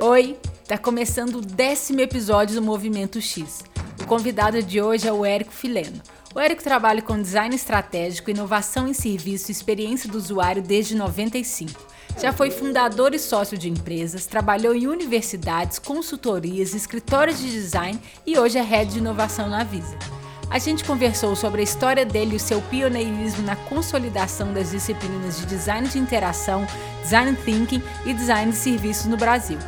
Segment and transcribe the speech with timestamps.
[0.00, 3.64] Oi, tá começando o décimo episódio do Movimento X.
[4.00, 6.00] O convidado de hoje é o Érico Fileno.
[6.34, 11.72] O Érico trabalha com design estratégico, inovação em serviço e experiência do usuário desde 95.
[12.20, 18.38] Já foi fundador e sócio de empresas, trabalhou em universidades, consultorias, escritórios de design e
[18.38, 20.19] hoje é head de inovação na Visa.
[20.50, 25.38] A gente conversou sobre a história dele e o seu pioneirismo na consolidação das disciplinas
[25.38, 26.66] de design de interação,
[27.04, 29.58] design thinking e design de serviços no Brasil.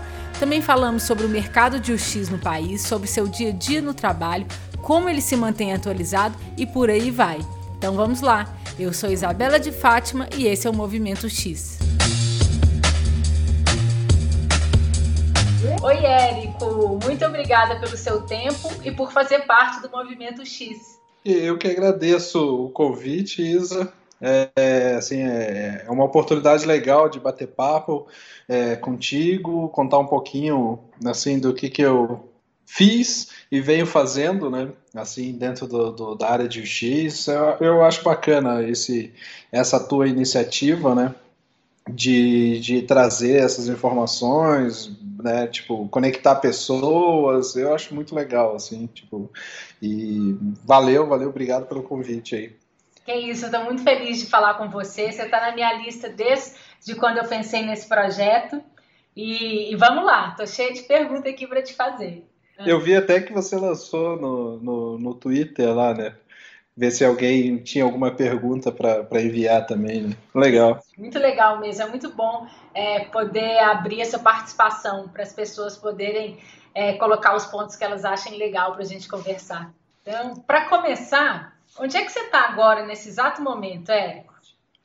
[0.40, 3.94] Também falamos sobre o mercado de UX no país, sobre seu dia a dia no
[3.94, 4.44] trabalho,
[4.80, 7.38] como ele se mantém atualizado e por aí vai.
[7.78, 8.52] Então vamos lá.
[8.76, 11.78] Eu sou Isabela de Fátima e esse é o Movimento X.
[15.82, 17.00] Oi, Érico.
[17.02, 21.00] Muito obrigada pelo seu tempo e por fazer parte do Movimento X.
[21.24, 23.92] Eu que agradeço o convite, Isa.
[24.20, 28.06] É, assim, é, é uma oportunidade legal de bater papo
[28.48, 32.30] é, contigo, contar um pouquinho assim do que, que eu
[32.64, 34.68] fiz e venho fazendo, né?
[34.94, 37.26] Assim, dentro do, do da área de UX.
[37.26, 39.12] Eu, eu acho bacana esse,
[39.50, 41.12] essa tua iniciativa, né?
[41.90, 44.88] De, de trazer essas informações,
[45.22, 45.46] né?
[45.46, 47.56] Tipo, conectar pessoas.
[47.56, 49.30] Eu acho muito legal, assim, tipo.
[49.80, 52.56] E valeu, valeu, obrigado pelo convite aí.
[53.04, 55.10] Que isso, eu estou muito feliz de falar com você.
[55.10, 58.62] Você está na minha lista desde quando eu pensei nesse projeto.
[59.14, 62.24] E, e vamos lá, estou cheia de perguntas aqui para te fazer.
[62.64, 66.14] Eu vi até que você lançou no, no, no Twitter lá, né?
[66.76, 70.16] Ver se alguém tinha alguma pergunta para enviar também, né?
[70.34, 70.80] Legal.
[70.96, 76.38] Muito legal mesmo, é muito bom é, poder abrir essa participação para as pessoas poderem
[76.74, 79.72] é, colocar os pontos que elas achem legal para a gente conversar.
[80.02, 84.32] Então, para começar, Onde é que você está agora, nesse exato momento, Érico?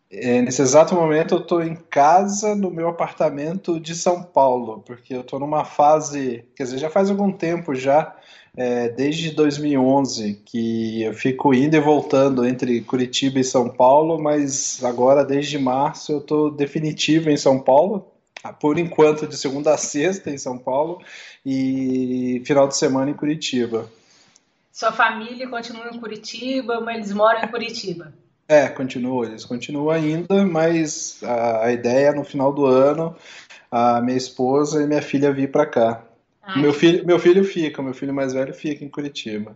[0.09, 5.13] É, nesse exato momento eu estou em casa, no meu apartamento de São Paulo, porque
[5.13, 8.15] eu estou numa fase, quer dizer, já faz algum tempo já,
[8.57, 14.83] é, desde 2011, que eu fico indo e voltando entre Curitiba e São Paulo, mas
[14.83, 18.11] agora, desde março, eu estou definitivo em São Paulo,
[18.59, 20.99] por enquanto de segunda a sexta em São Paulo,
[21.45, 23.87] e final de semana em Curitiba.
[24.73, 28.11] Sua família continua em Curitiba, mas eles moram em Curitiba?
[28.47, 33.15] É, continua, eles continuam ainda, mas a, a ideia é no final do ano
[33.69, 36.06] a minha esposa e minha filha vir para cá.
[36.47, 39.55] Ai, meu filho, meu filho fica, meu filho mais velho fica em Curitiba.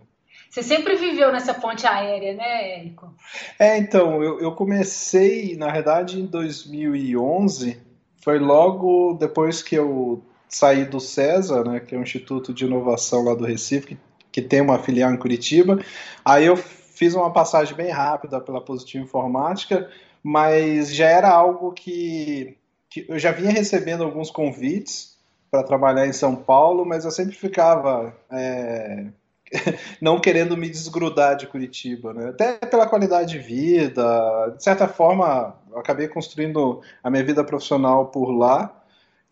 [0.50, 3.14] Você sempre viveu nessa ponte aérea, né, Érico?
[3.58, 7.82] É, então, eu, eu comecei, na verdade, em 2011,
[8.22, 13.24] foi logo depois que eu saí do CESA, né, que é o Instituto de Inovação
[13.24, 13.98] lá do Recife, que
[14.32, 15.84] que tem uma filial em Curitiba.
[16.24, 19.90] Aí eu fiz uma passagem bem rápida pela Positivo Informática,
[20.24, 22.58] mas já era algo que,
[22.90, 25.11] que eu já vinha recebendo alguns convites
[25.52, 29.08] para trabalhar em São Paulo, mas eu sempre ficava é,
[30.02, 32.30] não querendo me desgrudar de Curitiba, né?
[32.30, 38.32] Até pela qualidade de vida, de certa forma, acabei construindo a minha vida profissional por
[38.32, 38.74] lá.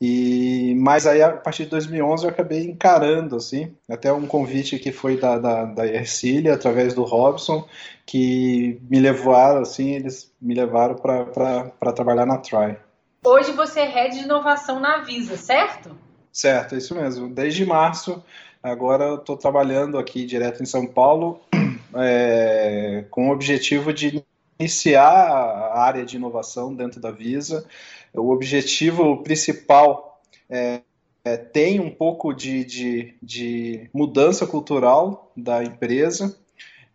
[0.01, 4.93] E, mas aí, a partir de 2011, eu acabei encarando, assim, até um convite que
[4.93, 7.67] foi da, da, da Ercília, através do Robson,
[8.05, 12.77] que me levaram, assim, eles me levaram para trabalhar na Try.
[13.25, 15.93] Hoje você é head de inovação na Visa, certo?
[16.31, 17.29] Certo, é isso mesmo.
[17.29, 18.23] Desde março,
[18.61, 21.39] agora eu estou trabalhando aqui direto em São Paulo,
[21.95, 24.23] é, com o objetivo de
[24.59, 27.65] iniciar a área de inovação dentro da Visa,
[28.13, 30.81] o objetivo principal é,
[31.23, 36.37] é, tem um pouco de, de, de, mudança cultural da empresa,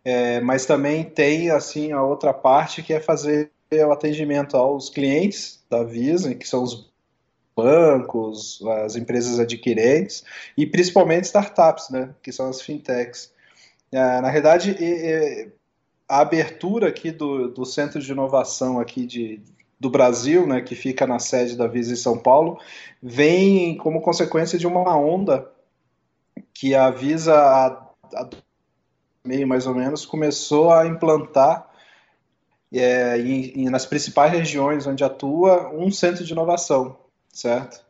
[0.03, 5.63] é, mas também tem assim a outra parte que é fazer o atendimento aos clientes
[5.69, 6.93] da Visa, que são os
[7.55, 10.23] bancos, as empresas adquirentes
[10.57, 13.31] e principalmente startups, né, que são as fintechs.
[13.91, 14.75] É, na verdade,
[16.07, 19.41] a abertura aqui do, do centro de inovação aqui de,
[19.79, 22.59] do Brasil, né, que fica na sede da Visa em São Paulo,
[23.01, 25.49] vem como consequência de uma onda
[26.53, 28.29] que a Visa, há,
[29.23, 31.69] meio mais ou menos, começou a implantar
[32.73, 36.97] é, em, em, nas principais regiões onde atua um centro de inovação,
[37.35, 37.83] certo?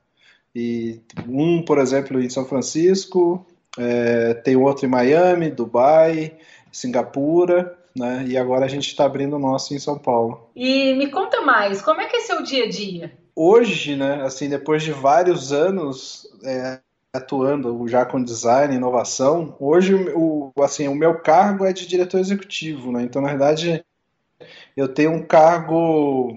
[0.54, 3.46] E um, por exemplo, em São Francisco,
[3.78, 6.34] é, tem outro em Miami, Dubai,
[6.72, 8.26] Singapura, né?
[8.28, 10.50] E agora a gente está abrindo o nosso em São Paulo.
[10.56, 13.14] E me conta mais, como é que é seu dia a dia?
[13.36, 16.80] Hoje, né, assim, depois de vários anos é,
[17.14, 22.20] atuando já com design e inovação, hoje o, assim, o meu cargo é de diretor
[22.20, 23.04] executivo, né?
[23.04, 23.84] Então, na verdade,
[24.76, 26.34] eu tenho um cargo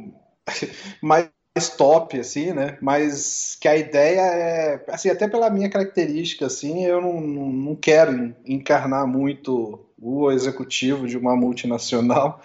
[1.00, 1.28] mais
[1.66, 2.76] top, assim, né?
[2.80, 8.34] Mas que a ideia é, assim, até pela minha característica, assim, eu não, não quero
[8.44, 12.40] encarnar muito o executivo de uma multinacional.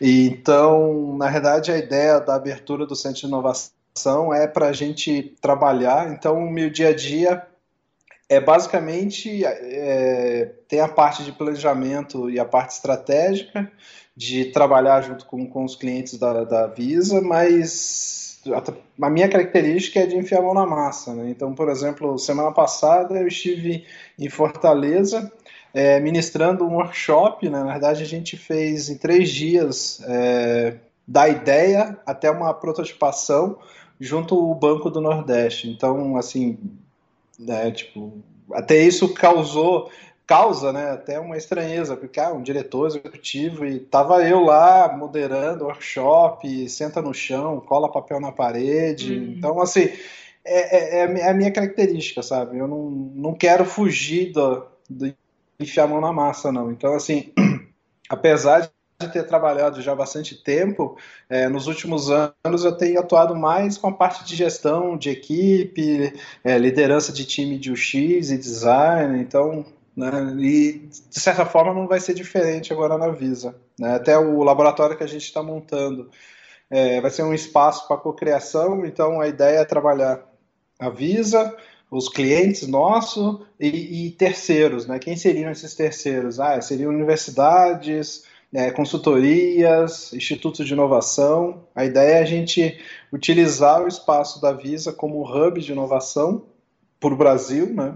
[0.00, 4.72] E, então, na verdade, a ideia da abertura do Centro de Inovação é para a
[4.72, 6.12] gente trabalhar.
[6.12, 7.46] Então, o meu dia a dia
[8.28, 13.70] é basicamente é, tem a parte de planejamento e a parte estratégica
[14.16, 18.23] de trabalhar junto com, com os clientes da, da Visa, mas
[19.00, 21.14] a, minha característica é de enfiar a mão na massa.
[21.14, 21.30] Né?
[21.30, 23.84] Então, por exemplo, semana passada eu estive
[24.18, 25.32] em Fortaleza
[25.72, 27.48] é, ministrando um workshop.
[27.48, 27.58] Né?
[27.58, 30.76] Na verdade, a gente fez em três dias é,
[31.06, 33.58] da ideia até uma prototipação
[34.00, 35.68] junto ao Banco do Nordeste.
[35.68, 36.58] Então, assim,
[37.38, 38.12] né, tipo,
[38.52, 39.90] até isso causou
[40.26, 45.64] causa né, até uma estranheza, porque ah, um diretor executivo e tava eu lá moderando
[45.64, 49.18] workshop, senta no chão, cola papel na parede.
[49.18, 49.34] Uhum.
[49.36, 49.90] Então, assim,
[50.44, 52.58] é, é, é, é, a minha característica, sabe?
[52.58, 55.14] Eu não, não quero fugir do, do
[55.60, 56.70] enfiar a mão na massa, não.
[56.70, 57.32] Então, assim,
[58.08, 60.96] apesar de ter trabalhado já bastante tempo,
[61.28, 66.12] é, nos últimos anos eu tenho atuado mais com a parte de gestão de equipe,
[66.42, 67.94] é, liderança de time de UX
[68.30, 69.64] e design, então
[69.96, 70.34] né?
[70.38, 73.54] E, de certa forma, não vai ser diferente agora na Visa.
[73.78, 73.94] Né?
[73.94, 76.10] Até o laboratório que a gente está montando
[76.70, 80.26] é, vai ser um espaço para cocriação, então a ideia é trabalhar
[80.78, 81.56] a Visa,
[81.90, 84.86] os clientes nossos e, e, terceiros.
[84.86, 84.98] Né?
[84.98, 86.40] Quem seriam esses terceiros?
[86.40, 91.64] Ah, seriam universidades, é, consultorias, institutos de inovação.
[91.74, 92.80] A ideia é a gente
[93.12, 96.46] utilizar o espaço da Visa como hub de inovação
[96.98, 97.94] para o Brasil, né?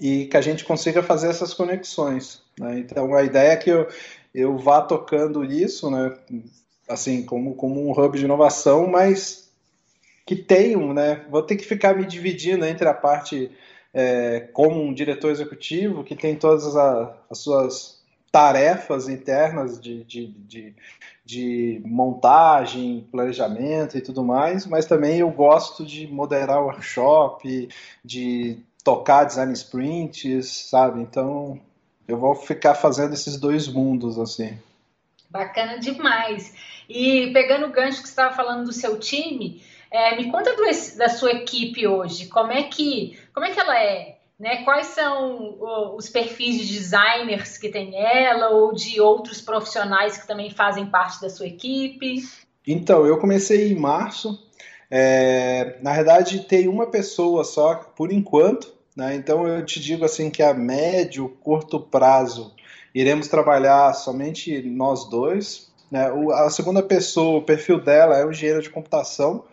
[0.00, 2.42] E que a gente consiga fazer essas conexões.
[2.58, 2.78] Né?
[2.78, 3.88] Então a ideia é que eu,
[4.34, 6.14] eu vá tocando isso, né?
[6.88, 9.50] assim, como, como um hub de inovação, mas
[10.24, 11.24] que tenham, né?
[11.30, 13.50] Vou ter que ficar me dividindo entre a parte
[13.94, 20.74] é, como um diretor executivo, que tem todas as suas tarefas internas de, de, de,
[21.24, 27.68] de, montagem, planejamento e tudo mais, mas também eu gosto de moderar workshop,
[28.04, 31.02] de tocar design sprints, sabe?
[31.02, 31.60] Então
[32.06, 34.56] eu vou ficar fazendo esses dois mundos assim.
[35.28, 36.54] Bacana demais.
[36.88, 39.60] E pegando o gancho que você estava falando do seu time,
[39.90, 40.62] é, me conta do,
[40.96, 42.28] da sua equipe hoje.
[42.28, 44.18] Como é que como é que ela é?
[44.38, 44.62] Né?
[44.62, 45.56] Quais são
[45.96, 51.20] os perfis de designers que tem ela ou de outros profissionais que também fazem parte
[51.20, 52.22] da sua equipe?
[52.64, 54.46] Então, eu comecei em março.
[54.88, 59.14] É, na verdade, tem uma pessoa só por enquanto né?
[59.14, 62.54] Então eu te digo assim que a médio, curto prazo
[62.94, 65.70] iremos trabalhar somente nós dois.
[65.90, 66.10] Né?
[66.10, 69.44] O, a segunda pessoa, o perfil dela é o engenheiro de computação,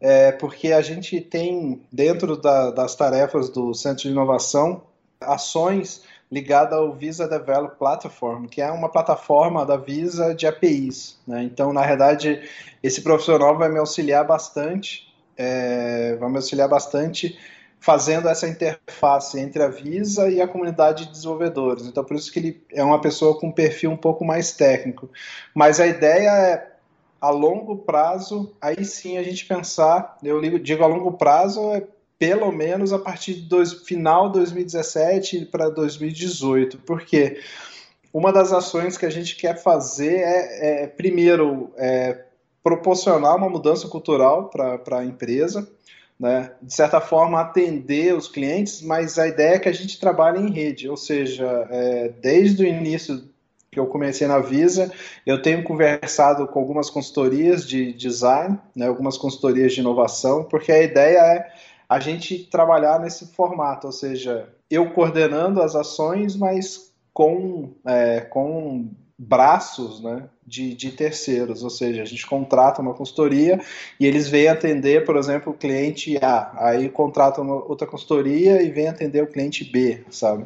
[0.00, 4.82] é, porque a gente tem dentro da, das tarefas do Centro de Inovação
[5.20, 11.18] ações ligadas ao Visa Develop Platform, que é uma plataforma da Visa de APIs.
[11.26, 11.42] Né?
[11.42, 12.40] Então, na verdade,
[12.82, 17.38] esse profissional vai me auxiliar bastante, é, vai me auxiliar bastante
[17.82, 21.84] fazendo essa interface entre a Visa e a comunidade de desenvolvedores.
[21.84, 25.10] Então, por isso que ele é uma pessoa com um perfil um pouco mais técnico.
[25.52, 26.72] Mas a ideia é,
[27.20, 31.82] a longo prazo, aí sim a gente pensar, eu digo a longo prazo, é
[32.16, 36.78] pelo menos a partir de final de 2017 para 2018.
[36.78, 37.40] Por quê?
[38.12, 42.26] Uma das ações que a gente quer fazer é, é primeiro, é,
[42.62, 45.68] proporcionar uma mudança cultural para a empresa,
[46.22, 50.38] né, de certa forma, atender os clientes, mas a ideia é que a gente trabalhe
[50.38, 53.28] em rede, ou seja, é, desde o início
[53.68, 54.92] que eu comecei na Visa,
[55.26, 60.80] eu tenho conversado com algumas consultorias de design, né, algumas consultorias de inovação, porque a
[60.80, 61.52] ideia é
[61.88, 68.90] a gente trabalhar nesse formato, ou seja, eu coordenando as ações, mas com, é, com
[69.18, 73.58] braços né, de, de, terceiros, ou seja, a gente contrata uma consultoria
[73.98, 78.86] e eles vêm atender, por exemplo, o cliente A, aí contrata outra consultoria e vem
[78.86, 80.44] atender o cliente B, sabe?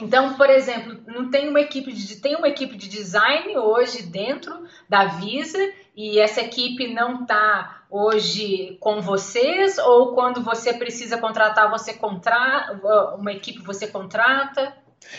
[0.00, 4.54] Então, por exemplo, não tem uma equipe de tem uma equipe de design hoje dentro
[4.88, 5.58] da Visa
[5.96, 13.16] e essa equipe não está hoje com vocês ou quando você precisa contratar você contrata
[13.18, 14.72] uma equipe você contrata?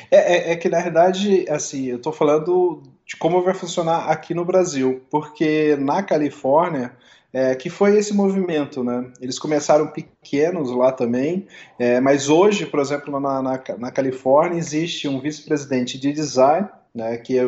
[0.10, 4.36] É, é, é, que na verdade, assim, eu estou falando de como vai funcionar aqui
[4.36, 6.96] no Brasil, porque na Califórnia,
[7.34, 9.12] é, que foi esse movimento, né?
[9.20, 11.48] Eles começaram pequenos lá também,
[11.80, 17.18] é, mas hoje, por exemplo, na, na, na Califórnia existe um vice-presidente de design, né?
[17.18, 17.40] Que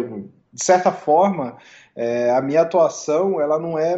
[0.51, 1.57] de certa forma
[1.95, 3.95] é, a minha atuação ela não é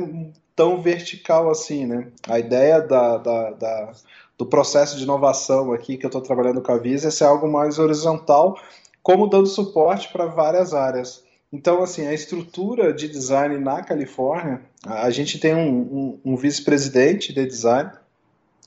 [0.54, 2.08] tão vertical assim, né?
[2.28, 3.92] A ideia da, da, da
[4.38, 7.50] do processo de inovação aqui que eu estou trabalhando com a Visa é ser algo
[7.50, 8.58] mais horizontal,
[9.02, 11.23] como dando suporte para várias áreas.
[11.54, 17.32] Então, assim, a estrutura de design na Califórnia, a gente tem um, um, um vice-presidente
[17.32, 17.92] de design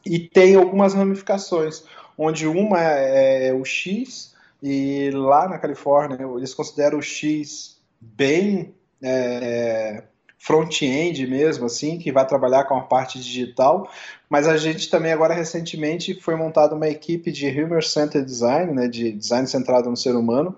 [0.04, 1.82] e tem algumas ramificações,
[2.16, 8.72] onde uma é, é o X, e lá na Califórnia eles consideram o X bem
[9.02, 10.04] é,
[10.38, 13.90] front-end mesmo, assim, que vai trabalhar com a parte digital,
[14.30, 18.86] mas a gente também agora recentemente foi montada uma equipe de Human Centered Design, né,
[18.86, 20.56] de design centrado no ser humano,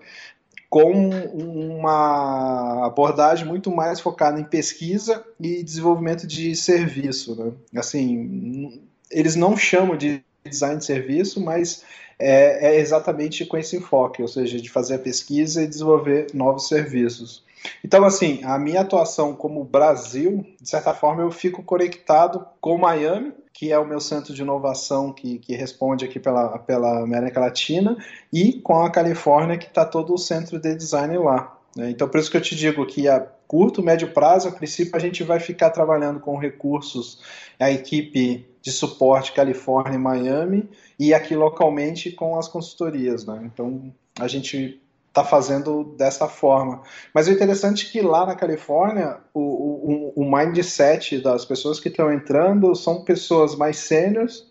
[0.68, 0.92] com
[1.34, 7.52] uma abordagem muito mais focada em pesquisa e desenvolvimento de serviço, né?
[7.80, 11.82] Assim, eles não chamam de design de serviço, mas
[12.18, 16.68] é, é exatamente com esse enfoque, ou seja, de fazer a pesquisa e desenvolver novos
[16.68, 17.44] serviços.
[17.84, 23.32] Então, assim, a minha atuação como Brasil, de certa forma, eu fico conectado com Miami,
[23.58, 27.96] que é o meu centro de inovação que, que responde aqui pela, pela América Latina,
[28.32, 31.58] e com a Califórnia, que está todo o centro de design lá.
[31.74, 31.90] Né?
[31.90, 35.00] Então, por isso que eu te digo que a curto, médio prazo, a princípio, a
[35.00, 37.20] gente vai ficar trabalhando com recursos,
[37.58, 43.26] a equipe de suporte Califórnia e Miami, e aqui localmente com as consultorias.
[43.26, 43.40] Né?
[43.52, 44.80] Então, a gente
[45.18, 46.82] está fazendo dessa forma.
[47.12, 51.88] Mas o interessante é que lá na Califórnia, o, o, o mindset das pessoas que
[51.88, 54.46] estão entrando são pessoas mais sêniores,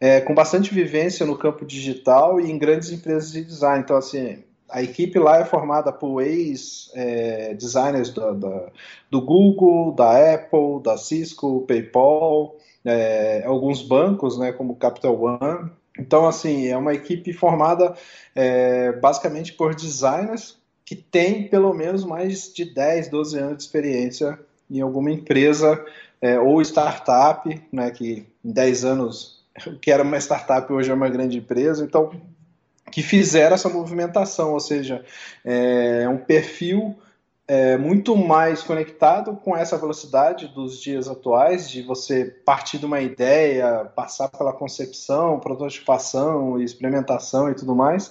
[0.00, 3.82] é, com bastante vivência no campo digital e em grandes empresas de design.
[3.82, 8.70] Então, assim, a equipe lá é formada por ex-designers é, do,
[9.10, 16.26] do, Google, da Apple, da Cisco, PayPal, é, alguns bancos, né, como Capital One, então,
[16.26, 17.94] assim, é uma equipe formada
[18.34, 24.38] é, basicamente por designers que têm pelo menos mais de 10, 12 anos de experiência
[24.70, 25.82] em alguma empresa
[26.20, 29.44] é, ou startup, né, que em 10 anos,
[29.80, 32.10] que era uma startup hoje é uma grande empresa, então,
[32.90, 35.04] que fizeram essa movimentação, ou seja,
[35.44, 36.96] é um perfil
[37.46, 43.00] é, muito mais conectado com essa velocidade dos dias atuais, de você partir de uma
[43.00, 48.10] ideia, passar pela concepção, prototipação, experimentação e tudo mais,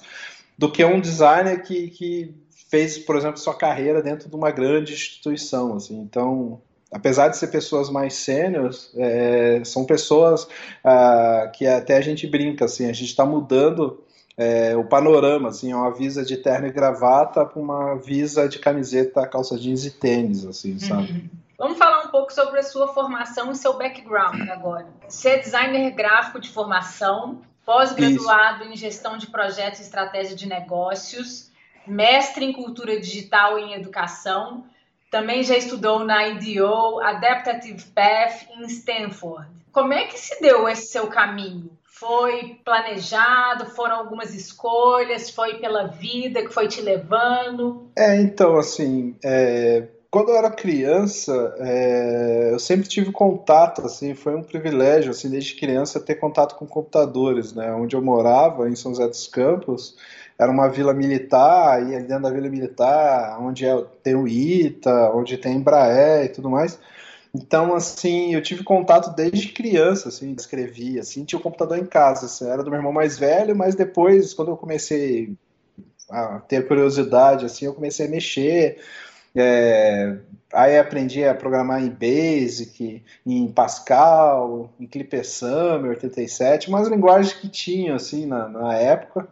[0.57, 2.35] do que um designer que, que
[2.69, 5.75] fez, por exemplo, sua carreira dentro de uma grande instituição.
[5.75, 5.99] Assim.
[5.99, 6.61] Então,
[6.91, 10.47] apesar de ser pessoas mais sêniores, é, são pessoas
[10.83, 14.03] ah, que até a gente brinca, assim, a gente está mudando
[14.37, 18.59] é, o panorama, assim, é uma visa de terno e gravata para uma visa de
[18.59, 21.11] camiseta, calça jeans e tênis, assim, sabe?
[21.11, 21.29] Uhum.
[21.57, 24.87] Vamos falar um pouco sobre a sua formação e seu background agora.
[25.07, 31.51] Você é designer gráfico de formação, pós-graduado em gestão de projetos e estratégia de negócios,
[31.87, 34.65] mestre em cultura digital e em educação,
[35.11, 39.47] também já estudou na IDEO, Adaptative Path em Stanford.
[39.71, 41.69] Como é que se deu esse seu caminho?
[42.05, 43.67] Foi planejado?
[43.67, 45.29] Foram algumas escolhas?
[45.29, 47.89] Foi pela vida que foi te levando?
[47.95, 54.35] É, então, assim, é, quando eu era criança, é, eu sempre tive contato, assim, foi
[54.35, 57.73] um privilégio, assim, desde criança ter contato com computadores, né?
[57.73, 59.95] Onde eu morava, em São José dos Campos,
[60.37, 65.11] era uma vila militar, e ali dentro da vila militar, onde é, tem o ITA,
[65.15, 66.77] onde tem Embraer e tudo mais,
[67.35, 71.85] então, assim, eu tive contato desde criança, assim, escrevia, assim, tinha o um computador em
[71.85, 75.35] casa, assim, era do meu irmão mais velho, mas depois, quando eu comecei
[76.09, 78.79] a ter curiosidade, assim, eu comecei a mexer,
[79.35, 80.17] é,
[80.53, 87.95] aí aprendi a programar em Basic, em Pascal, em ClipperSummer 87, umas linguagens que tinha,
[87.95, 89.27] assim, na, na época,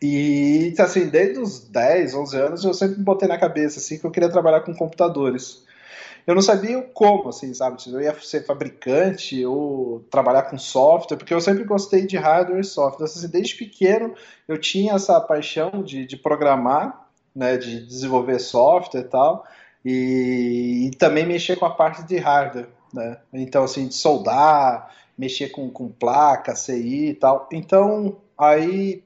[0.00, 4.12] e, assim, desde os 10, 11 anos, eu sempre botei na cabeça, assim, que eu
[4.12, 5.68] queria trabalhar com computadores
[6.26, 7.82] eu não sabia como, assim, sabe?
[7.82, 12.60] Se eu ia ser fabricante ou trabalhar com software, porque eu sempre gostei de hardware
[12.60, 13.06] e software.
[13.06, 14.14] Assim, desde pequeno
[14.46, 19.44] eu tinha essa paixão de, de programar, né, de desenvolver software e tal,
[19.84, 23.18] e, e também mexer com a parte de hardware, né?
[23.32, 27.48] Então, assim, de soldar, mexer com, com placa, CI e tal.
[27.52, 29.02] Então, aí,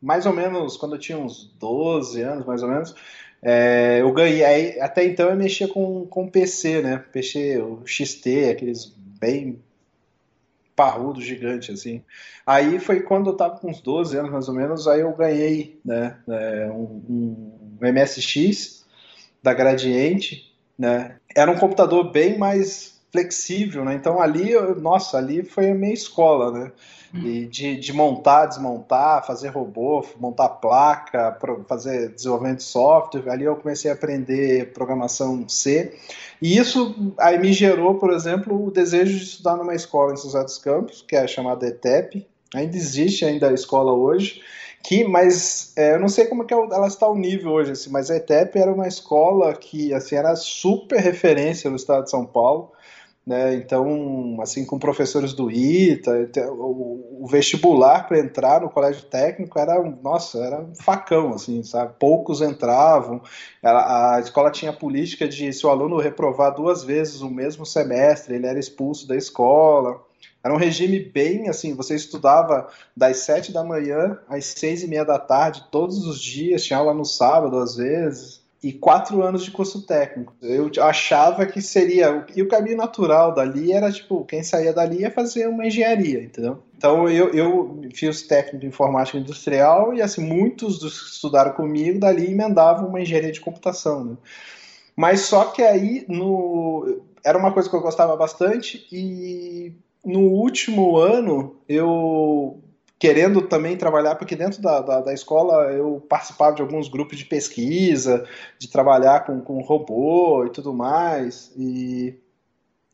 [0.00, 2.94] mais ou menos, quando eu tinha uns 12 anos, mais ou menos,
[3.42, 7.04] é, eu ganhei, até então eu mexia com, com PC, né?
[7.12, 9.60] PC, o XT, aqueles bem
[10.76, 12.02] parrudo, gigante, assim.
[12.46, 15.78] Aí foi quando eu tava com uns 12 anos, mais ou menos, aí eu ganhei,
[15.84, 18.84] né, é, um, um MSX
[19.42, 21.16] da Gradiente, né?
[21.34, 23.94] Era um computador bem mais flexível, né?
[23.94, 26.72] Então ali, nossa, ali foi a minha escola, né?
[27.14, 31.38] E de, de montar, desmontar, fazer robô, montar placa,
[31.68, 33.30] fazer desenvolvimento de software.
[33.30, 35.94] Ali eu comecei a aprender programação C.
[36.40, 40.30] E isso aí me gerou, por exemplo, o desejo de estudar numa escola em São
[40.30, 42.26] José dos Campos, que é chamada ETEP.
[42.54, 44.40] Ainda existe ainda a escola hoje
[44.82, 47.90] que, mas é, eu não sei como que é ela está o nível hoje, assim,
[47.90, 52.26] mas a ETEP era uma escola que assim era super referência no estado de São
[52.26, 52.72] Paulo,
[53.26, 53.54] né?
[53.54, 60.38] Então, assim, com professores do ITA, o, vestibular para entrar no colégio técnico era, nossa,
[60.38, 61.94] era um facão, assim, sabe?
[61.98, 63.22] Poucos entravam.
[63.62, 68.46] a escola tinha política de se o aluno reprovar duas vezes o mesmo semestre, ele
[68.46, 70.00] era expulso da escola.
[70.44, 75.04] Era um regime bem assim, você estudava das sete da manhã às seis e meia
[75.04, 79.50] da tarde, todos os dias, tinha aula no sábado às vezes, e quatro anos de
[79.50, 80.34] curso técnico.
[80.40, 82.24] Eu achava que seria.
[82.34, 86.62] E o caminho natural dali era, tipo, quem saía dali ia fazer uma engenharia, entendeu?
[86.76, 91.98] Então eu, eu fiz técnico de informática industrial e, assim, muitos dos que estudaram comigo
[91.98, 94.16] dali emendavam uma engenharia de computação, né?
[94.94, 99.72] Mas só que aí no, era uma coisa que eu gostava bastante e
[100.04, 102.61] no último ano, eu
[103.02, 107.24] querendo também trabalhar, porque dentro da, da, da, escola eu participava de alguns grupos de
[107.24, 108.24] pesquisa,
[108.56, 112.14] de trabalhar com, com robô e tudo mais, e,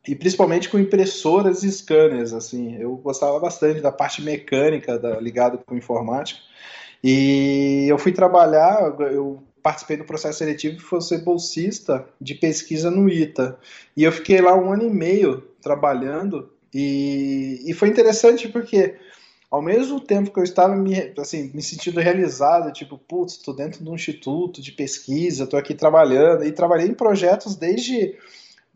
[0.08, 5.58] e principalmente com impressoras e scanners, assim, eu gostava bastante da parte mecânica da, ligada
[5.58, 6.40] com informática,
[7.04, 12.90] e eu fui trabalhar, eu participei do processo seletivo e fui ser bolsista de pesquisa
[12.90, 13.58] no ITA,
[13.94, 18.96] e eu fiquei lá um ano e meio trabalhando e, e foi interessante porque
[19.50, 23.82] ao mesmo tempo que eu estava me, assim, me sentindo realizado, tipo, putz, estou dentro
[23.82, 28.14] de um instituto de pesquisa, estou aqui trabalhando, e trabalhei em projetos desde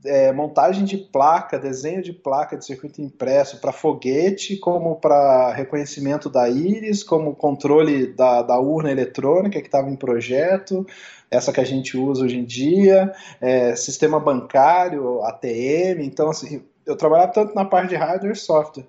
[0.04, 6.30] é, montagem de placa, desenho de placa de circuito impresso para foguete, como para reconhecimento
[6.30, 10.86] da íris, como controle da, da urna eletrônica que estava em projeto,
[11.30, 16.96] essa que a gente usa hoje em dia, é, sistema bancário, ATM, então assim, eu
[16.96, 18.87] trabalhava tanto na parte de hardware e software.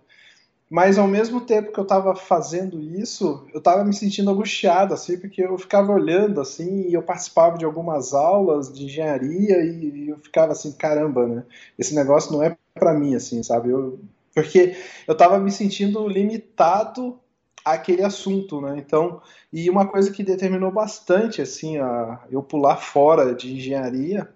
[0.73, 5.19] Mas ao mesmo tempo que eu estava fazendo isso, eu estava me sentindo angustiado, assim,
[5.19, 10.17] porque eu ficava olhando, assim, e eu participava de algumas aulas de engenharia e, eu
[10.17, 11.43] ficava assim, caramba, né?
[11.77, 13.69] Esse negócio não é para mim, assim, sabe?
[13.69, 13.99] Eu,
[14.33, 17.19] porque eu estava me sentindo limitado
[17.63, 18.73] àquele assunto, né?
[18.75, 19.21] Então,
[19.53, 24.27] e uma coisa que determinou bastante, assim, a eu pular fora de engenharia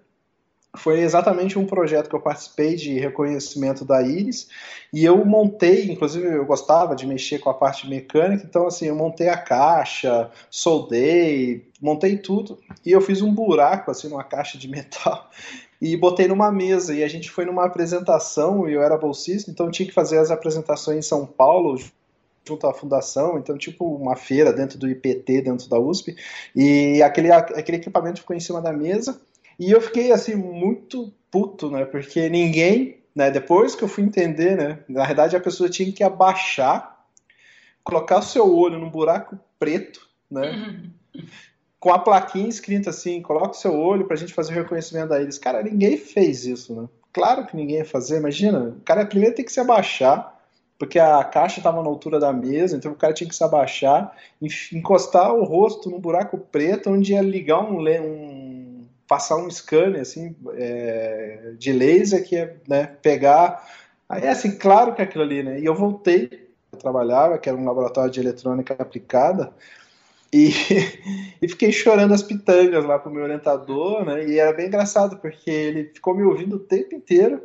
[0.76, 4.48] foi exatamente um projeto que eu participei de reconhecimento da íris
[4.92, 8.94] e eu montei, inclusive eu gostava de mexer com a parte mecânica, então assim, eu
[8.94, 12.58] montei a caixa, soldei, montei tudo.
[12.84, 15.30] E eu fiz um buraco assim numa caixa de metal.
[15.80, 16.94] E botei numa mesa.
[16.94, 20.30] E a gente foi numa apresentação e eu era bolsista, então tinha que fazer as
[20.30, 21.78] apresentações em São Paulo
[22.46, 26.16] junto à fundação, então tipo uma feira dentro do IPT, dentro da USP,
[26.56, 29.20] e aquele, aquele equipamento ficou em cima da mesa
[29.58, 31.84] e eu fiquei assim muito puto, né?
[31.84, 33.30] Porque ninguém, né?
[33.30, 34.78] Depois que eu fui entender, né?
[34.88, 37.04] Na verdade a pessoa tinha que abaixar,
[37.82, 40.82] colocar o seu olho num buraco preto, né?
[41.80, 45.20] Com a plaquinha escrita assim, coloca o seu olho pra gente fazer o reconhecimento da
[45.20, 45.38] íris.
[45.38, 46.88] Cara, ninguém fez isso, né?
[47.12, 48.76] Claro que ninguém ia fazer, imagina.
[48.78, 50.38] O cara primeiro tem que se abaixar,
[50.78, 54.14] porque a caixa estava na altura da mesa, então o cara tinha que se abaixar,
[54.72, 58.47] encostar o rosto num buraco preto, onde ia ligar um, um
[59.08, 63.66] passar um scanner assim é, de laser que é né, pegar.
[64.08, 67.56] Aí assim claro que é aquilo ali né e eu voltei eu trabalhava que era
[67.56, 69.52] um laboratório de eletrônica aplicada
[70.32, 70.50] e,
[71.40, 75.50] e fiquei chorando as pitangas lá pro meu orientador né e era bem engraçado porque
[75.50, 77.42] ele ficou me ouvindo o tempo inteiro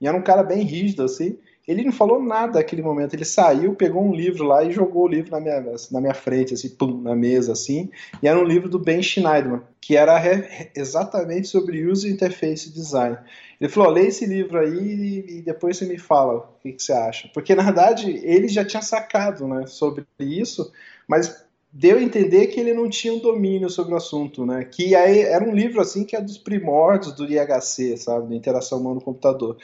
[0.00, 3.12] e era um cara bem rígido assim ele não falou nada naquele momento.
[3.12, 6.54] Ele saiu, pegou um livro lá e jogou o livro na minha, na minha frente,
[6.54, 7.90] assim, pum, na mesa, assim.
[8.22, 10.18] E era um livro do Ben Schneiderman, que era
[10.74, 13.18] exatamente sobre User Interface Design.
[13.60, 16.92] Ele falou: lê esse livro aí e depois você me fala o que, que você
[16.94, 17.28] acha.
[17.34, 20.72] Porque, na verdade, ele já tinha sacado né, sobre isso,
[21.06, 24.64] mas deu a entender que ele não tinha um domínio sobre o assunto, né?
[24.64, 28.80] Que aí era um livro assim que é dos primórdios do IHC, sabe, da interação
[28.80, 29.58] humano-computador.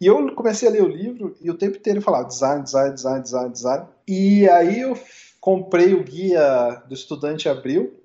[0.00, 3.22] E eu comecei a ler o livro e o tempo inteiro falava design, design, design,
[3.22, 3.86] design, design.
[4.08, 4.98] E aí eu
[5.40, 8.00] comprei o guia do Estudante Abril,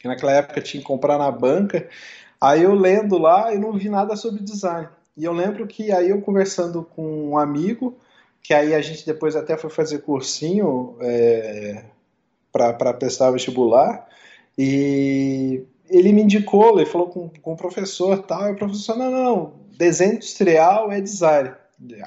[0.00, 1.88] que naquela época tinha que comprar na banca.
[2.40, 4.88] Aí eu lendo lá e não vi nada sobre design.
[5.16, 7.98] E eu lembro que aí eu conversando com um amigo,
[8.42, 11.84] que aí a gente depois até foi fazer cursinho é,
[12.52, 14.06] para prestar vestibular,
[14.56, 19.10] e ele me indicou, ele falou com, com o professor tal, e o professor, não,
[19.10, 21.52] não, desenho industrial é design.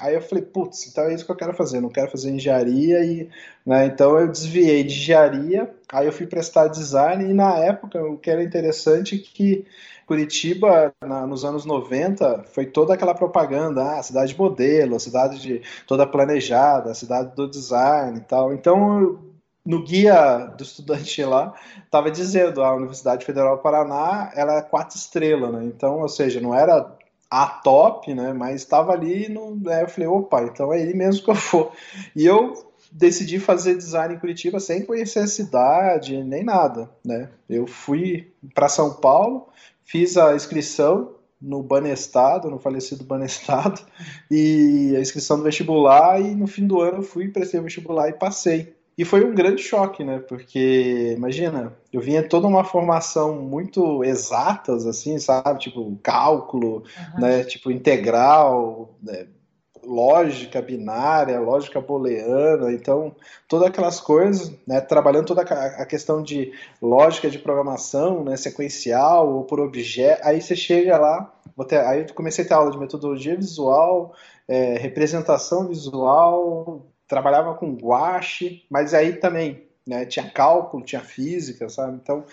[0.00, 2.30] Aí eu falei, putz, então é isso que eu quero fazer, eu não quero fazer
[2.30, 3.30] engenharia e,
[3.64, 8.18] né, então eu desviei de engenharia, aí eu fui prestar design e na época o
[8.18, 9.64] que era interessante é que
[10.04, 16.06] Curitiba, na, nos anos 90, foi toda aquela propaganda, ah, cidade modelo, cidade de, toda
[16.06, 18.52] planejada, cidade do design e tal.
[18.52, 19.18] Então,
[19.64, 24.98] no guia do estudante lá, estava dizendo a Universidade Federal do Paraná, ela é quatro
[24.98, 25.64] estrelas, né?
[25.64, 26.94] Então, ou seja, não era
[27.32, 28.34] a top, né?
[28.34, 31.72] Mas estava ali, no, né, eu falei, opa, então é ele mesmo que eu vou.
[32.14, 32.52] E eu
[32.92, 37.30] decidi fazer design em Curitiba sem conhecer a cidade, nem nada, né?
[37.48, 39.48] Eu fui para São Paulo,
[39.82, 43.80] fiz a inscrição no Banestado, no falecido Banestado,
[44.30, 48.10] e a inscrição do vestibular, e no fim do ano eu fui, prestei o vestibular
[48.10, 48.76] e passei.
[48.96, 50.18] E foi um grande choque, né?
[50.18, 55.60] Porque, imagina, eu vinha toda uma formação muito exatas, assim, sabe?
[55.60, 57.20] Tipo, cálculo, uhum.
[57.20, 57.44] né?
[57.44, 59.26] Tipo, integral, né?
[59.84, 63.14] lógica binária, lógica booleana, então
[63.48, 69.44] todas aquelas coisas, né, trabalhando toda a questão de lógica de programação, né, sequencial ou
[69.44, 71.32] por objeto, aí você chega lá,
[71.66, 74.14] ter, aí eu comecei a ter aula de metodologia visual,
[74.46, 81.98] é, representação visual, trabalhava com guache, mas aí também né, tinha cálculo, tinha física, sabe?
[82.02, 82.24] Então,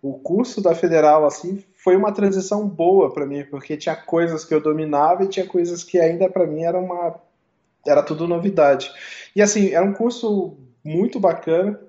[0.00, 4.54] o curso da Federal, assim, foi uma transição boa para mim, porque tinha coisas que
[4.54, 7.16] eu dominava e tinha coisas que ainda para mim era uma
[7.84, 8.92] era tudo novidade.
[9.34, 11.80] E assim, era um curso muito bacana,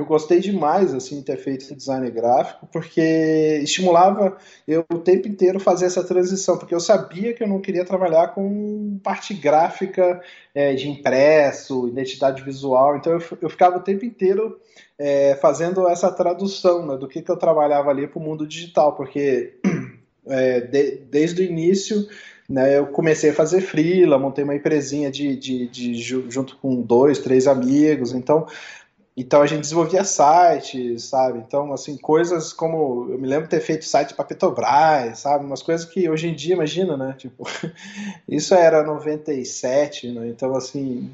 [0.00, 4.36] eu gostei demais assim de ter feito design gráfico porque estimulava
[4.66, 8.28] eu o tempo inteiro fazer essa transição porque eu sabia que eu não queria trabalhar
[8.28, 10.20] com parte gráfica
[10.54, 12.96] é, de impresso identidade visual.
[12.96, 14.58] Então eu, eu ficava o tempo inteiro
[14.98, 18.96] é, fazendo essa tradução né, do que, que eu trabalhava ali para o mundo digital
[18.96, 19.58] porque
[20.26, 22.08] é, de, desde o início
[22.48, 25.94] né, eu comecei a fazer freela, montei uma empresinha de, de, de,
[26.28, 28.44] junto com dois, três amigos, então
[29.20, 31.40] então a gente desenvolvia sites, sabe?
[31.40, 33.10] Então, assim, coisas como.
[33.10, 35.44] Eu me lembro ter feito site para Petrobras, sabe?
[35.44, 37.14] Umas coisas que hoje em dia, imagina, né?
[37.18, 37.44] Tipo,
[38.26, 40.28] isso era 97, né?
[40.28, 41.10] Então, assim.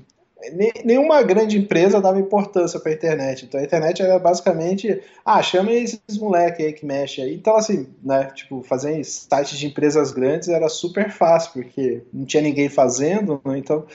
[0.84, 3.46] Nenhuma grande empresa dava importância para a internet.
[3.46, 7.34] Então a internet era basicamente, ah, chama esses moleques aí que mexe aí.
[7.34, 8.30] Então, assim, né?
[8.34, 13.58] Tipo, fazer sites de empresas grandes era super fácil, porque não tinha ninguém fazendo, né?
[13.58, 13.86] Então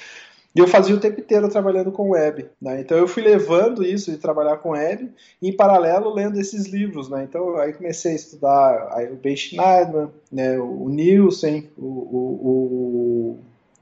[0.54, 2.50] e eu fazia o tempo inteiro trabalhando com web.
[2.62, 2.82] Né?
[2.82, 5.10] Então eu fui levando isso de trabalhar com web
[5.42, 7.10] e em paralelo lendo esses livros.
[7.10, 7.24] Né?
[7.24, 10.60] Então aí comecei a estudar aí, o Ben Schneider, né?
[10.60, 13.40] o Nielsen, o, o,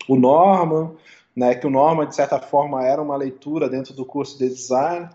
[0.08, 0.92] o, o Norman,
[1.36, 1.56] né?
[1.56, 5.10] que o Norman de certa forma era uma leitura dentro do curso de design.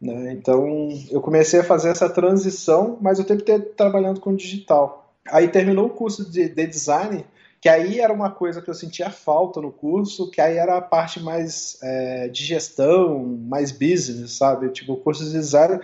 [0.00, 0.32] Né?
[0.32, 5.12] Então eu comecei a fazer essa transição, mas o tempo inteiro trabalhando com digital.
[5.30, 7.24] Aí terminou o curso de, de design,
[7.64, 10.82] que aí era uma coisa que eu sentia falta no curso, que aí era a
[10.82, 14.68] parte mais é, de gestão, mais business, sabe?
[14.68, 15.80] Tipo, o curso de design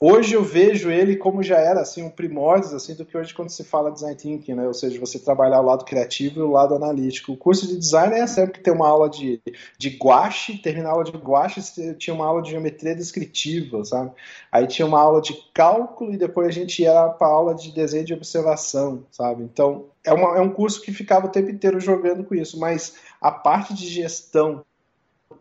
[0.00, 3.50] Hoje eu vejo ele como já era assim um primórdios assim do que hoje quando
[3.50, 4.64] se fala design thinking, né?
[4.64, 7.32] Ou seja, você trabalhar o lado criativo e o lado analítico.
[7.32, 9.42] O curso de design é sempre que tem uma aula de,
[9.76, 11.60] de guache, terminar a aula de guache,
[11.96, 14.12] tinha uma aula de geometria descritiva, sabe?
[14.52, 18.04] Aí tinha uma aula de cálculo e depois a gente ia para aula de desenho
[18.04, 19.42] de observação, sabe?
[19.42, 22.94] Então é, uma, é um curso que ficava o tempo inteiro jogando com isso, mas
[23.20, 24.64] a parte de gestão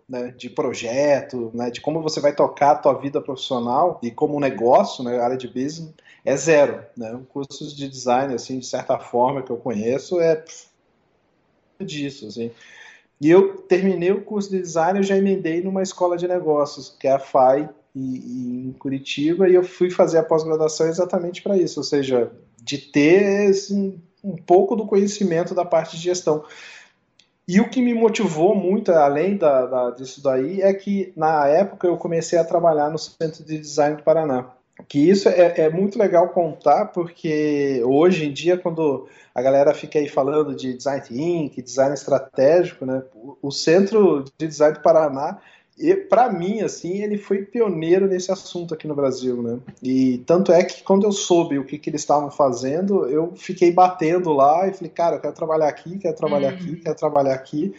[0.07, 4.39] né, de projeto, né, de como você vai tocar a tua vida profissional e como
[4.39, 5.93] negócio, né, área de business,
[6.23, 6.83] é zero.
[6.95, 7.19] Né?
[7.29, 10.43] Cursos de design, assim, de certa forma que eu conheço, é
[11.79, 12.51] disso, assim.
[13.19, 17.07] E eu terminei o curso de design, eu já emendei numa escola de negócios, que
[17.07, 21.83] é a FAI, em Curitiba, e eu fui fazer a pós-graduação exatamente para isso, ou
[21.83, 26.43] seja, de ter assim, um pouco do conhecimento da parte de gestão.
[27.47, 31.87] E o que me motivou muito, além da, da, disso daí, é que na época
[31.87, 34.51] eu comecei a trabalhar no Centro de Design do Paraná.
[34.87, 39.97] Que isso é, é muito legal contar, porque hoje em dia, quando a galera fica
[39.97, 43.01] aí falando de design thinking, design estratégico, né,
[43.41, 45.39] o Centro de Design do Paraná
[45.79, 49.59] e para mim, assim, ele foi pioneiro nesse assunto aqui no Brasil, né?
[49.83, 53.71] E tanto é que quando eu soube o que, que eles estavam fazendo, eu fiquei
[53.71, 56.79] batendo lá e falei, cara, eu quero trabalhar aqui, quero trabalhar aqui, uhum.
[56.81, 57.75] quero trabalhar aqui.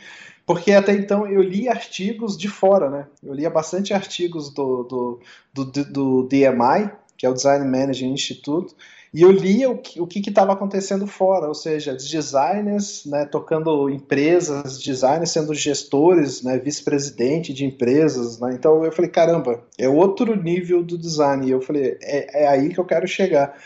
[0.46, 3.06] Porque até então eu li artigos de fora, né?
[3.22, 5.20] Eu lia bastante artigos do, do,
[5.52, 8.74] do, do DMI, que é o Design Management Institute,
[9.12, 14.78] e eu lia o que o estava acontecendo fora, ou seja, designers né, tocando empresas,
[14.78, 18.38] designers sendo gestores, né, vice-presidente de empresas.
[18.38, 21.46] Né, então eu falei, caramba, é outro nível do design.
[21.46, 23.56] E eu falei, é, é aí que eu quero chegar.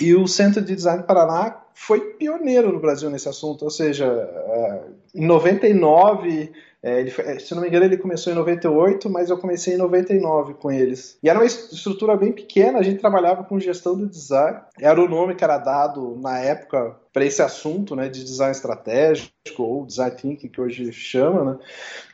[0.00, 4.80] E o Centro de Design Paraná foi pioneiro no Brasil nesse assunto, ou seja, é,
[5.14, 6.52] em 99
[6.86, 10.54] é, ele, se não me engano, ele começou em 98, mas eu comecei em 99
[10.54, 11.18] com eles.
[11.20, 14.60] E era uma estrutura bem pequena, a gente trabalhava com gestão do design.
[14.78, 19.32] Era o nome que era dado na época para esse assunto né, de design estratégico,
[19.58, 21.58] ou design thinking, que hoje chama, né?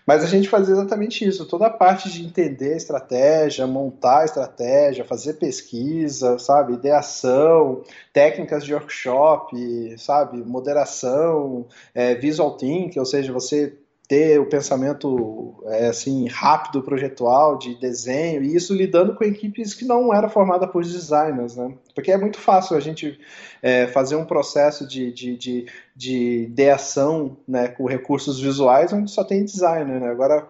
[0.06, 4.24] Mas a gente fazia exatamente isso, toda a parte de entender a estratégia, montar a
[4.24, 7.82] estratégia, fazer pesquisa, sabe, ideação,
[8.12, 13.76] técnicas de workshop, sabe, moderação, é, visual thinking, ou seja, você
[14.08, 19.84] ter o pensamento é, assim rápido, projetual, de desenho, e isso lidando com equipes que
[19.84, 21.72] não era formada por designers, né?
[21.94, 23.18] Porque é muito fácil a gente
[23.62, 29.24] é, fazer um processo de, de, de, de ideação né, com recursos visuais onde só
[29.24, 30.08] tem designer, né?
[30.08, 30.46] Agora,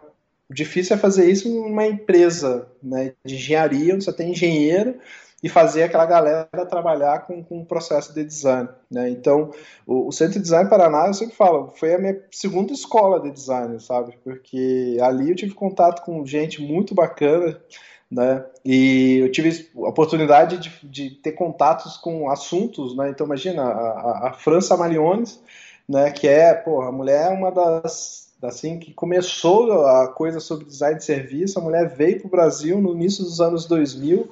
[0.50, 4.96] o difícil é fazer isso numa empresa né, de engenharia, onde só tem engenheiro,
[5.42, 8.68] e fazer aquela galera trabalhar com, com o processo de design.
[8.90, 9.10] Né?
[9.10, 9.50] Então,
[9.86, 13.30] o, o, Centro de Design Paraná, eu sempre falo, foi a minha segunda escola de
[13.30, 14.16] design, sabe?
[14.22, 17.60] Porque ali eu tive contato com gente muito bacana,
[18.08, 18.44] né?
[18.64, 23.10] E eu tive a oportunidade de, de ter contatos com assuntos, né?
[23.10, 25.42] Então, imagina, a, a França Mariones,
[25.88, 26.10] né?
[26.12, 30.98] Que é, pô, a mulher é uma das assim que começou a coisa sobre design
[30.98, 34.28] de serviço, a mulher veio para o Brasil no início dos anos 2000,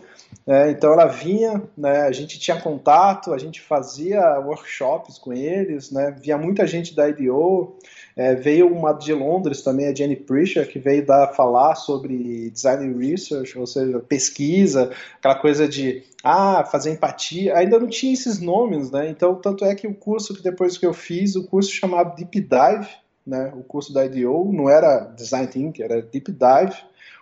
[0.46, 5.90] é, então ela vinha, né, a gente tinha contato, a gente fazia workshops com eles,
[5.90, 7.76] né, via muita gente da IDO,
[8.16, 12.92] é, veio uma de Londres também, a Jenny Prisher, que veio dar, falar sobre design
[12.98, 18.90] research, ou seja, pesquisa, aquela coisa de ah, fazer empatia, ainda não tinha esses nomes,
[18.90, 19.08] né?
[19.08, 22.40] Então, tanto é que o curso que depois que eu fiz, o curso chamado Deep
[22.40, 22.88] Dive,
[23.26, 23.52] né?
[23.54, 26.76] O curso da IDO não era Design Thinking, era Deep Dive,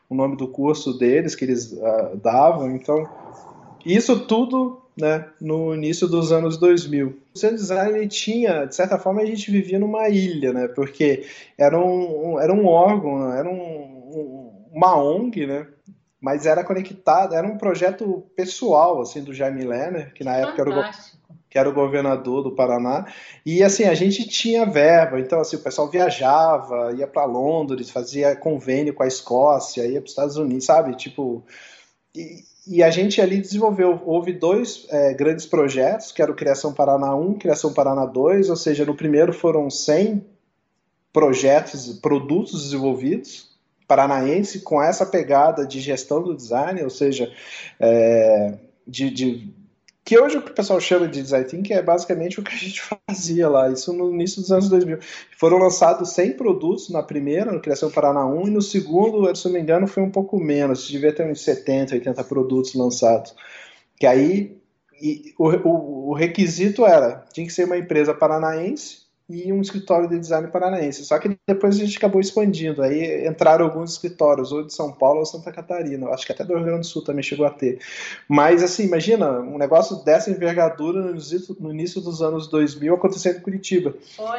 [0.08, 2.70] o nome do curso deles que eles uh, davam.
[2.70, 3.08] Então,
[3.84, 7.16] isso tudo né, no início dos anos 2000.
[7.34, 11.24] O Centro Design tinha, de certa forma, a gente vivia numa ilha, né, porque
[11.56, 15.66] era um, um era um órgão, era um, um, uma ONG, né,
[16.20, 20.70] mas era conectado, era um projeto pessoal, assim, do Jaime Lerner, que na época era
[20.70, 23.06] o, que era o governador do Paraná,
[23.44, 28.36] e assim, a gente tinha verba, então assim, o pessoal viajava, ia para Londres, fazia
[28.36, 31.42] convênio com a Escócia, ia para os Estados Unidos, sabe, tipo,
[32.14, 36.72] e, e, a gente ali desenvolveu, houve dois é, grandes projetos, que era o Criação
[36.72, 40.24] Paraná 1, Criação Paraná 2, ou seja, no primeiro foram 100
[41.12, 43.48] projetos, produtos desenvolvidos,
[43.86, 47.32] paranaense, com essa pegada de gestão do design, ou seja,
[47.80, 49.54] é, de, de
[50.08, 53.46] que hoje o pessoal chama de design thinking é basicamente o que a gente fazia
[53.46, 55.00] lá, isso no início dos anos 2000.
[55.36, 59.52] Foram lançados 100 produtos na primeira, no Criação Paraná 1, e no segundo, se não
[59.52, 63.34] me engano, foi um pouco menos, devia ter uns 70, 80 produtos lançados.
[63.98, 64.56] Que aí
[64.98, 70.08] e, o, o, o requisito era, tinha que ser uma empresa paranaense, e um escritório
[70.08, 71.04] de design paranaense.
[71.04, 72.82] Só que depois a gente acabou expandindo.
[72.82, 76.08] Aí entraram alguns escritórios, ou de São Paulo ou Santa Catarina.
[76.08, 77.78] Acho que até do Rio Grande do Sul também chegou a ter.
[78.26, 81.12] Mas, assim, imagina um negócio dessa envergadura
[81.60, 83.94] no início, dos anos 2000 acontecendo em Curitiba.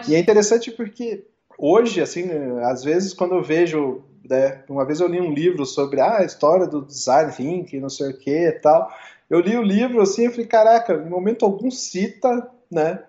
[0.07, 1.23] E é interessante porque
[1.57, 2.27] hoje, assim,
[2.63, 4.01] às vezes quando eu vejo.
[4.29, 7.89] Né, uma vez eu li um livro sobre ah, a história do design thinking, não
[7.89, 8.91] sei o que e tal.
[9.27, 12.99] Eu li o livro assim e falei, caraca, em momento algum cita né,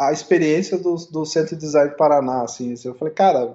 [0.00, 3.54] a experiência do, do Centro de Design Paraná, assim, eu falei, cara,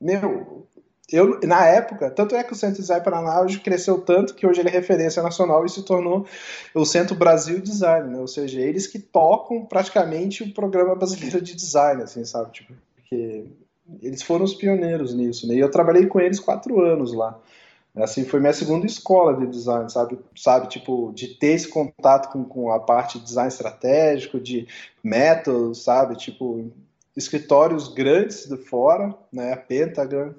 [0.00, 0.64] meu,
[1.10, 4.46] eu, na época, tanto é que o Centro de Design Paraná hoje cresceu tanto que
[4.46, 6.24] hoje ele é referência nacional e se tornou
[6.72, 8.20] o Centro Brasil Design, né?
[8.20, 13.46] ou seja, eles que tocam praticamente o programa brasileiro de design, assim, sabe, tipo, porque
[14.00, 15.56] eles foram os pioneiros nisso, né?
[15.56, 17.40] e eu trabalhei com eles quatro anos lá,
[17.96, 20.18] assim foi minha segunda escola de design sabe?
[20.36, 24.66] Sabe tipo de ter esse contato com, com a parte de design estratégico de
[25.02, 26.16] métodos sabe?
[26.16, 26.70] Tipo
[27.16, 29.52] escritórios grandes de fora né?
[29.52, 30.34] A Pentagon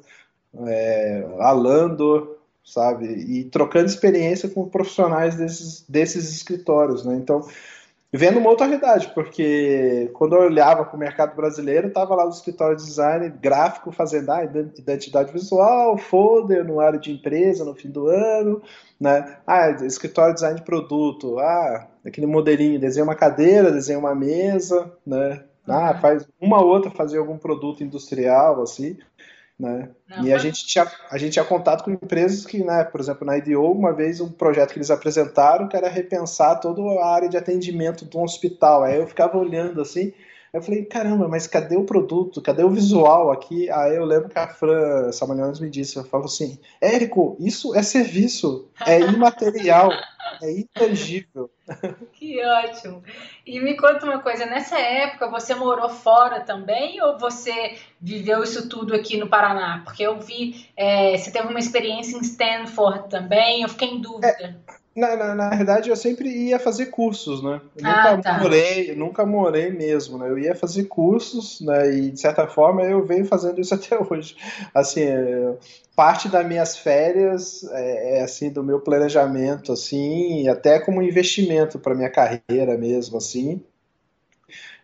[0.65, 1.52] é, a
[2.63, 3.08] sabe?
[3.08, 7.15] E trocando experiência com profissionais desses desses escritórios né?
[7.15, 7.48] Então
[8.13, 12.30] vendo uma outra realidade, porque quando eu olhava para o mercado brasileiro, estava lá o
[12.30, 17.89] escritório de design gráfico fazendo ah, identidade visual, folder no área de empresa no fim
[17.89, 18.62] do ano,
[19.00, 19.38] né?
[19.46, 24.91] Ah, escritório de design de produto, ah, aquele modelinho, desenha uma cadeira, desenha uma mesa,
[25.06, 25.43] né?
[25.67, 26.00] Ah, uhum.
[26.00, 28.98] faz uma ou outra fazer algum produto industrial, assim.
[29.60, 29.89] Né?
[30.08, 33.26] Não, e a gente, tinha, a gente tinha contato com empresas que, né, por exemplo,
[33.26, 37.28] na IDO, uma vez um projeto que eles apresentaram que era repensar toda a área
[37.28, 38.84] de atendimento de um hospital.
[38.84, 40.13] Aí eu ficava olhando assim,
[40.54, 42.41] Eu falei, caramba, mas cadê o produto?
[42.41, 43.70] Cadê o visual aqui?
[43.70, 48.70] Aí eu lembro que a Fran Samalhones me disse, falou assim, Érico, isso é serviço,
[48.86, 49.91] é imaterial,
[50.41, 51.50] é intangível.
[52.13, 53.03] Que ótimo.
[53.45, 58.67] E me conta uma coisa, nessa época você morou fora também ou você viveu isso
[58.67, 59.82] tudo aqui no Paraná?
[59.84, 64.27] Porque eu vi, é, você teve uma experiência em Stanford também, eu fiquei em dúvida.
[64.27, 64.56] É.
[64.98, 67.62] Na, na, na, verdade, eu sempre ia fazer cursos, né?
[67.76, 68.40] Eu ah, nunca tá.
[68.40, 70.28] morei, nunca morei mesmo, né?
[70.28, 71.94] Eu ia fazer cursos, né?
[71.96, 74.36] E de certa forma eu venho fazendo isso até hoje.
[74.74, 75.56] Assim, é,
[75.96, 81.94] parte das minhas férias é, é assim do meu planejamento, assim, até como investimento para
[81.94, 83.62] minha carreira mesmo, assim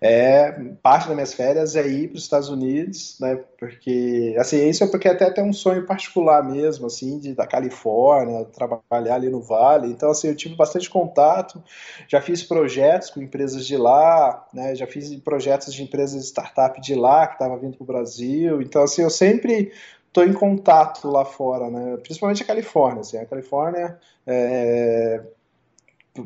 [0.02, 3.38] é parte das minhas férias é ir para os Estados Unidos, né?
[3.58, 8.46] Porque assim isso é porque até tem um sonho particular mesmo, assim, de da Califórnia,
[8.46, 9.88] trabalhar ali no Vale.
[9.88, 11.64] Então assim eu tive bastante contato,
[12.08, 14.76] já fiz projetos com empresas de lá, né?
[14.76, 18.62] Já fiz projetos de empresas de startup de lá que estava vindo para o Brasil.
[18.62, 19.72] Então assim eu sempre
[20.08, 21.98] estou em contato lá fora, né?
[21.98, 23.98] Principalmente a Califórnia, assim, a Califórnia
[24.28, 25.22] é,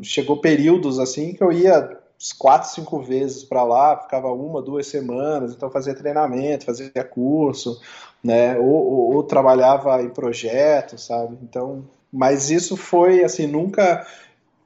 [0.01, 1.97] chegou períodos assim que eu ia
[2.37, 7.79] quatro, cinco vezes para lá, ficava uma, duas semanas, então fazia treinamento, fazia curso,
[8.23, 14.05] né, ou, ou, ou, trabalhava em projetos, sabe, então, mas isso foi, assim, nunca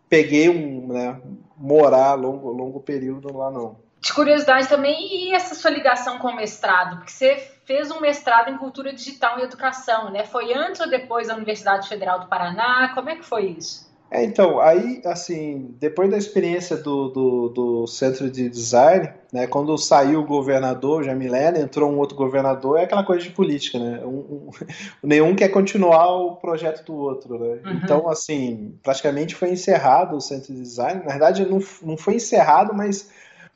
[0.08, 1.20] peguei um, né,
[1.58, 3.76] morar longo, longo período lá, não.
[4.00, 6.98] De curiosidade também, e essa sua ligação com o mestrado?
[6.98, 7.36] Porque você
[7.66, 11.90] fez um mestrado em cultura digital e educação, né, foi antes ou depois da Universidade
[11.90, 13.91] Federal do Paraná, como é que foi isso?
[14.14, 19.78] É, então, aí, assim, depois da experiência do, do, do, centro de design, né, quando
[19.78, 24.02] saiu o governador, já milênio, entrou um outro governador, é aquela coisa de política, né?
[24.04, 24.50] Um, um,
[25.02, 27.62] nenhum quer continuar o projeto do outro, né?
[27.64, 27.80] Uhum.
[27.82, 31.04] Então, assim, praticamente foi encerrado o centro de design.
[31.06, 33.10] Na verdade, não, não foi encerrado, mas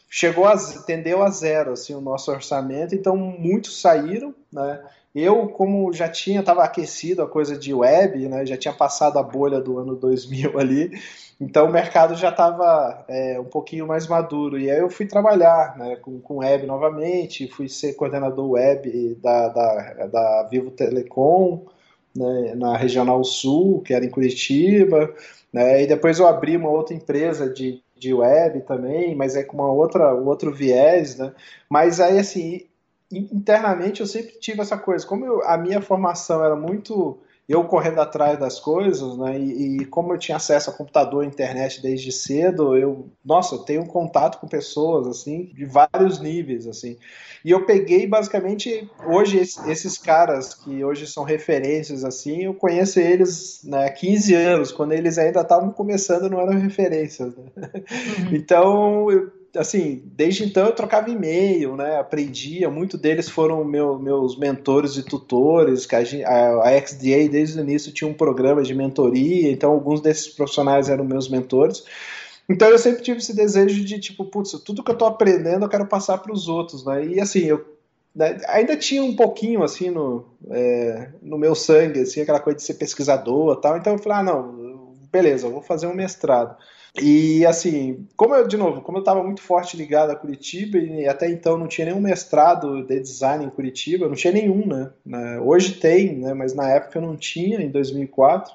[0.09, 0.55] chegou a,
[0.87, 2.95] tendeu a zero, assim, o nosso orçamento.
[2.95, 4.79] Então, muitos saíram, né?
[5.15, 9.23] Eu, como já tinha, estava aquecido a coisa de web, né, já tinha passado a
[9.23, 10.91] bolha do ano 2000 ali,
[11.39, 14.59] então o mercado já estava é, um pouquinho mais maduro.
[14.59, 19.47] E aí eu fui trabalhar né, com, com web novamente, fui ser coordenador web da,
[19.47, 21.65] da, da Vivo Telecom,
[22.13, 25.13] né, na Regional Sul, que era em Curitiba,
[25.51, 29.57] né, e depois eu abri uma outra empresa de, de web também, mas é com
[29.57, 31.33] uma outra, um outro viés, né?
[31.69, 32.65] Mas aí, assim,
[33.11, 35.05] internamente eu sempre tive essa coisa.
[35.05, 39.39] Como eu, a minha formação era muito eu correndo atrás das coisas, né?
[39.39, 43.59] E, e, como eu tinha acesso a computador e internet desde cedo, eu, nossa, eu
[43.59, 46.97] tenho contato com pessoas assim de vários níveis, assim.
[47.43, 53.61] E eu peguei basicamente hoje esses caras que hoje são referências assim, eu conheço eles
[53.63, 57.35] né, há 15 anos, quando eles ainda estavam começando, não eram referências.
[57.35, 57.43] Né?
[57.55, 58.35] Uhum.
[58.35, 61.97] Então, eu, assim, desde então eu trocava e-mail, né?
[61.97, 67.59] Aprendia, muitos deles foram meu, meus mentores e tutores, que a, a, a XDA desde
[67.59, 71.83] o início tinha um programa de mentoria, então alguns desses profissionais eram meus mentores.
[72.47, 75.69] Então eu sempre tive esse desejo de tipo, putz, tudo que eu tô aprendendo eu
[75.69, 77.05] quero passar para os outros, né?
[77.05, 77.65] E assim, eu
[78.15, 82.63] né, ainda tinha um pouquinho assim no, é, no meu sangue, assim, aquela coisa de
[82.63, 83.77] ser pesquisador, tal.
[83.77, 86.55] Então eu falei, ah, não, beleza, eu vou fazer um mestrado.
[87.01, 91.07] E assim, como eu, de novo, como eu estava muito forte ligado a Curitiba e
[91.07, 94.91] até então não tinha nenhum mestrado de design em Curitiba, não tinha nenhum, né?
[95.05, 96.33] né hoje tem, né?
[96.33, 98.53] Mas na época eu não tinha, em 2004.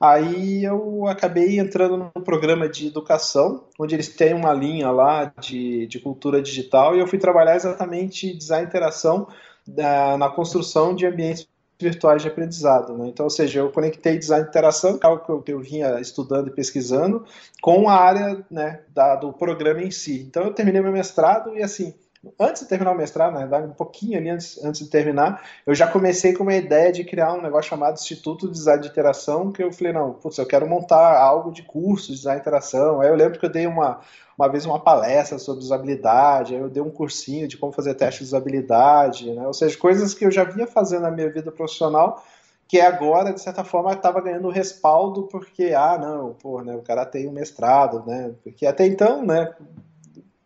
[0.00, 5.86] Aí eu acabei entrando no programa de educação, onde eles têm uma linha lá de,
[5.86, 9.26] de cultura digital, e eu fui trabalhar exatamente design e interação
[9.66, 11.48] da, na construção de ambientes
[11.80, 12.96] virtuais de aprendizado.
[12.96, 13.08] Né?
[13.08, 16.00] Então, ou seja, eu conectei design de interação, é algo que eu, que eu vinha
[16.00, 17.24] estudando e pesquisando,
[17.62, 20.24] com a área né, da, do programa em si.
[20.28, 21.94] Então, eu terminei meu mestrado e, assim,
[22.38, 25.74] antes de terminar o mestrado, na verdade, um pouquinho ali antes, antes de terminar, eu
[25.74, 29.52] já comecei com uma ideia de criar um negócio chamado Instituto de Design de Interação,
[29.52, 33.00] que eu falei, não, putz, eu quero montar algo de curso de design de interação.
[33.00, 34.00] Aí eu lembro que eu dei uma,
[34.36, 38.20] uma vez uma palestra sobre usabilidade, aí eu dei um cursinho de como fazer teste
[38.20, 39.46] de usabilidade, né?
[39.46, 42.24] ou seja, coisas que eu já vinha fazendo na minha vida profissional,
[42.68, 47.06] que agora, de certa forma, estava ganhando respaldo porque, ah, não, pô, né, o cara
[47.06, 49.54] tem um mestrado, né, porque até então, né,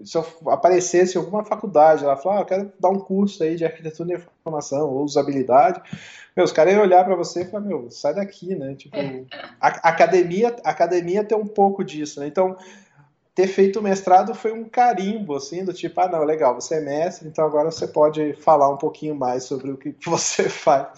[0.04, 3.64] se eu aparecesse alguma faculdade, ela falou, ah, eu quero dar um curso aí de
[3.64, 5.80] arquitetura de informação ou usabilidade,
[6.34, 8.74] meu, os caras iam olhar para você e falar, meu, sai daqui, né?
[8.74, 8.96] Tipo,
[9.60, 12.27] a, academia, academia tem um pouco disso, né?
[12.27, 12.56] Então,
[13.35, 16.81] ter feito o mestrado foi um carimbo, assim, do tipo, ah, não, legal, você é
[16.81, 20.88] mestre, então agora você pode falar um pouquinho mais sobre o que você faz.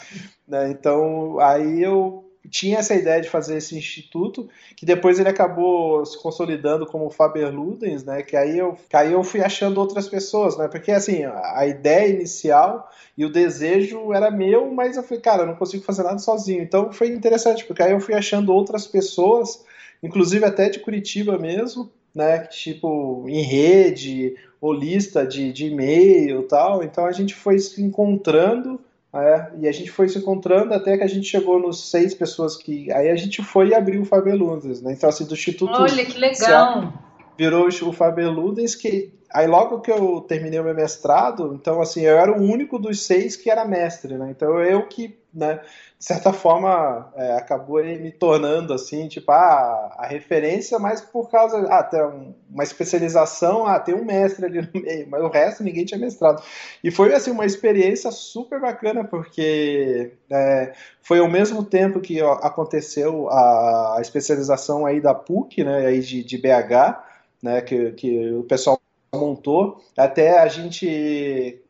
[0.46, 0.70] Né?
[0.70, 6.20] Então, aí eu tinha essa ideia de fazer esse instituto, que depois ele acabou se
[6.20, 8.22] consolidando como Faber Ludens, né?
[8.22, 10.68] Que aí eu, que aí eu fui achando outras pessoas, né?
[10.68, 15.46] Porque assim, a ideia inicial e o desejo era meu, mas eu falei, cara, eu
[15.46, 16.62] não consigo fazer nada sozinho.
[16.62, 19.64] Então foi interessante, porque aí eu fui achando outras pessoas,
[20.02, 22.40] inclusive até de Curitiba mesmo, né?
[22.40, 26.82] Tipo, em rede, ou lista de, de e-mail tal.
[26.82, 28.80] Então a gente foi se encontrando
[29.14, 32.56] é, e a gente foi se encontrando até que a gente chegou nos seis pessoas
[32.56, 32.90] que.
[32.92, 34.92] Aí a gente foi e abriu o Fabeludens, né?
[34.92, 35.72] Então, assim, do Instituto.
[35.72, 36.92] Olha, que legal!
[37.36, 39.12] Virou o Fabeludens, que.
[39.32, 43.04] Aí logo que eu terminei o meu mestrado, então assim, eu era o único dos
[43.04, 44.30] seis que era mestre, né?
[44.30, 45.60] Então eu que né,
[45.98, 51.58] de certa forma, é, acabou me tornando assim, tipo, ah, a referência, mas por causa,
[51.68, 52.00] ah, tem
[52.48, 56.42] uma especialização, ah, tem um mestre ali no meio, mas o resto ninguém tinha mestrado.
[56.84, 60.72] E foi, assim, uma experiência super bacana, porque é,
[61.02, 66.38] foi ao mesmo tempo que aconteceu a, especialização aí da PUC, né, aí de, de
[66.38, 67.13] BH,
[67.44, 68.80] né, que, que o pessoal
[69.14, 71.60] montou, até a gente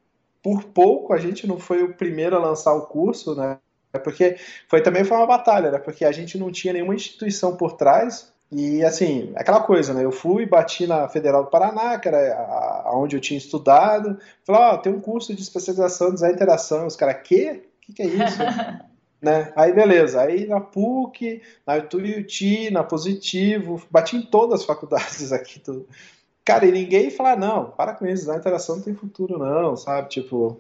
[0.41, 3.59] por pouco a gente não foi o primeiro a lançar o curso, né?
[4.05, 4.37] Porque
[4.69, 5.79] foi também foi uma batalha, né?
[5.79, 8.33] Porque a gente não tinha nenhuma instituição por trás.
[8.53, 10.05] E assim, aquela coisa, né?
[10.05, 14.19] Eu fui, bati na Federal do Paraná, que era onde eu tinha estudado.
[14.45, 16.87] Falei, ó, oh, tem um curso de especialização de design interação.
[16.87, 17.65] Os caras, quê?
[17.79, 18.39] O que, que é isso?
[19.25, 19.53] né?
[19.57, 25.59] Aí beleza, aí na PUC, na Tuiuti, na Positivo, bati em todas as faculdades aqui
[25.61, 25.87] do,
[26.45, 30.11] Cara, e ninguém fala, não, para com isso, a interação não tem futuro, não, sabe?
[30.11, 30.59] Tipo.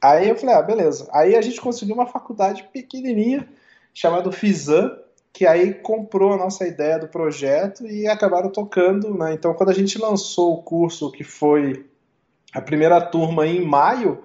[0.00, 1.08] Aí eu falei, ah, beleza.
[1.12, 3.46] Aí a gente conseguiu uma faculdade pequenininha,
[3.92, 4.96] chamada FISAN,
[5.32, 9.34] que aí comprou a nossa ideia do projeto e acabaram tocando, né?
[9.34, 11.84] Então, quando a gente lançou o curso, que foi
[12.54, 14.24] a primeira turma em maio,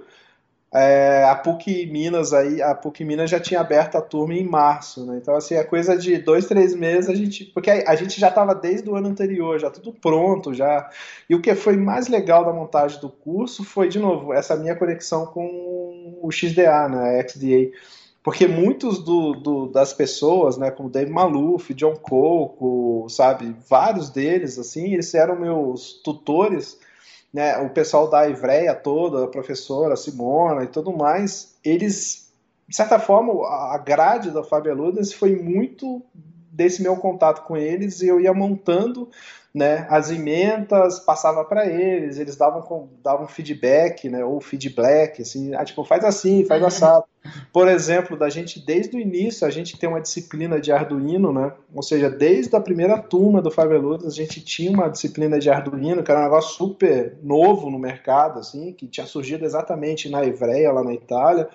[0.73, 5.05] é, a PUC Minas aí, a PUC Minas já tinha aberto a turma em março,
[5.05, 5.17] né?
[5.21, 7.43] Então, assim, é coisa de dois, três meses a gente.
[7.45, 10.89] Porque a, gente já estava desde o ano anterior, já tudo pronto, já.
[11.29, 14.75] E o que foi mais legal da montagem do curso foi, de novo, essa minha
[14.75, 17.19] conexão com o XDA, né?
[17.19, 17.71] A XDA.
[18.23, 24.59] Porque muitos do, do, das pessoas, né, como Dave Maluf, John Coco, sabe, vários deles,
[24.59, 26.77] assim, eles eram meus tutores
[27.33, 32.33] né, o pessoal da Ivreia toda, a professora Simona e tudo mais, eles,
[32.67, 36.03] de certa forma, a grade da Fábio Ludens foi muito
[36.51, 39.09] desse meu contato com eles e eu ia montando
[39.53, 45.65] né, as emendas, passava para eles, eles davam, davam feedback, né, ou feedback, assim, ah,
[45.65, 47.03] tipo, faz assim, faz assado.
[47.51, 51.51] Por exemplo, da gente, desde o início, a gente tem uma disciplina de Arduino, né,
[51.73, 56.01] ou seja, desde a primeira turma do Faveludas, a gente tinha uma disciplina de Arduino,
[56.01, 60.71] que era um negócio super novo no mercado, assim, que tinha surgido exatamente na Ivreia,
[60.71, 61.49] lá na Itália,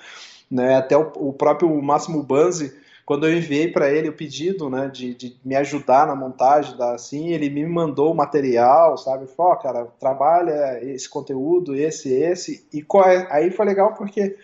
[0.51, 2.77] né, até o, o próprio Máximo Banzi,
[3.07, 6.97] quando eu enviei para ele o pedido, né, de, de, me ajudar na montagem da
[6.97, 9.29] assim, ele me mandou o material, sabe?
[9.29, 12.67] Falou, oh, cara, trabalha esse conteúdo, esse, esse.
[12.75, 13.27] E é?
[13.31, 14.37] aí foi legal porque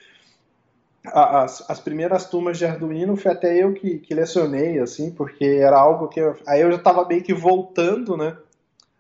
[1.05, 5.77] as, as primeiras turmas de Arduino foi até eu que, que lecionei, assim, porque era
[5.77, 8.37] algo que eu, aí eu já estava meio que voltando, né?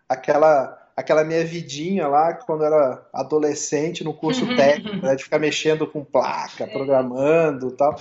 [0.09, 5.87] Aquela aquela minha vidinha lá quando era adolescente no curso técnico, né, de ficar mexendo
[5.87, 7.99] com placa, programando, tal.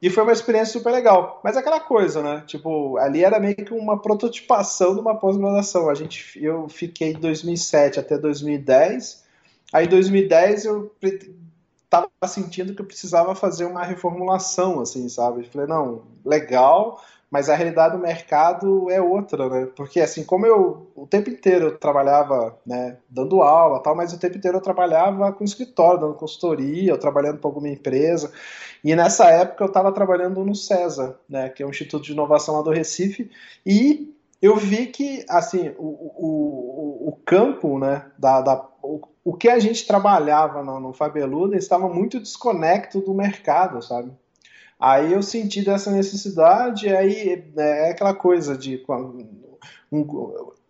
[0.00, 1.40] E foi uma experiência super legal.
[1.42, 2.42] Mas é aquela coisa, né?
[2.46, 5.88] Tipo, ali era meio que uma prototipação de uma pós-graduação.
[5.88, 9.24] A gente, eu fiquei de 2007 até 2010.
[9.72, 10.92] Aí em 2010 eu
[11.88, 15.40] tava sentindo que eu precisava fazer uma reformulação, assim, sabe?
[15.40, 19.68] Eu falei, não, legal, mas a realidade do mercado é outra, né?
[19.76, 24.18] Porque assim, como eu o tempo inteiro eu trabalhava, né, dando aula, tal, mas o
[24.18, 28.32] tempo inteiro eu trabalhava com escritório, dando consultoria, eu trabalhando para alguma empresa.
[28.82, 32.56] E nessa época eu estava trabalhando no CESA, né, que é o Instituto de Inovação
[32.56, 33.30] lá do Recife,
[33.64, 39.48] e eu vi que assim o, o, o campo, né, da, da o, o que
[39.48, 44.12] a gente trabalhava no, no Fabeluda estava muito desconecto do mercado, sabe?
[44.78, 48.84] Aí eu senti dessa necessidade, aí é, é aquela coisa de
[49.90, 50.06] um,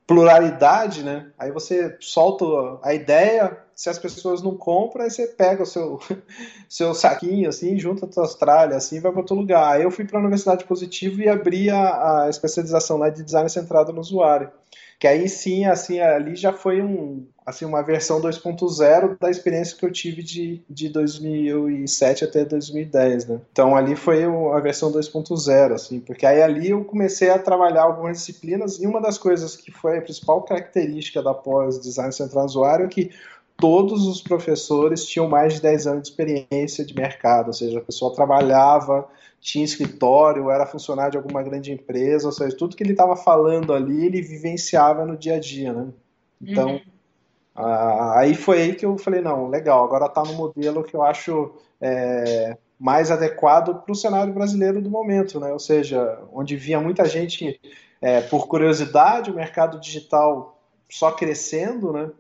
[0.07, 1.33] pluralidade, né?
[1.37, 2.45] Aí você solta
[2.83, 6.01] a ideia, se as pessoas não compram, aí você pega o seu,
[6.67, 9.75] seu saquinho, assim, junta a tua Austrália, assim, vai para outro lugar.
[9.75, 13.51] Aí eu fui para a Universidade Positivo e abri a, a especialização lá de design
[13.51, 14.51] centrado no usuário.
[14.99, 19.85] Que aí sim, assim, ali já foi um, assim, uma versão 2.0 da experiência que
[19.85, 23.41] eu tive de, de 2007 até 2010, né?
[23.53, 28.17] Então ali foi a versão 2.0, assim, porque aí ali eu comecei a trabalhar algumas
[28.17, 32.87] disciplinas e uma das coisas que foi a principal característica da pós design central usuário
[32.87, 33.11] é que
[33.57, 37.83] todos os professores tinham mais de 10 anos de experiência de mercado, ou seja, a
[37.83, 39.09] pessoa trabalhava,
[39.41, 43.73] tinha escritório, era funcionário de alguma grande empresa, ou seja, tudo que ele estava falando
[43.73, 45.89] ali, ele vivenciava no dia a dia, né?
[46.41, 46.81] Então, uhum.
[47.55, 51.03] ah, aí foi aí que eu falei, não, legal, agora está no modelo que eu
[51.03, 55.53] acho é, mais adequado para o cenário brasileiro do momento, né?
[55.53, 57.59] Ou seja, onde via muita gente
[58.01, 62.11] é, por curiosidade, o mercado digital só crescendo, né?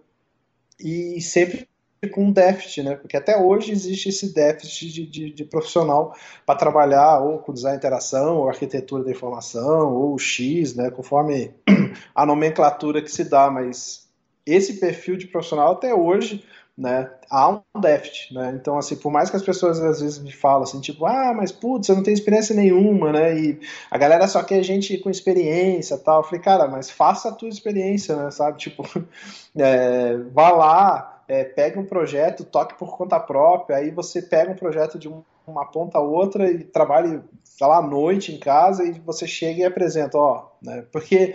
[0.79, 1.69] E sempre
[2.13, 2.97] com um déficit, né?
[2.97, 6.15] Porque até hoje existe esse déficit de, de, de profissional
[6.45, 10.91] para trabalhar ou com design interação, ou arquitetura da informação, ou X, né?
[10.91, 11.55] Conforme
[12.15, 14.07] a nomenclatura que se dá, mas
[14.45, 16.45] esse perfil de profissional até hoje
[16.77, 20.31] né, há um déficit, né, então assim, por mais que as pessoas às vezes me
[20.31, 23.61] falam assim, tipo, ah, mas putz, você não tem experiência nenhuma, né, e
[23.91, 27.49] a galera só quer gente com experiência tal, eu falei, cara, mas faça a tua
[27.49, 28.83] experiência, né, sabe, tipo,
[29.57, 34.57] é, vá lá, é, pegue um projeto, toque por conta própria, aí você pega um
[34.57, 38.85] projeto de um, uma ponta a outra e trabalhe, sei lá, à noite em casa
[38.85, 41.35] e você chega e apresenta, ó, né, porque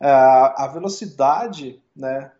[0.00, 2.32] uh, a velocidade, né,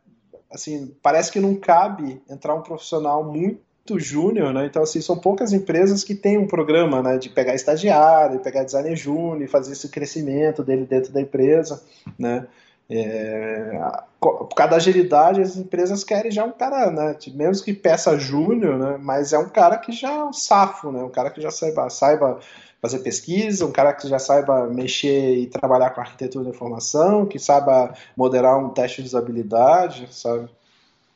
[0.51, 4.67] assim, parece que não cabe entrar um profissional muito júnior, né?
[4.67, 8.97] Então, assim, são poucas empresas que têm um programa, né, de pegar estagiário, pegar designer
[8.97, 11.83] júnior, fazer esse crescimento dele dentro da empresa,
[12.19, 12.47] né?
[12.93, 13.81] É,
[14.19, 18.77] por causa da agilidade, as empresas querem já um cara, né, mesmo que peça júnior,
[18.77, 21.53] né, mas é um cara que já é um safo, né, um cara que já
[21.53, 22.41] saiba, saiba
[22.81, 27.39] fazer pesquisa, um cara que já saiba mexer e trabalhar com arquitetura da informação, que
[27.39, 30.49] saiba moderar um teste de usabilidade, sabe?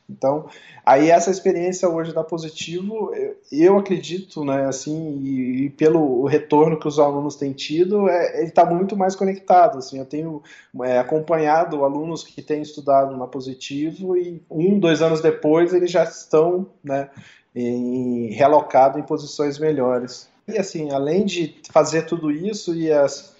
[0.07, 0.45] Então,
[0.85, 3.11] aí essa experiência hoje da Positivo,
[3.51, 8.49] eu acredito, né, assim, e, e pelo retorno que os alunos têm tido, é, ele
[8.49, 10.43] está muito mais conectado, assim, eu tenho
[10.83, 16.03] é, acompanhado alunos que têm estudado na Positivo e um, dois anos depois eles já
[16.03, 17.09] estão, né,
[17.55, 20.29] em, relocado em posições melhores.
[20.47, 23.33] E assim, além de fazer tudo isso e as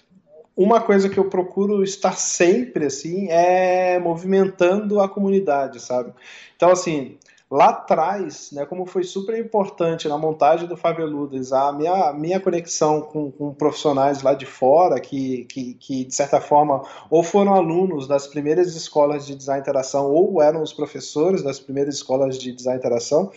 [0.57, 6.13] uma coisa que eu procuro estar sempre assim é movimentando a comunidade, sabe?
[6.55, 7.17] Então assim,
[7.51, 13.01] lá atrás, né, como foi super importante na montagem do Faveludas, a minha, minha conexão
[13.01, 18.07] com, com profissionais lá de fora, que, que, que, de certa forma ou foram alunos
[18.07, 22.79] das primeiras escolas de design interação ou eram os professores das primeiras escolas de design
[22.79, 23.31] interação,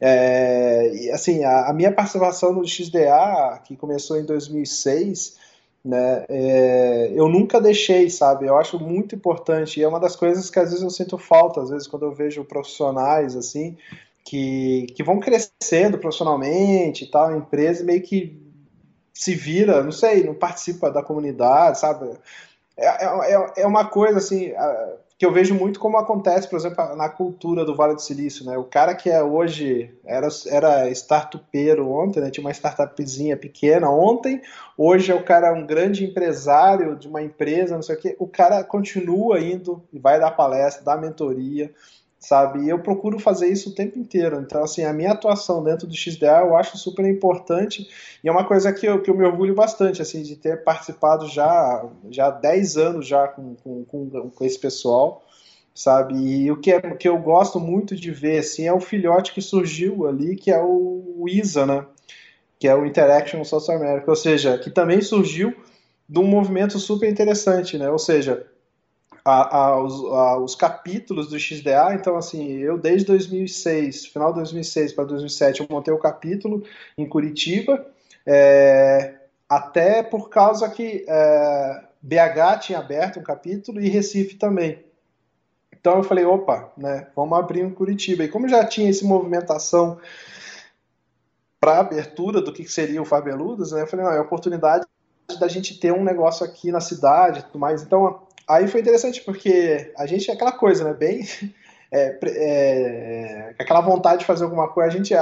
[0.00, 5.36] é, assim, a, a, minha participação no XDA, que começou em 2006,
[5.84, 8.46] né, é, eu nunca deixei, sabe?
[8.46, 11.60] Eu acho muito importante e é uma das coisas que às vezes eu sinto falta,
[11.60, 13.76] às vezes quando eu vejo profissionais assim
[14.24, 18.38] que, que vão crescendo profissionalmente e tal, a empresa meio que
[19.12, 22.10] se vira, não sei, não participa da comunidade, sabe?
[22.76, 24.52] É, é, é uma coisa assim
[25.20, 28.56] que eu vejo muito como acontece, por exemplo, na cultura do Vale do Silício, né?
[28.56, 32.30] O cara que é hoje era, era startupeiro ontem, né?
[32.30, 34.40] Tinha uma startupzinha pequena ontem,
[34.78, 38.16] hoje é o cara um grande empresário de uma empresa, não sei o quê.
[38.18, 41.70] O cara continua indo e vai dar palestra, dar mentoria,
[42.20, 42.60] sabe?
[42.60, 44.40] E eu procuro fazer isso o tempo inteiro.
[44.40, 47.88] Então, assim, a minha atuação dentro do XDA eu acho super importante
[48.22, 51.26] e é uma coisa que eu, que eu me orgulho bastante, assim, de ter participado
[51.26, 55.24] já, já há 10 anos já com, com, com, com esse pessoal,
[55.74, 56.14] sabe?
[56.14, 59.32] E o que, é, o que eu gosto muito de ver, assim, é o filhote
[59.32, 61.86] que surgiu ali, que é o, o ISA, né?
[62.58, 65.54] Que é o Interaction South America, ou seja, que também surgiu
[66.06, 67.88] de um movimento super interessante, né?
[67.88, 68.46] Ou seja,
[69.24, 74.38] a, a, os, a, os, capítulos do XDA, então assim, eu desde 2006, final de
[74.40, 76.62] 2006 para 2007, eu montei o capítulo
[76.96, 77.86] em Curitiba,
[78.26, 79.14] é,
[79.48, 84.84] até por causa que é, BH tinha aberto um capítulo e Recife também.
[85.72, 88.24] Então eu falei, opa, né, vamos abrir em Curitiba.
[88.24, 89.98] E como já tinha essa movimentação
[91.58, 94.86] para abertura do que seria o Fabeludos, né, eu falei, não, é a oportunidade
[95.38, 97.82] da gente ter um negócio aqui na cidade e tudo mais.
[97.82, 100.94] Então Aí foi interessante porque a gente é aquela coisa, né?
[100.94, 101.24] Bem.
[101.92, 104.88] É, é, aquela vontade de fazer alguma coisa.
[104.88, 105.12] A gente,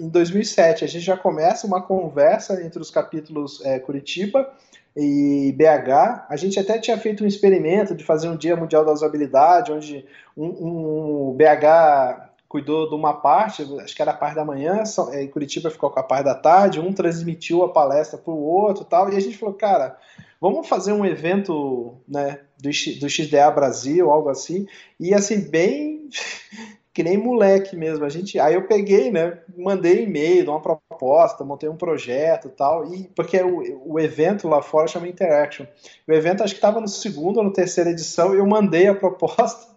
[0.00, 4.50] em 2007, a gente já começa uma conversa entre os capítulos é, Curitiba
[4.96, 6.26] e BH.
[6.28, 10.04] A gente até tinha feito um experimento de fazer um Dia Mundial da Usabilidade, onde
[10.36, 15.22] um, um BH cuidou de uma parte, acho que era a parte da manhã, é,
[15.22, 18.84] e Curitiba ficou com a parte da tarde, um transmitiu a palestra para o outro
[18.84, 19.96] tal, e a gente falou, cara,
[20.40, 22.70] vamos fazer um evento né, do,
[23.00, 24.66] do XDA Brasil, algo assim,
[24.98, 26.08] e assim, bem
[26.92, 28.04] que nem moleque mesmo.
[28.04, 33.04] A gente, aí eu peguei, né, mandei e-mail, uma proposta, montei um projeto tal, e
[33.14, 35.66] porque o, o evento lá fora chama Interaction.
[36.06, 39.76] O evento acho que estava no segundo ou no terceira edição, eu mandei a proposta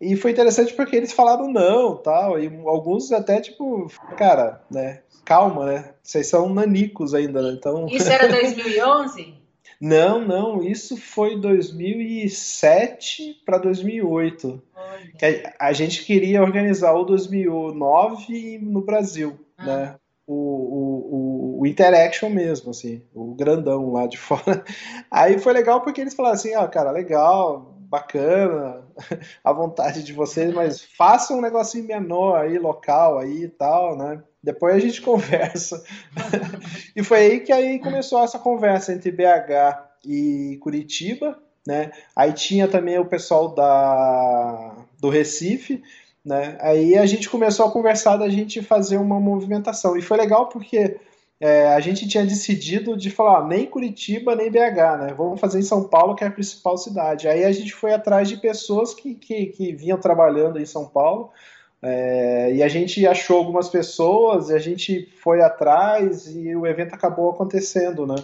[0.00, 3.86] E foi interessante porque eles falaram não, tal, e alguns até tipo,
[4.16, 5.94] cara, né, calma, né?
[6.02, 7.54] Vocês são nanicos ainda, né?
[7.56, 9.39] Então Isso era 2011?
[9.80, 14.62] Não, não, isso foi 2007 para 2008.
[15.18, 19.64] Que a, a, gente queria organizar o 2009 no Brasil, ah.
[19.64, 19.96] né?
[20.26, 24.62] O, o, o, Interaction mesmo, assim, o grandão lá de fora.
[25.10, 28.84] Aí foi legal porque eles falaram assim, ó, ah, cara, legal, bacana,
[29.42, 34.22] a vontade de vocês, mas façam um negocinho menor aí, local aí e tal, né?
[34.42, 35.82] Depois a gente conversa.
[36.94, 41.36] e foi aí que aí começou essa conversa entre BH e Curitiba,
[41.66, 41.90] né?
[42.14, 45.82] Aí tinha também o pessoal da do Recife,
[46.24, 46.56] né?
[46.60, 51.00] Aí a gente começou a conversar da gente fazer uma movimentação e foi legal porque
[51.40, 55.14] é, a gente tinha decidido de falar nem Curitiba nem BH, né?
[55.16, 57.26] Vamos fazer em São Paulo que é a principal cidade.
[57.26, 61.30] Aí a gente foi atrás de pessoas que, que, que vinham trabalhando em São Paulo
[61.82, 66.94] é, e a gente achou algumas pessoas, e a gente foi atrás e o evento
[66.94, 68.16] acabou acontecendo, né?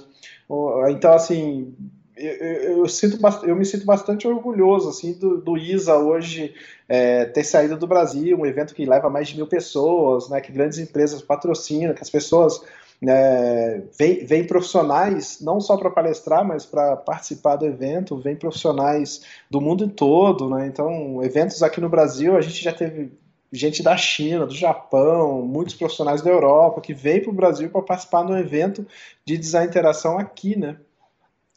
[0.90, 1.74] Então, assim,
[2.16, 6.54] eu, eu, eu, sinto, eu me sinto bastante orgulhoso assim do, do ISA hoje
[6.88, 10.52] é, ter saído do Brasil, um evento que leva mais de mil pessoas, né, que
[10.52, 12.62] grandes empresas patrocinam, que as pessoas
[13.02, 19.22] é, vêm, vem profissionais não só para palestrar, mas para participar do evento, vêm profissionais
[19.50, 20.66] do mundo todo, né?
[20.66, 23.12] Então, eventos aqui no Brasil, a gente já teve
[23.52, 27.82] gente da China, do Japão, muitos profissionais da Europa que vêm para o Brasil para
[27.82, 28.86] participar de um evento
[29.24, 30.76] de design interação aqui, né?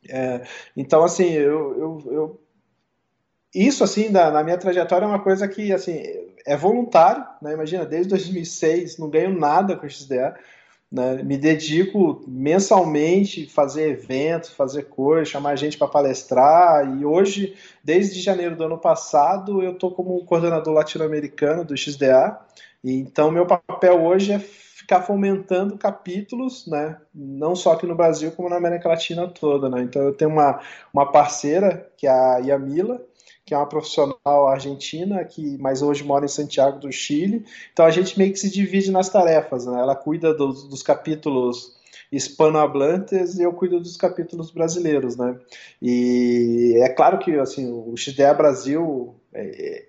[0.08, 0.42] É,
[0.76, 2.40] então, assim, eu, eu, eu
[3.54, 6.04] isso, assim, da, na minha trajetória é uma coisa que, assim,
[6.46, 7.54] é voluntário, né?
[7.54, 10.38] Imagina, desde 2006 não ganho nada com o XDA,
[10.92, 11.22] né?
[11.22, 16.98] Me dedico mensalmente a fazer eventos, fazer coisas, chamar gente para palestrar.
[16.98, 22.40] E hoje, desde janeiro do ano passado, eu estou como coordenador latino-americano do XDA.
[22.84, 26.98] E, então, meu papel hoje é ficar fomentando capítulos, né?
[27.14, 29.84] Não só aqui no Brasil, como na América Latina toda, né?
[29.84, 30.60] Então, eu tenho uma,
[30.92, 33.00] uma parceira, que é a Yamila,
[33.50, 37.44] que é uma profissional argentina, que mas hoje mora em Santiago do Chile.
[37.74, 39.66] Então a gente meio que se divide nas tarefas.
[39.66, 39.80] Né?
[39.80, 41.76] Ela cuida dos, dos capítulos
[42.12, 45.36] hispanohablantes e eu cuido dos capítulos brasileiros, né?
[45.82, 49.88] E é claro que assim o XDA Brasil, é, é,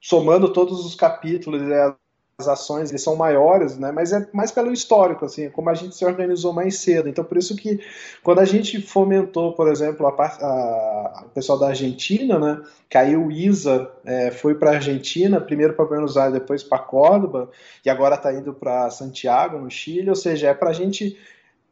[0.00, 1.94] somando todos os capítulos, é, as
[2.38, 3.90] ações eles são maiores, né?
[3.90, 7.08] Mas é mais pelo histórico, assim, como a gente se organizou mais cedo.
[7.08, 7.80] Então, por isso que
[8.22, 12.62] quando a gente fomentou, por exemplo, a, a, o pessoal da Argentina, né?
[12.90, 17.50] Caiu o ISA, é, foi para a Argentina, primeiro para Buenos Aires, depois para Córdoba,
[17.84, 20.10] e agora está indo para Santiago, no Chile.
[20.10, 21.16] Ou seja, é para a gente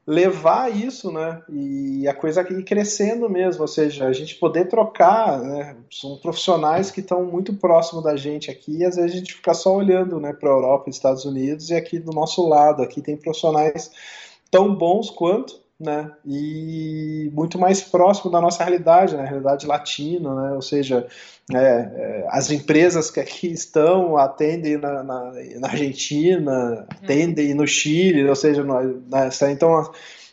[0.06, 1.42] levar isso, né?
[1.48, 5.76] E a coisa ir crescendo mesmo, ou seja, a gente poder trocar, né?
[5.90, 9.54] São profissionais que estão muito próximo da gente aqui e às vezes a gente fica
[9.54, 13.16] só olhando, né, para a Europa Estados Unidos e aqui do nosso lado, aqui tem
[13.16, 13.90] profissionais
[14.50, 16.10] tão bons quanto, né?
[16.24, 19.24] E muito mais próximo da nossa realidade, né?
[19.24, 20.52] Realidade latina, né?
[20.52, 21.06] Ou seja,
[21.52, 28.28] é, é, as empresas que aqui estão atendem na, na, na Argentina, atendem no Chile,
[28.28, 28.64] ou seja,
[29.10, 29.90] nessa, então a,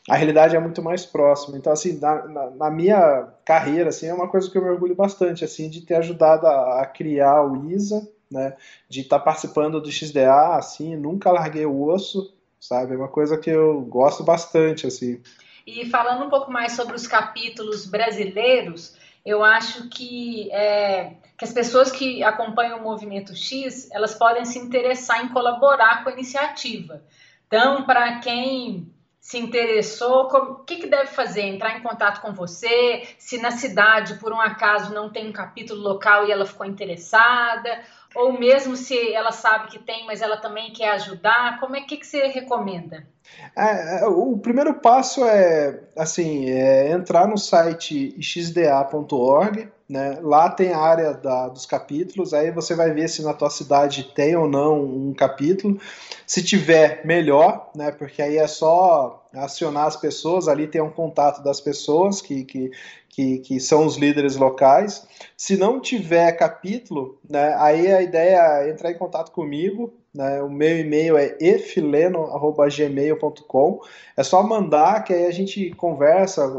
[0.10, 1.58] a, realidade é muito mais próxima.
[1.58, 5.44] Então, assim, na, na, minha carreira, assim, é uma coisa que eu me orgulho bastante,
[5.44, 8.56] assim, de ter ajudado a, a criar o ISA, né?
[8.88, 12.32] De estar participando do XDA, assim, nunca larguei o osso,
[12.62, 12.94] sabe?
[12.94, 15.22] É uma coisa que eu gosto bastante, assim.
[15.66, 18.96] E falando um pouco mais sobre os capítulos brasileiros,
[19.26, 24.60] eu acho que, é, que as pessoas que acompanham o Movimento X, elas podem se
[24.60, 27.04] interessar em colaborar com a iniciativa.
[27.48, 31.42] Então, para quem se interessou, o que, que deve fazer?
[31.42, 33.08] Entrar em contato com você?
[33.20, 37.84] Se na cidade, por um acaso, não tem um capítulo local e ela ficou interessada?
[38.16, 41.98] Ou mesmo se ela sabe que tem, mas ela também quer ajudar, como é que,
[41.98, 43.08] que você recomenda?
[43.56, 50.20] É, é o primeiro passo é assim é entrar no site xda.org, né?
[50.22, 54.04] Lá tem a área da, dos capítulos, aí você vai ver se na tua cidade
[54.16, 55.80] tem ou não um capítulo.
[56.26, 57.92] Se tiver, melhor, né?
[57.92, 62.72] Porque aí é só acionar as pessoas, ali tem um contato das pessoas que, que,
[63.12, 65.06] que, que são os líderes locais.
[65.36, 69.94] Se não tiver capítulo, né, aí a ideia é entrar em contato comigo.
[70.14, 73.82] Né, o meu e-mail é efileno.gmail.com.
[74.16, 76.50] É só mandar que aí a gente conversa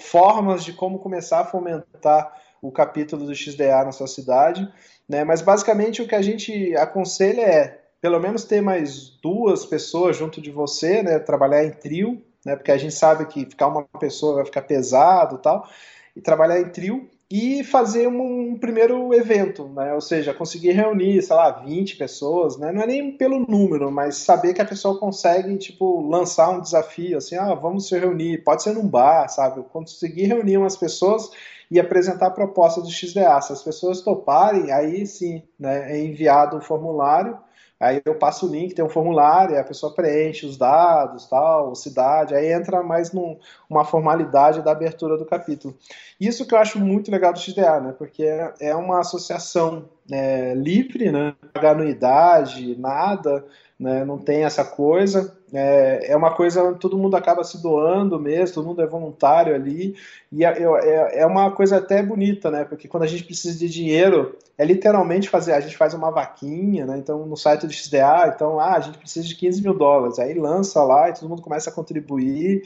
[0.00, 4.70] formas de como começar a fomentar o capítulo do XDA na sua cidade.
[5.08, 10.18] Né, mas basicamente o que a gente aconselha é pelo menos ter mais duas pessoas
[10.18, 12.54] junto de você, né, trabalhar em trio, né?
[12.54, 15.68] Porque a gente sabe que ficar uma pessoa vai ficar pesado tal.
[16.14, 19.92] E trabalhar em trio e fazer um, um, primeiro evento, né?
[19.92, 22.70] Ou seja, conseguir reunir, sei lá, 20 pessoas, né?
[22.70, 27.18] Não é nem pelo número, mas saber que a pessoa consegue, tipo, lançar um desafio,
[27.18, 29.62] assim, ah, vamos se reunir, pode ser num bar, sabe?
[29.72, 31.28] Conseguir reunir umas pessoas
[31.68, 33.40] e apresentar a proposta do XDA.
[33.42, 37.36] Se as pessoas toparem, aí sim, né, é enviado um formulário
[37.78, 42.34] Aí eu passo o link, tem um formulário, a pessoa preenche os dados, tal, cidade,
[42.34, 43.36] aí entra mais numa
[43.68, 45.76] num, formalidade da abertura do capítulo.
[46.18, 47.94] Isso que eu acho muito legal do XDA, né?
[47.96, 51.34] Porque é, é uma associação é, livre, né?
[51.52, 53.44] Pagar anuidade, nada,
[53.78, 54.04] né?
[54.04, 55.36] não tem essa coisa.
[55.52, 59.54] É, é uma coisa onde todo mundo acaba se doando mesmo, todo mundo é voluntário
[59.54, 59.94] ali,
[60.32, 62.64] e é, é, é, uma coisa até bonita, né?
[62.64, 66.84] Porque quando a gente precisa de dinheiro, é literalmente fazer, a gente faz uma vaquinha,
[66.84, 66.98] né?
[66.98, 70.34] Então no site do XDA, então, ah, a gente precisa de 15 mil dólares, aí
[70.34, 72.62] lança lá e todo mundo começa a contribuir,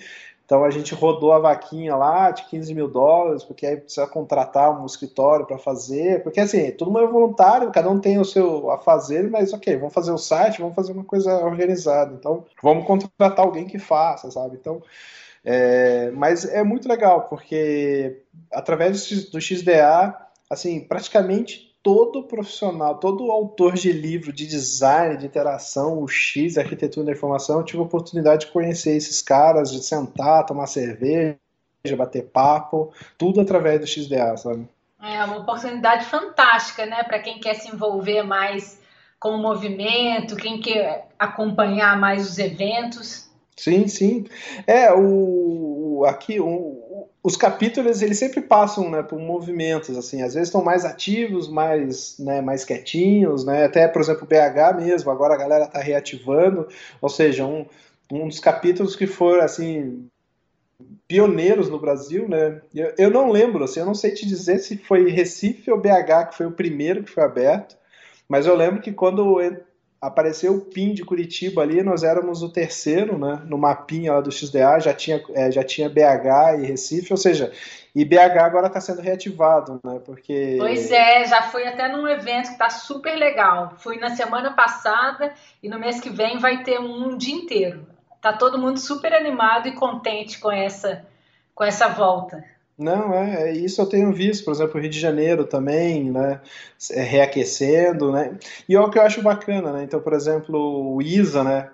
[0.51, 4.82] então a gente rodou a vaquinha lá de 15 mil dólares, porque aí precisa contratar
[4.82, 8.68] um escritório para fazer, porque assim, todo mundo é voluntário, cada um tem o seu
[8.68, 12.16] a fazer, mas ok, vamos fazer o site, vamos fazer uma coisa organizada.
[12.18, 14.57] Então vamos contratar alguém que faça, sabe?
[14.61, 14.82] Então.
[15.44, 18.20] É, mas é muito legal, porque
[18.53, 20.16] através do XDA,
[20.51, 27.07] assim, praticamente todo profissional, todo autor de livro de design, de interação, o X, arquitetura
[27.07, 31.39] da informação, eu tive a oportunidade de conhecer esses caras, de sentar, tomar cerveja,
[31.97, 34.68] bater papo, tudo através do XDA, sabe?
[35.03, 38.78] É uma oportunidade fantástica, né, para quem quer se envolver mais
[39.18, 43.31] com o movimento, quem quer acompanhar mais os eventos.
[43.57, 44.26] Sim, sim.
[44.66, 46.47] É, o, aqui, o,
[47.22, 52.18] os capítulos, eles sempre passam né, por movimentos, assim, às vezes estão mais ativos, mais,
[52.18, 56.66] né, mais quietinhos, né, até, por exemplo, BH mesmo, agora a galera está reativando,
[57.01, 57.66] ou seja, um,
[58.11, 60.09] um dos capítulos que foram, assim,
[61.07, 64.78] pioneiros no Brasil, né, eu, eu não lembro, assim, eu não sei te dizer se
[64.78, 67.76] foi Recife ou BH que foi o primeiro que foi aberto,
[68.28, 69.40] mas eu lembro que quando
[70.01, 74.32] apareceu o PIN de Curitiba ali, nós éramos o terceiro, né, no mapinha lá do
[74.32, 77.53] XDA, já tinha, é, já tinha BH e Recife, ou seja,
[77.94, 80.57] e BH agora está sendo reativado, né, porque...
[80.59, 85.34] Pois é, já fui até num evento que está super legal, fui na semana passada
[85.62, 87.86] e no mês que vem vai ter um dia inteiro,
[88.22, 91.05] tá todo mundo super animado e contente com essa,
[91.55, 92.42] com essa volta.
[92.81, 96.41] Não, é, é, isso eu tenho visto, por exemplo, o Rio de Janeiro também, né,
[96.93, 101.03] é, reaquecendo, né, e é o que eu acho bacana, né, então, por exemplo, o
[101.03, 101.70] ISA, né,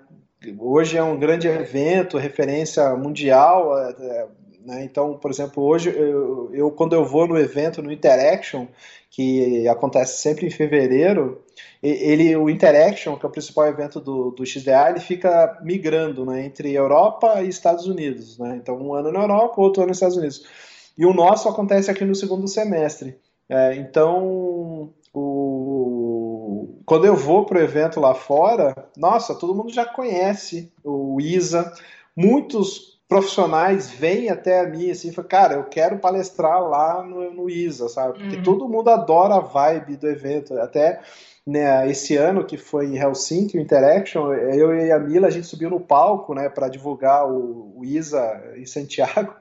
[0.59, 4.27] hoje é um grande evento, referência mundial, é, é,
[4.65, 8.67] né, então, por exemplo, hoje, eu, eu, quando eu vou no evento, no Interaction,
[9.09, 11.41] que acontece sempre em fevereiro,
[11.81, 16.45] ele, o Interaction, que é o principal evento do, do XDA, ele fica migrando, né,
[16.45, 20.17] entre Europa e Estados Unidos, né, então um ano na Europa, outro ano nos Estados
[20.17, 20.66] Unidos,
[20.97, 23.17] e o nosso acontece aqui no segundo semestre.
[23.49, 26.81] É, então, o...
[26.85, 31.71] quando eu vou para o evento lá fora, nossa, todo mundo já conhece o ISA.
[32.15, 37.49] Muitos profissionais vêm até a mim assim, falam, cara, eu quero palestrar lá no, no
[37.49, 38.19] ISA, sabe?
[38.19, 38.43] Porque uhum.
[38.43, 40.59] todo mundo adora a vibe do evento.
[40.59, 40.99] Até
[41.45, 45.47] né, esse ano que foi em Helsinki, o Interaction, eu e a Mila, a gente
[45.47, 49.33] subiu no palco, né, para divulgar o, o ISA em Santiago.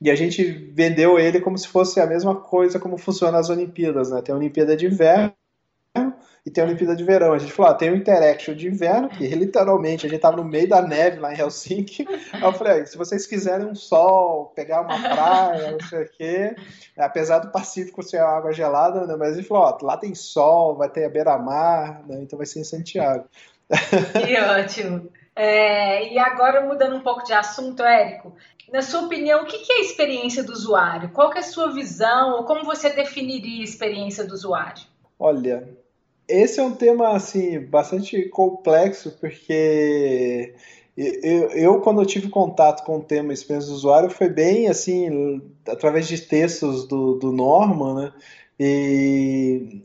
[0.00, 4.10] E a gente vendeu ele como se fosse a mesma coisa como funciona as Olimpíadas,
[4.10, 4.20] né?
[4.20, 5.32] Tem a Olimpíada de Inverno
[6.46, 7.32] e tem a Olimpíada de Verão.
[7.32, 10.44] A gente falou, ah, tem o Interaction de Inverno, que literalmente a gente tava no
[10.44, 12.06] meio da neve lá em Helsinki.
[12.32, 16.08] Aí eu falei, ah, se vocês quiserem um sol, pegar uma praia, não sei o
[16.08, 16.54] quê,
[16.96, 19.16] apesar do Pacífico ser água gelada, né?
[19.18, 22.18] Mas a gente falou, ó, lá tem sol, vai ter a beira-mar, né?
[22.20, 23.24] então vai ser em Santiago.
[24.24, 25.10] Que ótimo.
[25.34, 28.34] É, e agora, mudando um pouco de assunto, Érico,
[28.72, 31.10] na sua opinião, o que é a experiência do usuário?
[31.10, 34.82] Qual é a sua visão ou como você definiria a experiência do usuário?
[35.18, 35.68] Olha,
[36.28, 40.54] esse é um tema assim bastante complexo porque
[40.96, 45.40] eu, eu, quando eu tive contato com o tema experiência do usuário foi bem assim
[45.68, 48.12] através de textos do, do Norman, né?
[48.58, 49.82] E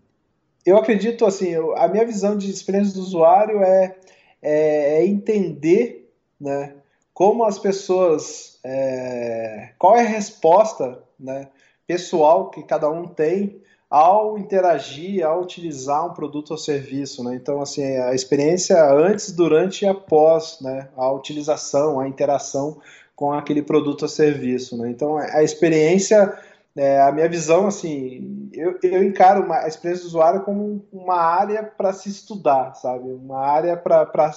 [0.65, 3.95] eu acredito assim, a minha visão de experiência do usuário é,
[4.41, 6.09] é, é entender,
[6.39, 6.75] né?
[7.13, 11.47] Como as pessoas é, qual é a resposta né,
[11.87, 17.35] pessoal que cada um tem ao interagir, ao utilizar um produto ou serviço, né?
[17.35, 20.87] Então, assim, a experiência antes, durante e após, né?
[20.95, 22.79] A utilização, a interação
[23.13, 24.89] com aquele produto ou serviço, né?
[24.89, 26.33] Então, a experiência,
[26.73, 31.17] é, a minha visão, assim, eu, eu encaro uma, a experiência do usuário como uma
[31.17, 33.09] área para se estudar, sabe?
[33.11, 34.31] Uma área para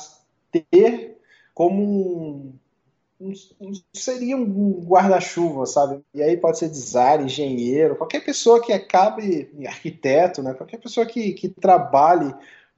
[0.50, 1.16] ter
[1.54, 2.52] como um,
[3.94, 6.02] seria um guarda-chuva, sabe?
[6.14, 10.54] E aí pode ser designer, engenheiro, qualquer pessoa que acabe, arquiteto, né?
[10.54, 12.34] Qualquer pessoa que, que trabalhe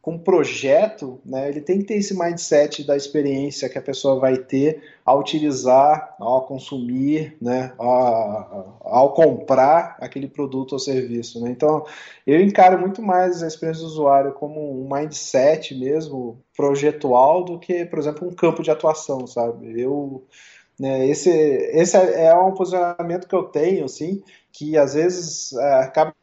[0.06, 4.36] com projeto, né, ele tem que ter esse mindset da experiência que a pessoa vai
[4.36, 11.42] ter ao utilizar, ao consumir, né, ao, comprar aquele produto ou serviço.
[11.42, 11.50] Né?
[11.50, 11.84] Então,
[12.24, 17.84] eu encaro muito mais a experiência do usuário como um mindset mesmo, projetual, do que,
[17.84, 19.80] por exemplo, um campo de atuação, sabe?
[19.80, 20.24] Eu,
[20.78, 26.14] né, esse, esse é um posicionamento que eu tenho, assim, que às vezes é, acaba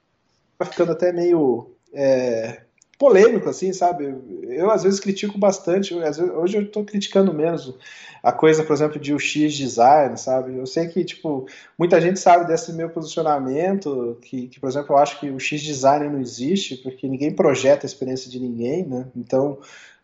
[0.63, 1.69] ficando até meio...
[1.93, 2.63] É,
[2.97, 4.15] polêmico, assim, sabe?
[4.43, 7.73] Eu às vezes critico bastante, vezes, hoje eu estou criticando menos
[8.21, 10.57] a coisa, por exemplo, de UX design, sabe?
[10.57, 11.45] Eu sei que, tipo,
[11.77, 15.61] muita gente sabe desse meu posicionamento, que, que por exemplo, eu acho que o X
[15.61, 19.07] design não existe, porque ninguém projeta a experiência de ninguém, né?
[19.15, 19.57] Então,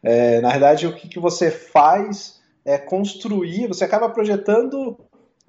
[0.04, 4.98] é, na verdade, o que, que você faz é construir, você acaba projetando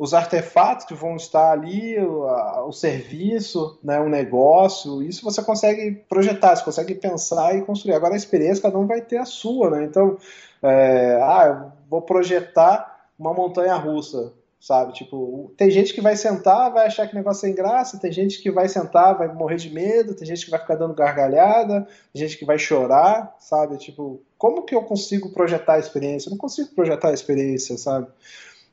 [0.00, 5.42] os artefatos que vão estar ali, o, a, o serviço, né, o negócio, isso você
[5.42, 7.92] consegue projetar, você consegue pensar e construir.
[7.92, 9.84] Agora a experiência, cada um vai ter a sua, né?
[9.84, 10.16] Então,
[10.62, 14.94] é, ah, eu vou projetar uma montanha russa, sabe?
[14.94, 18.40] Tipo, tem gente que vai sentar, vai achar que negócio é sem graça, tem gente
[18.40, 22.22] que vai sentar, vai morrer de medo, tem gente que vai ficar dando gargalhada, tem
[22.22, 23.76] gente que vai chorar, sabe?
[23.76, 26.28] Tipo, como que eu consigo projetar a experiência?
[26.28, 28.06] Eu não consigo projetar a experiência, sabe?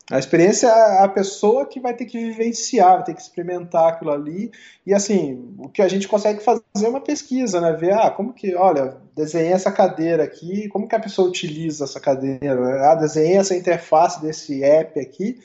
[0.09, 4.11] A experiência é a pessoa que vai ter que vivenciar, vai ter que experimentar aquilo
[4.11, 4.51] ali.
[4.85, 7.73] E assim, o que a gente consegue fazer é uma pesquisa, né?
[7.73, 11.99] Ver, ah, como que, olha, desenhei essa cadeira aqui, como que a pessoa utiliza essa
[11.99, 12.89] cadeira?
[12.89, 15.41] Ah, desenhei essa interface desse app aqui.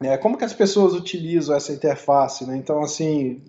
[0.00, 2.56] É, como que as pessoas utilizam essa interface, né?
[2.56, 3.42] Então, assim,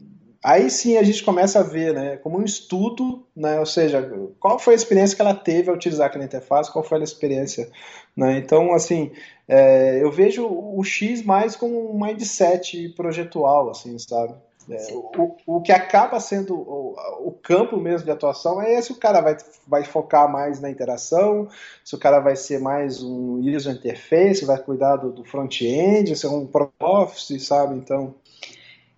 [0.44, 4.02] aí sim a gente começa a ver, né, como um estudo, né, ou seja,
[4.40, 7.70] qual foi a experiência que ela teve ao utilizar aquela interface, qual foi a experiência,
[8.16, 9.12] né, então, assim,
[9.48, 14.34] é, eu vejo o X mais como um mindset projetual, assim, sabe,
[14.70, 18.96] é, o, o que acaba sendo o, o, campo mesmo de atuação é se o
[18.96, 19.36] cara vai,
[19.68, 21.48] vai focar mais na interação,
[21.84, 26.28] se o cara vai ser mais um user interface, vai cuidar do, do front-end, ser
[26.28, 27.76] um pro-office, sabe?
[27.78, 28.14] Então,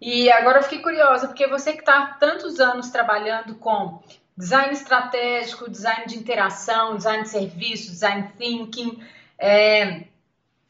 [0.02, 4.02] e agora eu fiquei curiosa, porque você que está tantos anos trabalhando com
[4.36, 9.00] design estratégico, design de interação, design de serviço, design thinking,
[9.38, 10.06] é...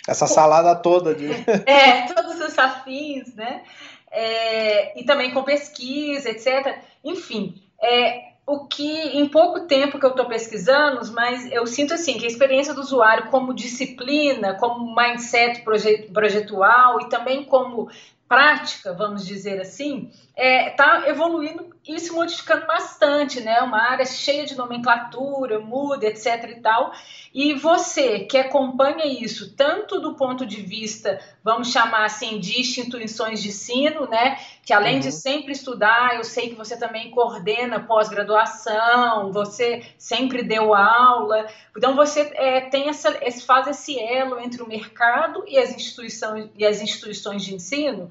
[0.05, 1.31] essa salada toda de
[1.65, 3.63] é todos os afins, né?
[4.11, 4.99] É...
[4.99, 6.79] e também com pesquisa, etc.
[7.01, 12.17] Enfim, é, o que em pouco tempo que eu estou pesquisando, mas eu sinto assim
[12.17, 15.63] que a experiência do usuário como disciplina, como mindset
[16.11, 17.89] projetual e também como
[18.31, 23.59] prática, vamos dizer assim, está é, tá evoluindo e se modificando bastante, né?
[23.59, 26.93] Uma área cheia de nomenclatura, muda, etc e tal.
[27.33, 33.41] E você que acompanha isso, tanto do ponto de vista, vamos chamar assim, de instituições
[33.41, 34.37] de ensino, né?
[34.63, 35.01] Que além uhum.
[35.01, 41.47] de sempre estudar, eu sei que você também coordena pós-graduação, você sempre deu aula.
[41.75, 43.11] Então você é, tem essa,
[43.45, 48.09] faz esse elo entre o mercado e as instituições, e as instituições de ensino.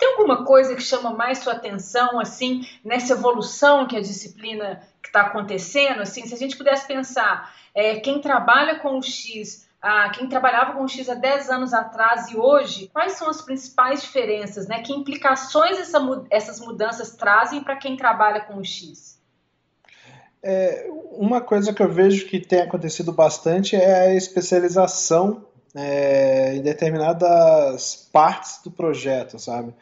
[0.00, 5.20] Tem alguma coisa que chama mais sua atenção, assim, nessa evolução que a disciplina está
[5.20, 6.00] acontecendo?
[6.00, 9.68] Assim, se a gente pudesse pensar, é, quem trabalha com o X,
[10.14, 14.00] quem trabalhava com o X há 10 anos atrás e hoje, quais são as principais
[14.00, 14.80] diferenças, né?
[14.80, 15.98] Que implicações essa,
[16.30, 19.20] essas mudanças trazem para quem trabalha com o X?
[20.42, 25.44] É, uma coisa que eu vejo que tem acontecido bastante é a especialização
[25.74, 29.72] é, em determinadas partes do projeto, sabe?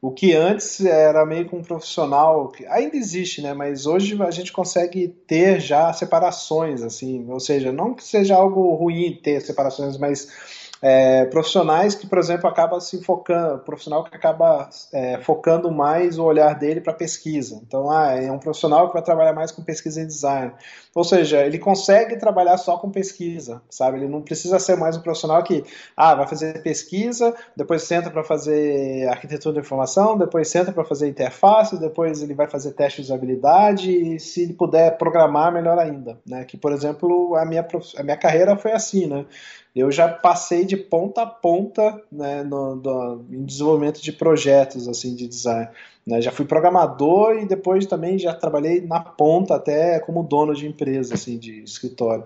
[0.00, 3.54] O que antes era meio que um profissional, ainda existe, né?
[3.54, 8.74] Mas hoje a gente consegue ter já separações, assim, ou seja, não que seja algo
[8.74, 10.28] ruim ter separações, mas
[10.82, 16.24] é, profissionais que, por exemplo, acaba se focando, profissional que acaba é, focando mais o
[16.24, 17.60] olhar dele para pesquisa.
[17.66, 20.52] Então, ah, é um profissional que vai trabalhar mais com pesquisa e design.
[20.94, 23.98] Ou seja, ele consegue trabalhar só com pesquisa, sabe?
[23.98, 25.64] Ele não precisa ser mais um profissional que,
[25.96, 31.08] ah, vai fazer pesquisa, depois senta para fazer arquitetura de informação, depois senta para fazer
[31.08, 36.18] interface, depois ele vai fazer teste de usabilidade e se ele puder programar, melhor ainda,
[36.26, 36.44] né?
[36.44, 37.66] Que, por exemplo, a minha,
[37.98, 39.26] a minha carreira foi assim, né?
[39.76, 45.28] Eu já passei de ponta a ponta né, no, em desenvolvimento de projetos assim de
[45.28, 45.68] design.
[46.06, 46.22] Né?
[46.22, 51.12] Já fui programador e depois também já trabalhei na ponta até como dono de empresa
[51.12, 52.24] assim de escritório.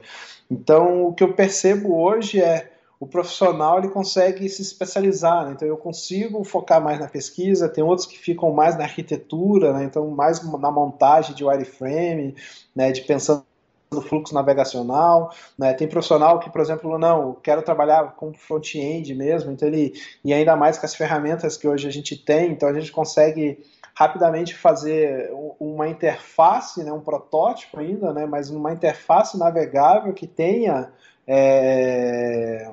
[0.48, 2.70] Então o que eu percebo hoje é
[3.00, 5.52] o profissional ele consegue se especializar, né?
[5.56, 9.84] então eu consigo focar mais na pesquisa, tem outros que ficam mais na arquitetura, né?
[9.84, 12.36] então mais na montagem de wireframe,
[12.76, 12.92] né?
[12.92, 13.42] de pensando
[13.90, 15.74] do fluxo navegacional, né?
[15.74, 19.92] Tem profissional que, por exemplo, não, quero trabalhar com front-end mesmo, então ele
[20.24, 23.58] e ainda mais com as ferramentas que hoje a gente tem, então a gente consegue
[23.92, 30.92] rapidamente fazer uma interface, né, um protótipo ainda, né, mas uma interface navegável que tenha
[31.26, 32.70] é,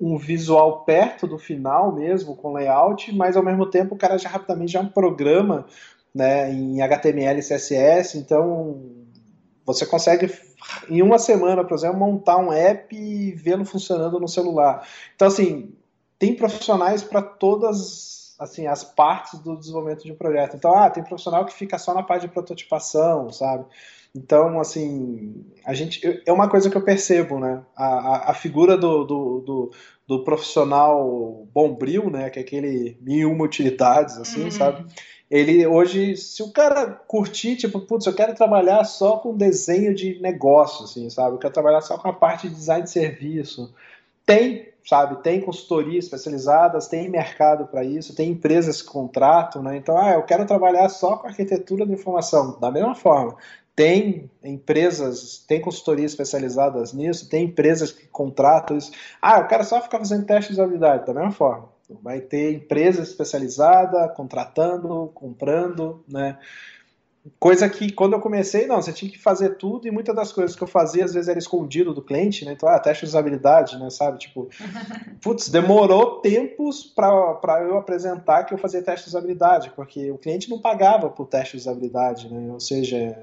[0.00, 4.30] um visual perto do final mesmo, com layout, mas ao mesmo tempo o cara já
[4.30, 5.66] rapidamente já programa
[6.14, 8.99] né, em HTML e CSS, então
[9.72, 10.32] você consegue
[10.88, 14.86] em uma semana, por exemplo, montar um app e vê-lo funcionando no celular.
[15.14, 15.74] Então, assim,
[16.18, 20.56] tem profissionais para todas assim, as partes do desenvolvimento de um projeto.
[20.56, 23.66] Então, ah, tem profissional que fica só na parte de prototipação, sabe?
[24.14, 27.62] Então, assim, a gente é uma coisa que eu percebo, né?
[27.76, 29.72] A, a, a figura do, do, do,
[30.10, 32.28] do, profissional bombril, né?
[32.30, 34.50] Que é aquele mil uma utilidades, assim, uhum.
[34.50, 34.84] sabe?
[35.30, 40.20] Ele hoje, se o cara curtir, tipo, putz, eu quero trabalhar só com desenho de
[40.20, 41.36] negócio, assim, sabe?
[41.36, 43.72] Eu quero trabalhar só com a parte de design de serviço.
[44.26, 45.22] Tem sabe?
[45.22, 49.76] Tem consultoria especializadas, tem mercado para isso, tem empresas que contratam, né?
[49.76, 52.58] Então, ah, eu quero trabalhar só com arquitetura de informação.
[52.58, 53.36] Da mesma forma,
[53.74, 58.92] tem empresas, tem consultorias especializadas nisso, tem empresas que contratam isso.
[59.20, 61.06] Ah, eu quero só ficar fazendo teste de usabilidade.
[61.06, 61.68] Da mesma forma,
[62.02, 66.38] vai ter empresa especializada contratando, comprando, né?
[67.38, 70.56] Coisa que quando eu comecei, não, você tinha que fazer tudo e muitas das coisas
[70.56, 72.52] que eu fazia às vezes era escondido do cliente, né?
[72.52, 73.90] Então, ah, teste de usabilidade, né?
[73.90, 74.18] Sabe?
[74.18, 74.48] Tipo,
[75.20, 80.48] putz, demorou tempos para eu apresentar que eu fazia teste de usabilidade, porque o cliente
[80.48, 82.52] não pagava por teste de usabilidade, né?
[82.52, 83.16] Ou seja,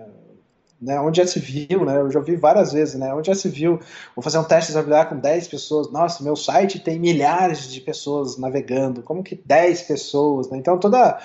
[0.82, 3.50] né, onde já se viu, né, eu já vi várias vezes, né, onde já se
[3.50, 3.80] viu,
[4.16, 7.82] vou fazer um teste de usabilidade com 10 pessoas, nossa, meu site tem milhares de
[7.82, 11.20] pessoas navegando, como que 10 pessoas, né, então toda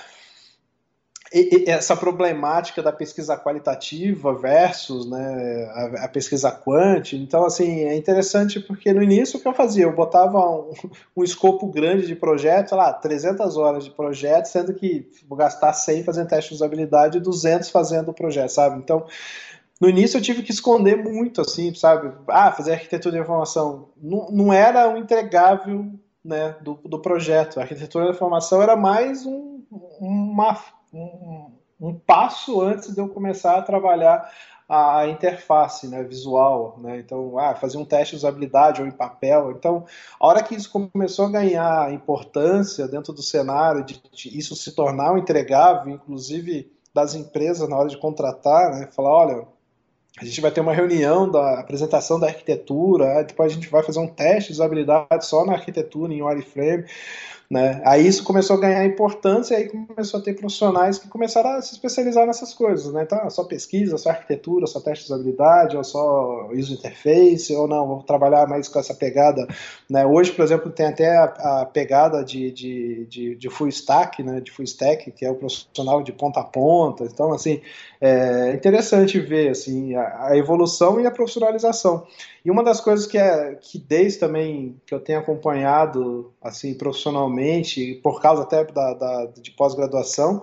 [1.66, 7.14] essa problemática da pesquisa qualitativa versus né, a, pesquisa quant.
[7.14, 9.84] Então, assim, é interessante porque no início o que eu fazia?
[9.84, 10.72] Eu botava um,
[11.16, 15.72] um escopo grande de projeto, sei lá, 300 horas de projeto, sendo que vou gastar
[15.72, 18.78] 100 fazendo teste de usabilidade e 200 fazendo o projeto, sabe?
[18.78, 19.06] Então,
[19.80, 22.12] no início eu tive que esconder muito, assim, sabe?
[22.28, 23.88] Ah, fazer arquitetura de informação.
[23.96, 25.86] Não, não era um entregável
[26.22, 27.58] né, do, do projeto.
[27.58, 29.62] A arquitetura de informação era mais um,
[29.98, 30.56] uma
[30.92, 34.30] um, um passo antes de eu começar a trabalhar
[34.68, 36.98] a interface né, visual, né?
[36.98, 39.50] Então, ah, fazer um teste de usabilidade ou em papel.
[39.50, 39.84] Então,
[40.18, 44.72] a hora que isso começou a ganhar importância dentro do cenário, de, de isso se
[44.72, 48.88] tornar um entregável, inclusive das empresas na hora de contratar, né?
[48.92, 49.46] Falar, olha,
[50.18, 53.98] a gente vai ter uma reunião da apresentação da arquitetura, depois a gente vai fazer
[53.98, 56.84] um teste de usabilidade só na arquitetura, em wireframe.
[57.52, 57.82] Né?
[57.84, 61.60] Aí isso começou a ganhar importância e aí começou a ter profissionais que começaram a
[61.60, 63.02] se especializar nessas coisas, né?
[63.02, 67.86] Então, só pesquisa, só arquitetura, só teste de usabilidade, ou só user interface, ou não,
[67.86, 69.46] vou trabalhar mais com essa pegada,
[69.86, 70.06] né?
[70.06, 74.40] Hoje, por exemplo, tem até a, a pegada de, de, de, de, full stack, né?
[74.40, 77.04] De full stack, que é o profissional de ponta a ponta.
[77.04, 77.60] Então, assim,
[78.00, 82.06] é interessante ver, assim, a, a evolução e a profissionalização.
[82.44, 87.41] E uma das coisas que é que desde também que eu tenho acompanhado assim profissionalmente,
[88.02, 90.42] por causa até da, da de pós-graduação,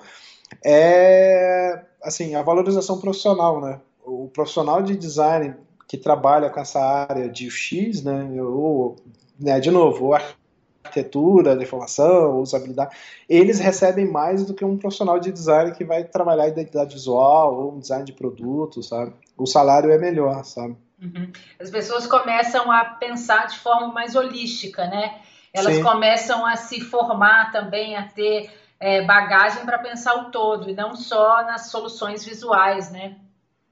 [0.64, 3.80] é assim a valorização profissional, né?
[4.04, 5.56] O profissional de design
[5.88, 8.30] que trabalha com essa área de UX, né?
[8.42, 8.96] Ou,
[9.40, 12.96] né, de novo, arquitetura, de informação, usabilidade,
[13.28, 17.74] eles recebem mais do que um profissional de design que vai trabalhar identidade visual ou
[17.74, 19.14] um design de produto, sabe?
[19.38, 20.76] O salário é melhor, sabe?
[21.02, 21.32] Uhum.
[21.60, 25.22] As pessoas começam a pensar de forma mais holística, né?
[25.54, 25.84] Elas Sim.
[25.84, 30.96] começam a se formar também, a ter é, bagagem para pensar o todo e não
[30.96, 33.18] só nas soluções visuais, né?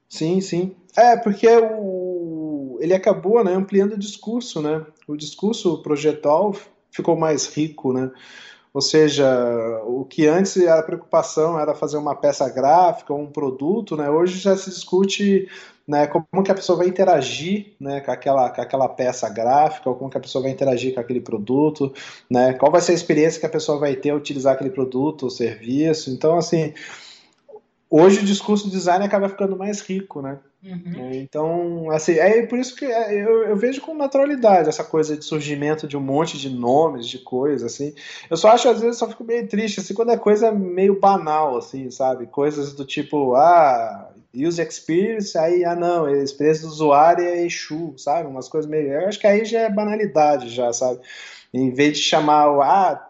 [0.09, 0.75] Sim, sim.
[0.95, 4.85] É, porque o, ele acabou né, ampliando o discurso, né?
[5.07, 6.55] O discurso projetual
[6.91, 8.11] ficou mais rico, né?
[8.73, 9.25] Ou seja,
[9.85, 14.09] o que antes a preocupação era fazer uma peça gráfica, um produto, né?
[14.09, 15.47] Hoje já se discute
[15.87, 19.95] né, como que a pessoa vai interagir né, com, aquela, com aquela peça gráfica, ou
[19.95, 21.93] como que a pessoa vai interagir com aquele produto,
[22.29, 25.23] né, qual vai ser a experiência que a pessoa vai ter ao utilizar aquele produto
[25.23, 26.11] ou serviço.
[26.11, 26.73] Então, assim,
[27.89, 30.37] hoje o discurso do design acaba ficando mais rico, né?
[30.63, 30.93] Uhum.
[30.97, 35.15] É, então, assim, é por isso que é, eu, eu, vejo com naturalidade essa coisa
[35.15, 37.93] de surgimento de um monte de nomes, de coisas, assim.
[38.29, 41.57] Eu só acho, às vezes, só fico meio triste, assim, quando é coisa meio banal,
[41.57, 42.25] assim, sabe?
[42.25, 48.27] Coisas do tipo, ah, user experience, aí, ah, não, experiência do usuário é Exu, sabe?
[48.27, 48.91] Umas coisas meio.
[48.91, 50.99] Eu acho que aí já é banalidade, já, sabe?
[51.53, 53.06] Em vez de chamar o, ah,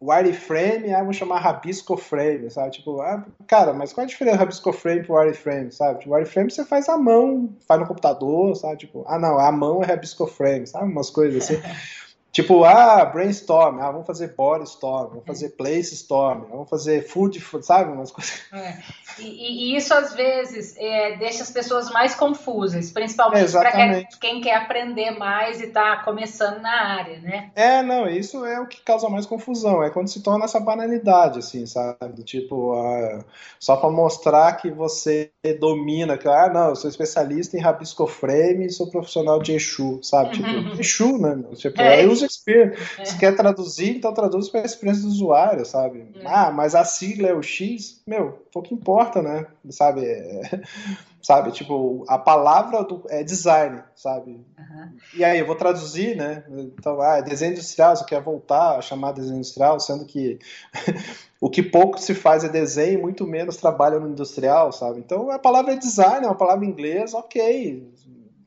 [0.00, 2.72] wireframe, ah, vamos chamar rabisco frame, sabe?
[2.72, 6.00] Tipo, ah, cara, mas qual é a diferença rabisco frame pro wireframe, sabe?
[6.00, 8.78] Tipo, wireframe você faz à mão, faz no computador, sabe?
[8.78, 10.90] Tipo, ah, não, a mão é rabisco frame, sabe?
[10.90, 11.60] Umas coisas assim.
[12.34, 17.40] Tipo, ah, brainstorm, ah, vamos fazer body storm, vamos fazer place storm, vamos fazer food,
[17.62, 17.92] sabe?
[17.92, 18.42] Umas coisas.
[18.52, 18.76] É.
[19.20, 24.40] E, e, isso às vezes é, deixa as pessoas mais confusas, principalmente para quem, quem,
[24.40, 27.52] quer aprender mais e está começando na área, né?
[27.54, 31.38] É, não, isso é o que causa mais confusão, é quando se torna essa banalidade,
[31.38, 32.24] assim, sabe?
[32.24, 33.24] Tipo, ah,
[33.60, 35.30] só para mostrar que você
[35.60, 40.32] domina, que, ah, não, eu sou especialista em rabisco frame, sou profissional de Exu, sabe?
[40.32, 40.80] Tipo, uhum.
[40.80, 41.44] Exu, né?
[41.54, 42.80] Tipo, é, é user experience.
[42.98, 43.04] É.
[43.04, 46.08] Se quer traduzir, então traduz para a experiência do usuário, sabe?
[46.16, 46.26] É.
[46.26, 49.46] Ah, mas a sigla é o X, meu, pouco importa, né?
[49.70, 50.04] Sabe?
[50.04, 50.60] É,
[51.22, 51.52] sabe?
[51.52, 54.32] Tipo, a palavra do, é design, sabe?
[54.58, 54.92] Uhum.
[55.14, 56.44] E aí, eu vou traduzir, né?
[56.50, 60.38] Então, ah, desenho industrial, você quer voltar a chamar desenho industrial, sendo que
[61.40, 65.00] o que pouco se faz é desenho, muito menos trabalha no industrial, sabe?
[65.00, 67.93] Então, a palavra é design, é uma palavra em inglês, ok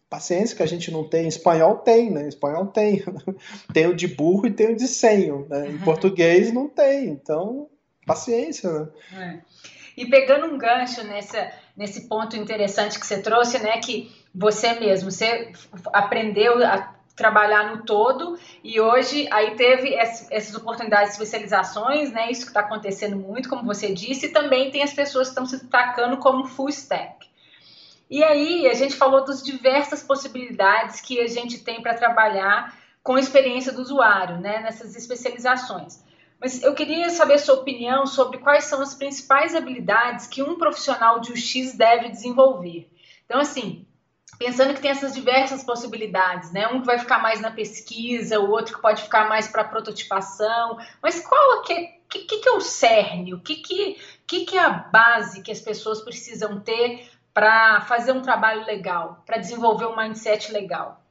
[0.09, 1.25] paciência que a gente não tem.
[1.25, 2.23] Em espanhol tem, né?
[2.23, 3.03] Em espanhol tem.
[3.73, 5.45] tem o de burro e tem o de senho.
[5.49, 5.69] Né?
[5.69, 7.07] Em português não tem.
[7.07, 7.69] Então,
[8.05, 8.87] paciência, né?
[9.13, 9.39] É.
[9.97, 13.79] E pegando um gancho nessa, nesse ponto interessante que você trouxe, né?
[13.79, 15.51] Que você mesmo, você
[15.91, 22.29] aprendeu a trabalhar no todo e hoje aí teve essas oportunidades de especializações, né?
[22.29, 25.45] Isso que está acontecendo muito, como você disse, e também tem as pessoas que estão
[25.47, 27.16] se destacando como full stack.
[28.09, 33.15] E aí a gente falou das diversas possibilidades que a gente tem para trabalhar com
[33.15, 36.03] a experiência do usuário, né, nessas especializações.
[36.39, 41.19] Mas eu queria saber sua opinião sobre quais são as principais habilidades que um profissional
[41.19, 42.89] de UX deve desenvolver.
[43.25, 43.85] Então, assim,
[44.37, 46.67] pensando que tem essas diversas possibilidades, né?
[46.67, 50.77] Um que vai ficar mais na pesquisa, o outro que pode ficar mais para prototipação.
[51.01, 53.33] Mas qual é que, que, que, é o cerne?
[53.33, 53.97] O que, que,
[54.27, 59.21] que, que é a base que as pessoas precisam ter para fazer um trabalho legal,
[59.23, 61.03] para desenvolver um mindset legal?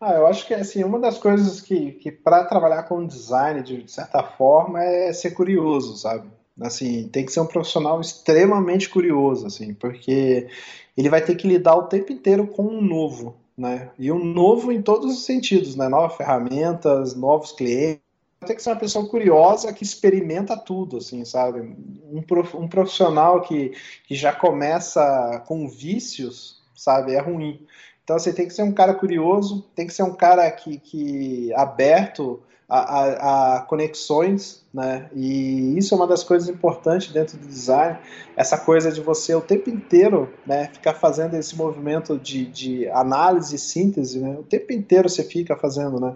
[0.00, 3.84] Ah, eu acho que assim, uma das coisas que, que para trabalhar com design, de,
[3.84, 6.28] de, certa forma, é ser curioso, sabe?
[6.60, 10.48] Assim, tem que ser um profissional extremamente curioso, assim, porque
[10.96, 13.90] ele vai ter que lidar o tempo inteiro com um novo, né?
[13.96, 15.88] E um novo em todos os sentidos, né?
[15.88, 18.02] Novas ferramentas, novos clientes,
[18.44, 21.60] tem que ser uma pessoa curiosa que experimenta tudo, assim, sabe?
[21.60, 22.22] Um,
[22.54, 23.72] um profissional que,
[24.06, 27.14] que já começa com vícios, sabe?
[27.14, 27.66] É ruim.
[28.06, 31.52] Então você tem que ser um cara curioso, tem que ser um cara que, que
[31.54, 35.10] aberto a, a, a, conexões, né?
[35.12, 37.98] E isso é uma das coisas importantes dentro do design,
[38.36, 43.56] essa coisa de você o tempo inteiro, né, ficar fazendo esse movimento de, de análise
[43.56, 44.36] e síntese, né?
[44.38, 46.14] O tempo inteiro você fica fazendo, né?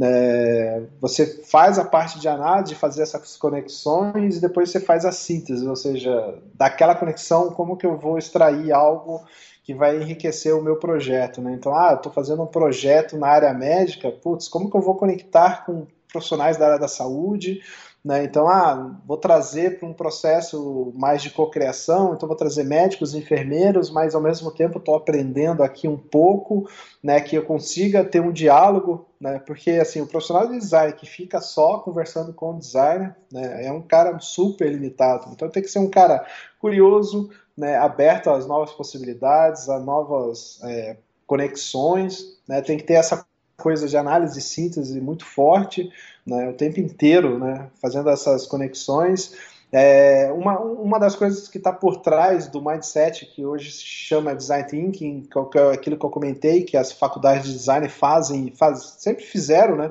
[0.00, 5.12] É, você faz a parte de análise, fazer essas conexões e depois você faz a
[5.12, 9.24] síntese, ou seja, daquela conexão, como que eu vou extrair algo
[9.68, 11.52] que vai enriquecer o meu projeto, né?
[11.52, 15.66] Então, ah, estou fazendo um projeto na área médica, putz, como que eu vou conectar
[15.66, 17.60] com profissionais da área da saúde
[18.04, 18.24] né?
[18.24, 23.90] Então, ah, vou trazer para um processo mais de cocriação, então vou trazer médicos, enfermeiros,
[23.90, 26.68] mas ao mesmo tempo estou aprendendo aqui um pouco,
[27.02, 31.06] né, que eu consiga ter um diálogo, né, porque assim, o profissional de design que
[31.06, 35.30] fica só conversando com o designer, né, é um cara super limitado.
[35.32, 36.24] Então tem que ser um cara
[36.60, 37.28] curioso,
[37.58, 40.96] né, aberto às novas possibilidades, a novas é,
[41.26, 45.92] conexões, né, tem que ter essa coisa de análise e síntese muito forte,
[46.24, 49.34] né, o tempo inteiro, né, fazendo essas conexões.
[49.72, 54.36] É, uma, uma das coisas que está por trás do mindset, que hoje se chama
[54.36, 58.96] design thinking, que é aquilo que eu comentei, que as faculdades de design fazem, faz,
[58.98, 59.90] sempre fizeram, né?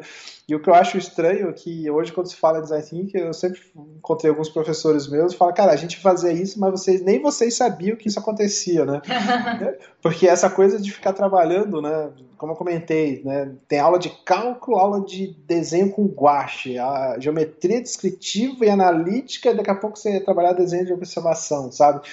[0.49, 3.17] E o que eu acho estranho é que hoje, quando se fala em design thinking,
[3.17, 3.59] eu sempre
[3.97, 7.53] encontrei alguns professores meus e falam, cara, a gente fazia isso, mas vocês nem vocês
[7.53, 9.01] sabiam que isso acontecia, né?
[10.01, 12.11] Porque essa coisa de ficar trabalhando, né?
[12.37, 13.55] Como eu comentei, né?
[13.67, 19.55] Tem aula de cálculo, aula de desenho com guache, a geometria descritiva e analítica, e
[19.55, 22.07] daqui a pouco você ia trabalhar desenho de observação, sabe?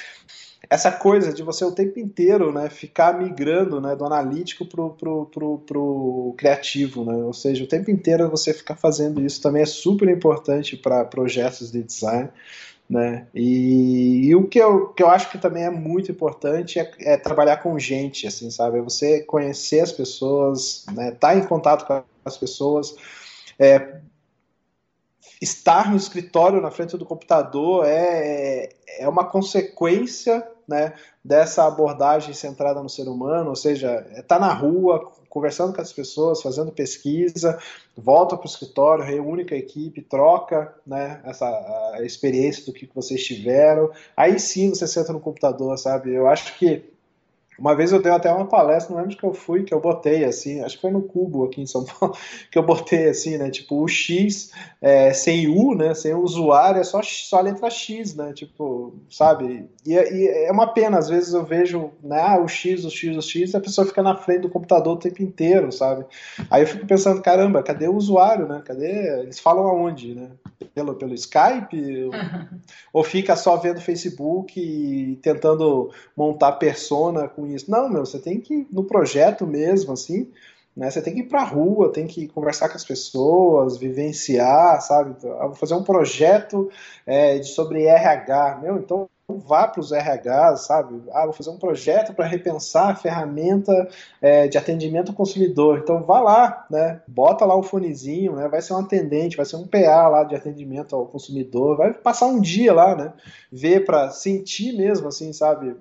[0.74, 5.26] Essa coisa de você o tempo inteiro né, ficar migrando né, do analítico para pro,
[5.26, 7.14] pro, pro criativo, né?
[7.14, 11.70] ou seja, o tempo inteiro você ficar fazendo isso também é super importante para projetos
[11.70, 12.28] de design.
[12.90, 13.28] Né?
[13.32, 17.16] E, e, o que eu, que eu acho que também é muito importante é, é
[17.16, 18.78] trabalhar com gente, assim, sabe?
[18.78, 21.08] É você conhecer as pessoas, né?
[21.08, 22.94] estar tá em contato com as pessoas,
[23.58, 24.00] é,
[25.40, 28.68] estar no escritório na frente do computador é,
[28.98, 34.38] é uma consequência né, dessa abordagem centrada no ser humano, ou seja, é estar tá
[34.38, 37.58] na rua, conversando com as pessoas, fazendo pesquisa,
[37.96, 43.24] volta para o escritório, reúne com a equipe, troca né, essa experiência do que vocês
[43.24, 43.90] tiveram.
[44.16, 46.14] Aí sim você senta no computador, sabe?
[46.14, 46.93] Eu acho que
[47.58, 50.24] uma vez eu dei até uma palestra, não lembro que eu fui, que eu botei
[50.24, 52.16] assim, acho que foi no Cubo aqui em São Paulo,
[52.50, 53.50] que eu botei assim, né?
[53.50, 54.50] Tipo, o X
[54.80, 55.94] é, sem U, né?
[55.94, 58.32] Sem o usuário, é só, só a letra X, né?
[58.32, 59.68] Tipo, sabe?
[59.86, 62.20] E, e, é uma pena, às vezes eu vejo, né?
[62.20, 64.94] Ah, o X, o X, o X, e a pessoa fica na frente do computador
[64.94, 66.04] o tempo inteiro, sabe?
[66.50, 68.62] Aí eu fico pensando, caramba, cadê o usuário, né?
[68.64, 69.20] Cadê?
[69.20, 70.30] Eles falam aonde, né?
[70.74, 72.10] Pelo, pelo Skype?
[72.92, 77.70] ou fica só vendo Facebook e tentando montar persona com isso?
[77.70, 80.30] Não, meu, você tem que ir no projeto mesmo, assim,
[80.76, 80.90] né?
[80.90, 85.14] Você tem que ir para a rua, tem que conversar com as pessoas, vivenciar, sabe?
[85.20, 86.70] Vou fazer um projeto
[87.06, 91.02] é, sobre RH, meu, então vá para os RH, sabe?
[91.12, 93.88] Ah, vou fazer um projeto para repensar a ferramenta
[94.20, 95.78] é, de atendimento ao consumidor.
[95.78, 97.00] Então vá lá, né?
[97.08, 98.48] Bota lá o fonezinho, né?
[98.48, 102.26] Vai ser um atendente, vai ser um PA lá de atendimento ao consumidor, vai passar
[102.26, 103.12] um dia lá, né?
[103.50, 105.74] Ver para sentir mesmo, assim, sabe?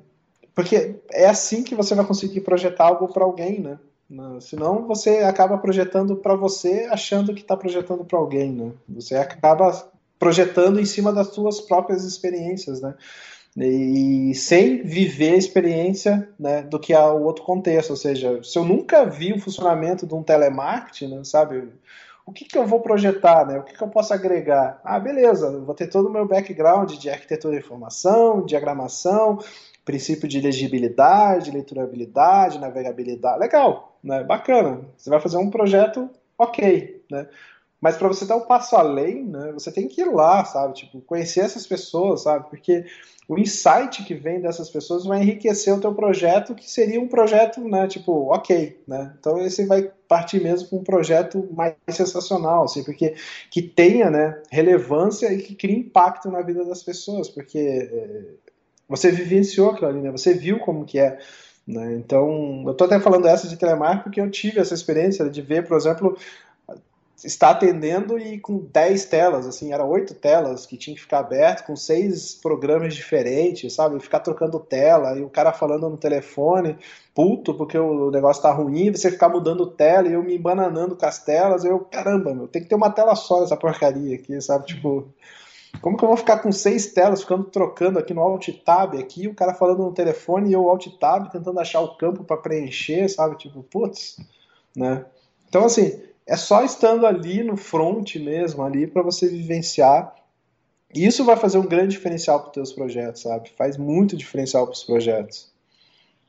[0.56, 3.78] Porque é assim que você vai conseguir projetar algo para alguém, né?
[4.42, 8.72] Senão você acaba projetando para você achando que está projetando para alguém, né?
[8.90, 9.90] Você acaba
[10.20, 12.94] projetando em cima das suas próprias experiências, né?
[13.58, 17.92] E sem viver a experiência né, do que é o outro contexto.
[17.92, 21.70] Ou seja, se eu nunca vi o funcionamento de um telemarketing, né, sabe?
[22.26, 23.60] O que, que eu vou projetar, né?
[23.60, 24.80] O que, que eu posso agregar?
[24.84, 29.40] Ah, beleza, vou ter todo o meu background de arquitetura de informação, diagramação,
[29.86, 33.40] princípio de legibilidade, leiturabilidade, navegabilidade.
[33.40, 34.24] Legal, né?
[34.24, 34.82] Bacana.
[34.98, 37.28] Você vai fazer um projeto ok, né?
[37.84, 40.74] Mas para você dar um passo além, né, você tem que ir lá, sabe?
[40.74, 42.50] Tipo, conhecer essas pessoas, sabe?
[42.50, 42.86] Porque
[43.28, 47.60] o insight que vem dessas pessoas vai enriquecer o teu projeto, que seria um projeto,
[47.60, 49.14] né, tipo, ok, né?
[49.20, 53.16] Então esse vai partir mesmo para um projeto mais sensacional, assim, porque
[53.52, 58.24] que tenha, né, relevância e que crie impacto na vida das pessoas, porque é,
[58.96, 60.12] você vivenciou aquilo ali, né?
[60.12, 61.18] Você viu como que é.
[61.68, 61.96] Né?
[61.96, 65.68] Então, eu estou até falando essa de telemarketing porque eu tive essa experiência de ver,
[65.68, 66.18] por exemplo,
[67.24, 71.66] estar atendendo e com 10 telas, assim, era oito telas que tinha que ficar aberto,
[71.66, 74.00] com seis programas diferentes, sabe?
[74.00, 76.78] Ficar trocando tela, e o cara falando no telefone,
[77.16, 81.06] puto, porque o negócio tá ruim, você ficar mudando tela, e eu me embananando com
[81.06, 84.66] as telas, eu, caramba, meu, tem que ter uma tela só nessa porcaria aqui, sabe?
[84.68, 85.08] Tipo,
[85.82, 89.28] como que eu vou ficar com seis telas, ficando trocando aqui no Alt Tab aqui,
[89.28, 93.10] o cara falando no telefone e eu Alt Tab tentando achar o campo para preencher,
[93.10, 93.38] sabe?
[93.38, 94.18] Tipo, putz,
[94.76, 95.06] né?
[95.50, 100.16] Então, assim, é só estando ali no front mesmo, ali para você vivenciar.
[100.94, 103.50] E isso vai fazer um grande diferencial para os teus projetos, sabe?
[103.58, 105.52] Faz muito diferencial para os projetos.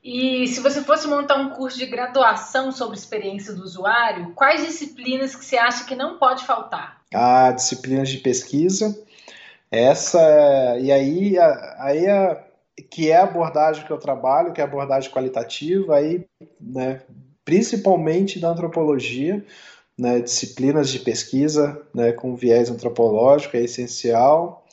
[0.03, 5.35] E se você fosse montar um curso de graduação sobre experiência do usuário, quais disciplinas
[5.35, 7.01] que você acha que não pode faltar?
[7.11, 8.95] Ah, disciplinas de pesquisa,
[9.71, 11.37] essa e aí,
[11.77, 12.43] aí a,
[12.89, 16.25] que é a abordagem que eu trabalho, que é a abordagem qualitativa, aí,
[16.59, 17.01] né,
[17.43, 19.45] principalmente da antropologia,
[19.97, 24.65] né, disciplinas de pesquisa né, com viés antropológico é essencial.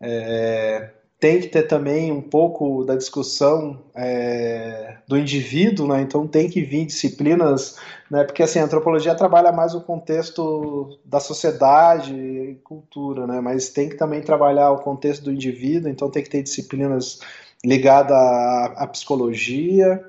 [0.00, 0.90] É,
[1.22, 6.02] tem que ter também um pouco da discussão é, do indivíduo, né?
[6.02, 7.78] então tem que vir disciplinas,
[8.10, 8.24] né?
[8.24, 13.40] porque assim, a antropologia trabalha mais o contexto da sociedade e cultura, né?
[13.40, 17.20] mas tem que também trabalhar o contexto do indivíduo, então tem que ter disciplinas
[17.64, 20.04] ligadas à, à psicologia,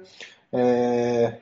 [0.52, 1.36] é,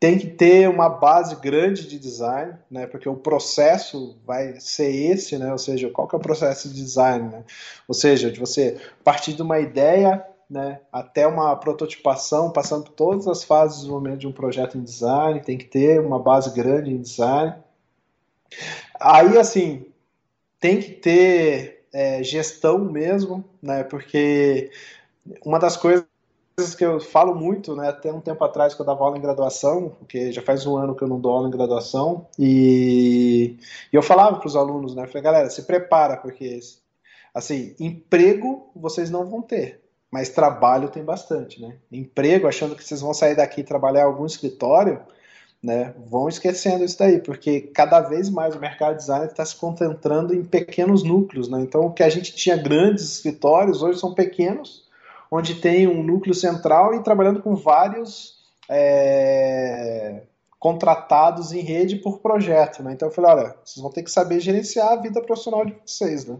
[0.00, 2.86] tem que ter uma base grande de design, né?
[2.86, 5.52] Porque o processo vai ser esse, né?
[5.52, 7.44] Ou seja, qual que é o processo de design, né?
[7.86, 13.28] Ou seja, de você partir de uma ideia, né, até uma prototipação, passando por todas
[13.28, 16.90] as fases do momento de um projeto em design, tem que ter uma base grande
[16.90, 17.54] em design.
[18.98, 19.86] Aí, assim,
[20.58, 23.84] tem que ter é, gestão mesmo, né?
[23.84, 24.70] Porque
[25.44, 26.09] uma das coisas
[26.60, 27.88] coisas que eu falo muito, né?
[27.88, 30.94] Até um tempo atrás que eu dava aula em graduação, porque já faz um ano
[30.94, 33.56] que eu não dou aula em graduação, e,
[33.92, 35.06] e eu falava para os alunos, né?
[35.06, 36.60] falei, galera, se prepara, porque
[37.34, 39.80] assim, emprego vocês não vão ter,
[40.10, 41.76] mas trabalho tem bastante, né?
[41.90, 45.00] Emprego, achando que vocês vão sair daqui e trabalhar em algum escritório,
[45.62, 45.94] né?
[46.08, 50.34] Vão esquecendo isso daí, porque cada vez mais o mercado de design está se concentrando
[50.34, 51.60] em pequenos núcleos, né?
[51.60, 54.89] Então, o que a gente tinha grandes escritórios, hoje são pequenos,
[55.30, 60.22] onde tem um núcleo central e trabalhando com vários é,
[60.58, 62.82] contratados em rede por projeto.
[62.82, 62.92] Né?
[62.92, 66.26] Então eu falei, olha, vocês vão ter que saber gerenciar a vida profissional de vocês.
[66.26, 66.36] Né?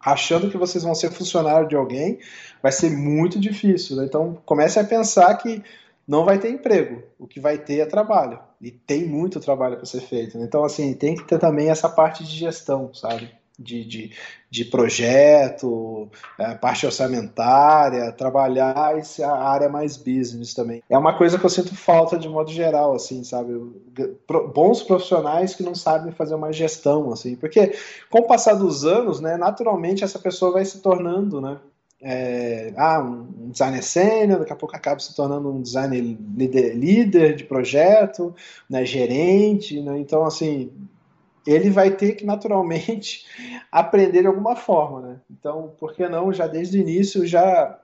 [0.00, 2.18] Achando que vocês vão ser funcionário de alguém,
[2.62, 3.96] vai ser muito difícil.
[3.96, 4.04] Né?
[4.04, 5.62] Então comece a pensar que
[6.08, 7.02] não vai ter emprego.
[7.18, 8.40] O que vai ter é trabalho.
[8.60, 10.36] E tem muito trabalho para ser feito.
[10.36, 10.44] Né?
[10.44, 13.30] Então, assim, tem que ter também essa parte de gestão, sabe?
[13.62, 14.10] De, de,
[14.50, 16.08] de projeto,
[16.38, 20.82] é, parte orçamentária, trabalhar essa área mais business também.
[20.88, 23.52] É uma coisa que eu sinto falta de modo geral, assim, sabe?
[24.54, 27.74] Bons profissionais que não sabem fazer uma gestão, assim, porque
[28.08, 31.58] com o passar dos anos, né, naturalmente essa pessoa vai se tornando, né,
[32.02, 37.36] é, ah, um designer sênior, daqui a pouco acaba se tornando um designer líder, líder
[37.36, 38.34] de projeto,
[38.70, 40.70] né, gerente, né, então assim,
[41.46, 43.26] ele vai ter que naturalmente
[43.70, 45.20] aprender de alguma forma, né?
[45.30, 47.78] Então, por que não já desde o início já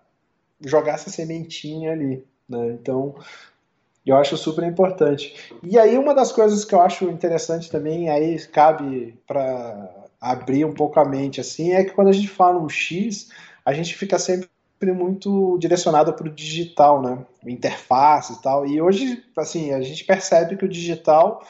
[0.61, 2.69] jogar essa sementinha ali, né?
[2.73, 3.15] Então,
[4.05, 5.35] eu acho super importante.
[5.63, 10.73] E aí uma das coisas que eu acho interessante também, aí cabe para abrir um
[10.73, 13.31] pouco a mente assim, é que quando a gente fala um X,
[13.65, 14.49] a gente fica sempre
[14.81, 17.19] muito direcionado para o digital, né?
[17.45, 18.67] Interface e tal.
[18.67, 21.45] E hoje, assim, a gente percebe que o digital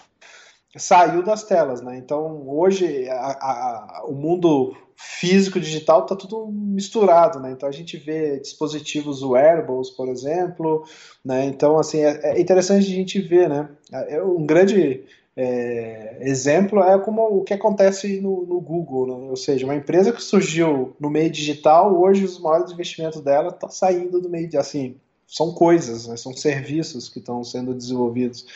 [0.77, 1.97] saiu das telas, né?
[1.97, 7.53] Então, hoje, a, a, o mundo físico digital está tudo misturado, né?
[7.53, 10.85] Então, a gente vê dispositivos wearables, por exemplo,
[11.25, 11.45] né?
[11.47, 13.69] Então, assim, é, é interessante a gente ver, né?
[13.93, 15.05] É um grande
[15.37, 19.29] é, exemplo é como o que acontece no, no Google, né?
[19.29, 23.69] ou seja, uma empresa que surgiu no meio digital, hoje os maiores investimentos dela estão
[23.69, 24.97] tá saindo do meio assim,
[25.27, 26.17] são coisas, né?
[26.17, 28.47] são serviços que estão sendo desenvolvidos.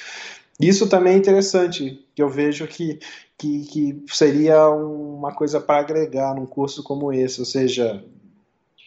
[0.61, 2.99] Isso também é interessante, que eu vejo que,
[3.39, 8.05] que, que seria uma coisa para agregar num curso como esse, ou seja,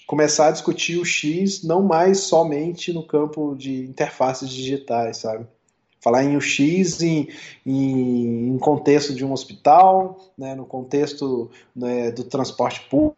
[0.06, 5.48] começar a discutir o X não mais somente no campo de interfaces digitais, sabe?
[6.04, 7.30] falar em UX em,
[7.66, 13.16] em, em contexto de um hospital, né, no contexto né, do transporte público,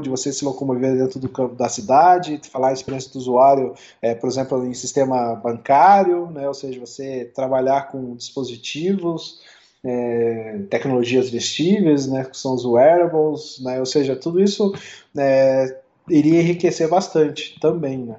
[0.00, 4.14] de você se locomover dentro do campo da cidade, falar a experiência do usuário, é,
[4.14, 9.40] por exemplo, em sistema bancário, né, ou seja, você trabalhar com dispositivos,
[9.82, 14.74] é, tecnologias vestíveis, né, que são os wearables, né, ou seja, tudo isso
[15.16, 17.98] é, iria enriquecer bastante também.
[17.98, 18.16] Né.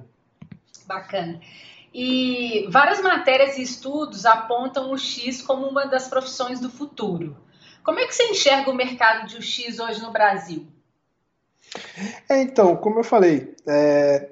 [0.88, 1.40] Bacana.
[1.94, 7.36] E várias matérias e estudos apontam o X como uma das profissões do futuro.
[7.84, 10.66] Como é que você enxerga o mercado de UX hoje no Brasil?
[12.30, 14.30] É, então, como eu falei, é,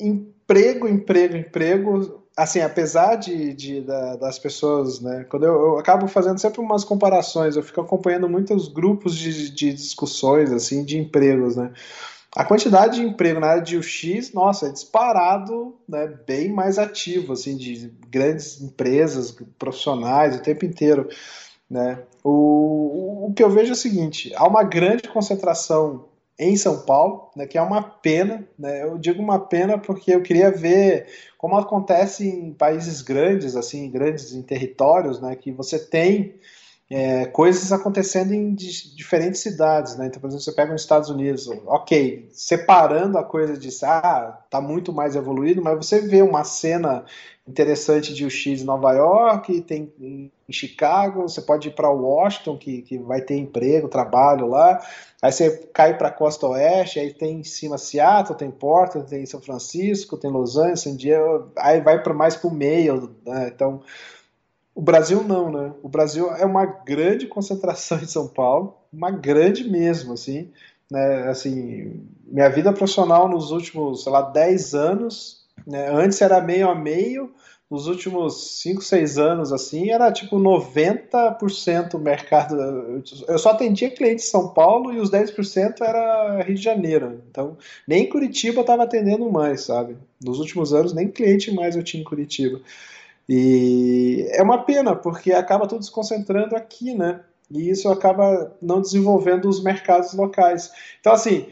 [0.00, 6.06] emprego, emprego, emprego, assim, apesar de, de da, das pessoas, né, quando eu, eu, acabo
[6.06, 11.56] fazendo sempre umas comparações, eu fico acompanhando muitos grupos de, de discussões, assim, de empregos,
[11.56, 11.72] né,
[12.36, 17.32] a quantidade de emprego na área de UX, nossa, é disparado, né, bem mais ativo,
[17.32, 21.08] assim, de grandes empresas, profissionais, o tempo inteiro,
[21.68, 22.02] né.
[22.22, 26.04] O, o que eu vejo é o seguinte, há uma grande concentração
[26.38, 30.22] em São Paulo, né, que é uma pena, né, eu digo uma pena porque eu
[30.22, 31.06] queria ver
[31.36, 36.34] como acontece em países grandes, assim, grandes em territórios, né, que você tem
[36.90, 40.06] é, coisas acontecendo em diferentes cidades, né?
[40.06, 44.58] Então, por exemplo, você pega nos Estados Unidos, ok, separando a coisa de, ah, tá
[44.60, 47.04] muito mais evoluído, mas você vê uma cena
[47.48, 52.82] interessante de UX em Nova York, tem em Chicago, você pode ir para Washington, que,
[52.82, 54.80] que vai ter emprego, trabalho lá,
[55.22, 59.24] aí você cai para a costa oeste, aí tem em cima Seattle, tem Portland, tem
[59.24, 63.50] São Francisco, tem Los Angeles, San Diego, aí vai para mais para o meio, né?
[63.54, 63.80] então
[64.74, 65.72] o Brasil não, né?
[65.82, 70.52] O Brasil é uma grande concentração em São Paulo, uma grande mesmo, assim.
[70.90, 71.28] Né?
[71.28, 75.88] assim minha vida profissional nos últimos, sei lá, 10 anos, né?
[75.90, 77.32] antes era meio a meio,
[77.70, 82.56] nos últimos 5, 6 anos, assim, era tipo 90% mercado.
[83.28, 87.22] Eu só atendia clientes de São Paulo e os 10% era Rio de Janeiro.
[87.30, 89.98] Então, nem Curitiba eu estava atendendo mais, sabe?
[90.22, 92.58] Nos últimos anos, nem cliente mais eu tinha em Curitiba.
[93.28, 97.20] E é uma pena, porque acaba tudo se concentrando aqui, né?
[97.50, 100.72] E isso acaba não desenvolvendo os mercados locais.
[101.00, 101.46] Então, assim,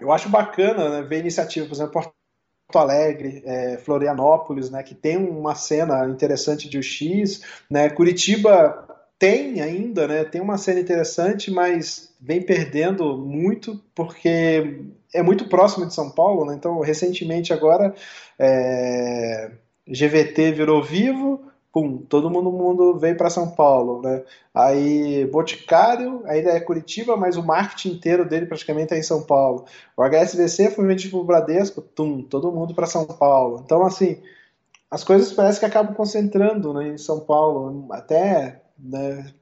[0.00, 2.14] eu acho bacana né, ver iniciativa, por exemplo,
[2.66, 8.86] Porto Alegre, é, Florianópolis, né, que tem uma cena interessante de UX, né, Curitiba
[9.18, 14.80] tem ainda, né, tem uma cena interessante, mas vem perdendo muito porque
[15.12, 17.94] é muito próximo de São Paulo, né, então recentemente agora
[18.38, 19.50] é,
[19.86, 21.42] GVT virou vivo,
[21.74, 24.22] pum, todo mundo, mundo veio para São Paulo, né?
[24.54, 29.64] Aí Boticário ainda é Curitiba, mas o marketing inteiro dele praticamente é em São Paulo.
[29.96, 33.60] O HSBC foi vendido para o Bradesco, tum, todo mundo para São Paulo.
[33.64, 34.22] Então assim,
[34.88, 39.34] as coisas parece que acabam concentrando né, em São Paulo, até né,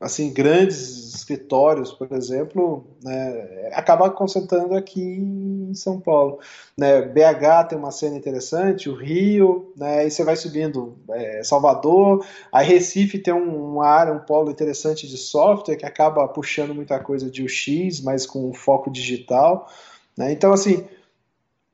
[0.00, 6.38] assim grandes escritórios, por exemplo, né, acaba concentrando aqui em São Paulo.
[6.76, 12.24] Né, BH tem uma cena interessante, o Rio, né, aí você vai subindo é, Salvador,
[12.52, 17.00] aí Recife tem um, uma área, um polo interessante de software que acaba puxando muita
[17.00, 19.68] coisa de UX, mas com foco digital.
[20.16, 20.86] Né, então, assim,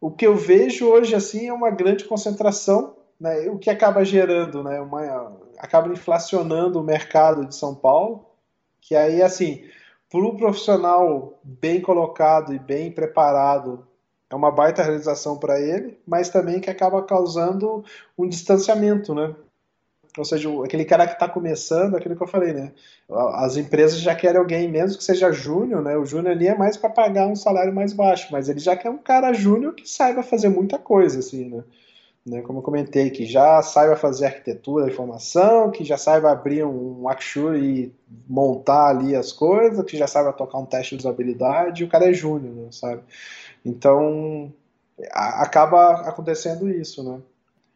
[0.01, 4.63] o que eu vejo hoje assim é uma grande concentração, né, o que acaba gerando,
[4.63, 5.14] né, uma,
[5.65, 8.27] acaba inflacionando o mercado de São Paulo,
[8.83, 9.65] que aí, assim,
[10.11, 13.87] para o profissional bem colocado e bem preparado,
[14.29, 17.83] é uma baita realização para ele, mas também que acaba causando
[18.17, 19.35] um distanciamento, né?
[20.17, 22.73] Ou seja, aquele cara que está começando, aquilo que eu falei, né?
[23.09, 25.97] As empresas já querem alguém, mesmo que seja júnior, né?
[25.97, 28.91] O júnior ali é mais para pagar um salário mais baixo, mas ele já quer
[28.91, 31.65] um cara júnior que saiba fazer muita coisa, assim, né?
[32.27, 32.41] Né?
[32.43, 37.09] Como eu comentei, que já saiba fazer arquitetura de informação, que já saiba abrir um
[37.09, 37.93] Axure e
[38.29, 42.13] montar ali as coisas, que já saiba tocar um teste de usabilidade, o cara é
[42.13, 42.69] júnior, né?
[42.71, 43.03] sabe?
[43.65, 44.53] Então,
[45.13, 47.21] acaba acontecendo isso, né?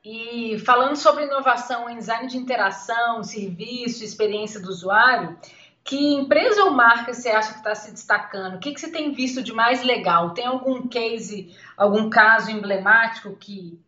[0.04, 5.36] E falando sobre inovação em design de interação, serviço, experiência do usuário,
[5.84, 8.56] que empresa ou marca você acha que está se destacando?
[8.56, 10.34] O que, que você tem visto de mais legal?
[10.34, 13.78] Tem algum case, algum caso emblemático que,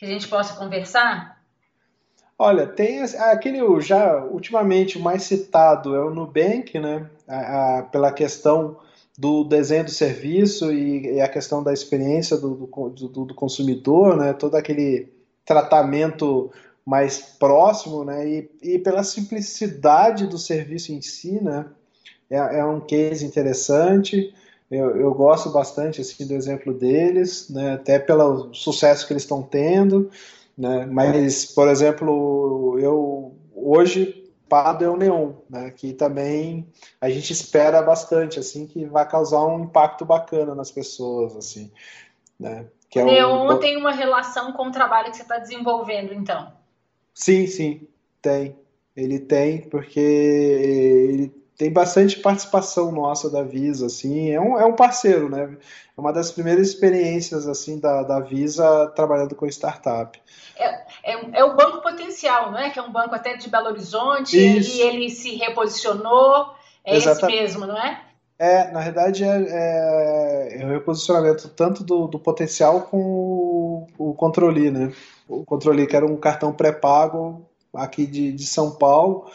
[0.00, 1.38] que a gente possa conversar?
[2.38, 7.06] Olha, tem aquele já ultimamente mais citado é o Nubank, né?
[7.28, 8.78] A, a, pela questão
[9.18, 14.16] do desenho do serviço e, e a questão da experiência do, do, do, do consumidor,
[14.16, 14.32] né?
[14.32, 15.12] Todo aquele
[15.44, 16.50] tratamento
[16.84, 18.26] mais próximo, né?
[18.26, 21.66] E, e pela simplicidade do serviço em si, né?
[22.30, 24.34] É, é um case interessante.
[24.70, 27.74] Eu, eu, gosto bastante assim do exemplo deles, né?
[27.74, 30.10] Até pelo sucesso que eles estão tendo,
[30.56, 30.86] né?
[30.86, 34.20] Mas, por exemplo, eu hoje
[34.50, 35.70] Pado é o Neon, né?
[35.70, 36.68] Que também
[37.00, 41.70] a gente espera bastante, assim, que vai causar um impacto bacana nas pessoas, assim,
[42.38, 42.66] né?
[42.88, 43.58] Que é Neon o...
[43.58, 46.52] tem uma relação com o trabalho que você está desenvolvendo, então?
[47.14, 47.86] Sim, sim,
[48.20, 48.56] tem.
[48.96, 54.72] Ele tem, porque ele tem bastante participação nossa da Visa, assim, é um, é um
[54.72, 55.58] parceiro, né?
[55.94, 60.18] É uma das primeiras experiências, assim, da, da Visa trabalhando com startup.
[60.56, 62.70] É, é, é, o Banco Potencial, não é?
[62.70, 64.74] Que é um banco até de Belo Horizonte, Isso.
[64.74, 67.36] e ele se reposicionou, é Exatamente.
[67.36, 68.04] esse mesmo, não é?
[68.38, 74.14] É, na verdade é, é, é o reposicionamento tanto do, do potencial com o, o
[74.14, 74.94] controle, né?
[75.28, 79.30] O controle que era um cartão pré-pago aqui de, de São Paulo,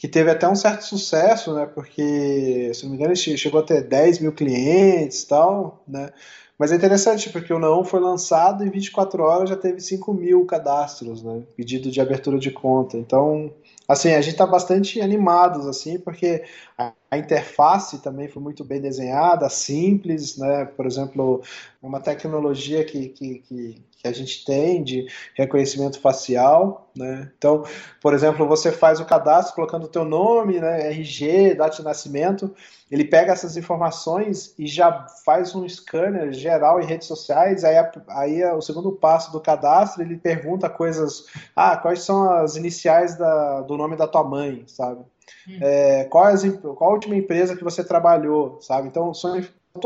[0.00, 1.66] que teve até um certo sucesso, né?
[1.66, 6.10] Porque, se não me engano, chegou a ter 10 mil clientes e tal, né?
[6.58, 10.12] Mas é interessante porque o Não foi lançado e em 24 horas já teve 5
[10.12, 11.42] mil cadastros, né?
[11.56, 12.96] Pedido de abertura de conta.
[12.96, 13.52] Então,
[13.88, 16.44] assim, a gente está bastante animados, assim, porque
[16.76, 20.64] a, interface também foi muito bem desenhada, simples, né?
[20.64, 21.42] Por exemplo,
[21.80, 27.30] uma tecnologia que, que, que, que a gente tem de reconhecimento facial, né?
[27.36, 27.64] Então,
[28.00, 30.88] por exemplo, você faz o cadastro colocando o teu nome, né?
[30.90, 32.54] RG, data de nascimento,
[32.88, 37.64] ele pega essas informações e já faz um scanner geral em redes sociais.
[37.64, 37.74] Aí,
[38.08, 41.26] aí o segundo passo do cadastro ele pergunta coisas,
[41.56, 45.00] ah, quais são as iniciais da, do nome da tua mãe, sabe?
[45.48, 45.58] Hum.
[45.60, 48.86] É, qual, as, qual a última empresa que você trabalhou, sabe?
[48.86, 49.36] Então, são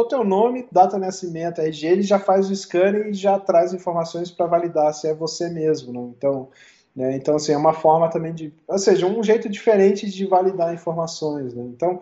[0.01, 3.74] o teu nome, data de nascimento, RG, ele já faz o scanner e já traz
[3.74, 6.12] informações para validar se é você mesmo, né?
[6.16, 6.48] Então,
[6.94, 7.16] né?
[7.16, 11.55] Então, assim, é uma forma também de, ou seja, um jeito diferente de validar informações,
[11.55, 11.64] né?
[11.64, 12.01] Então,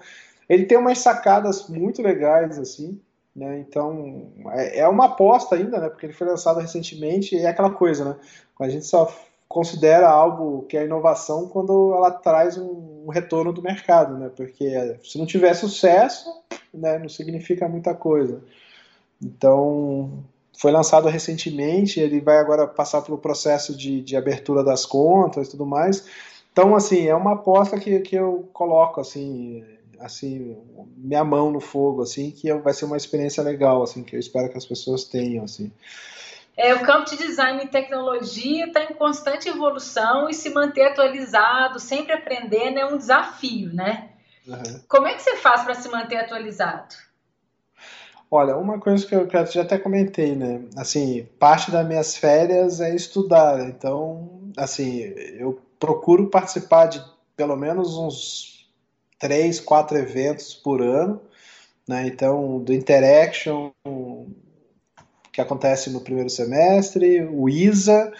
[0.49, 3.01] ele tem umas sacadas muito legais, assim,
[3.35, 3.59] né?
[3.61, 5.89] Então, é, é uma aposta ainda, né?
[5.89, 8.17] Porque ele foi lançado recentemente e é aquela coisa, né?
[8.59, 9.11] A gente só
[9.51, 14.31] considera algo que é inovação quando ela traz um, retorno do mercado, né?
[14.37, 16.33] Porque se não tiver sucesso,
[16.73, 18.41] né, não significa muita coisa.
[19.21, 20.23] Então,
[20.57, 25.51] foi lançado recentemente, ele vai agora passar pelo processo de, de abertura das contas e
[25.51, 26.07] tudo mais.
[26.53, 29.65] Então, assim, é uma aposta que, que eu coloco, assim,
[29.99, 30.57] assim,
[30.97, 34.49] minha mão no fogo, assim, que vai ser uma experiência legal, assim, que eu espero
[34.49, 35.73] que as pessoas tenham, assim.
[36.57, 41.79] É, o campo de design e tecnologia está em constante evolução e se manter atualizado,
[41.79, 44.11] sempre aprendendo é um desafio, né?
[44.47, 44.81] Uhum.
[44.89, 46.95] Como é que você faz para se manter atualizado?
[48.31, 50.63] Olha, uma coisa que eu, que eu já até comentei, né?
[50.77, 53.61] Assim, parte das minhas férias é estudar.
[53.69, 55.01] Então, assim,
[55.39, 57.03] eu procuro participar de
[57.37, 58.71] pelo menos uns
[59.19, 61.21] três, quatro eventos por ano,
[61.89, 62.07] né?
[62.07, 63.73] Então, do Interaction,
[65.33, 68.13] que acontece no primeiro semestre, o ISA,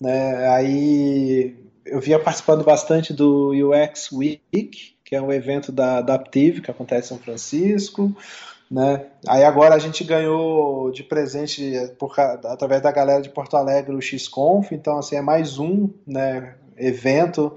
[0.00, 0.48] né?
[0.48, 6.70] Aí eu vinha participando bastante do UX Week, que é um evento da Adaptive, que
[6.70, 8.14] acontece em São Francisco.
[8.68, 9.06] Né?
[9.28, 14.02] Aí agora a gente ganhou de presente por, através da galera de Porto Alegre o
[14.02, 17.54] XConf, então assim é mais um né, evento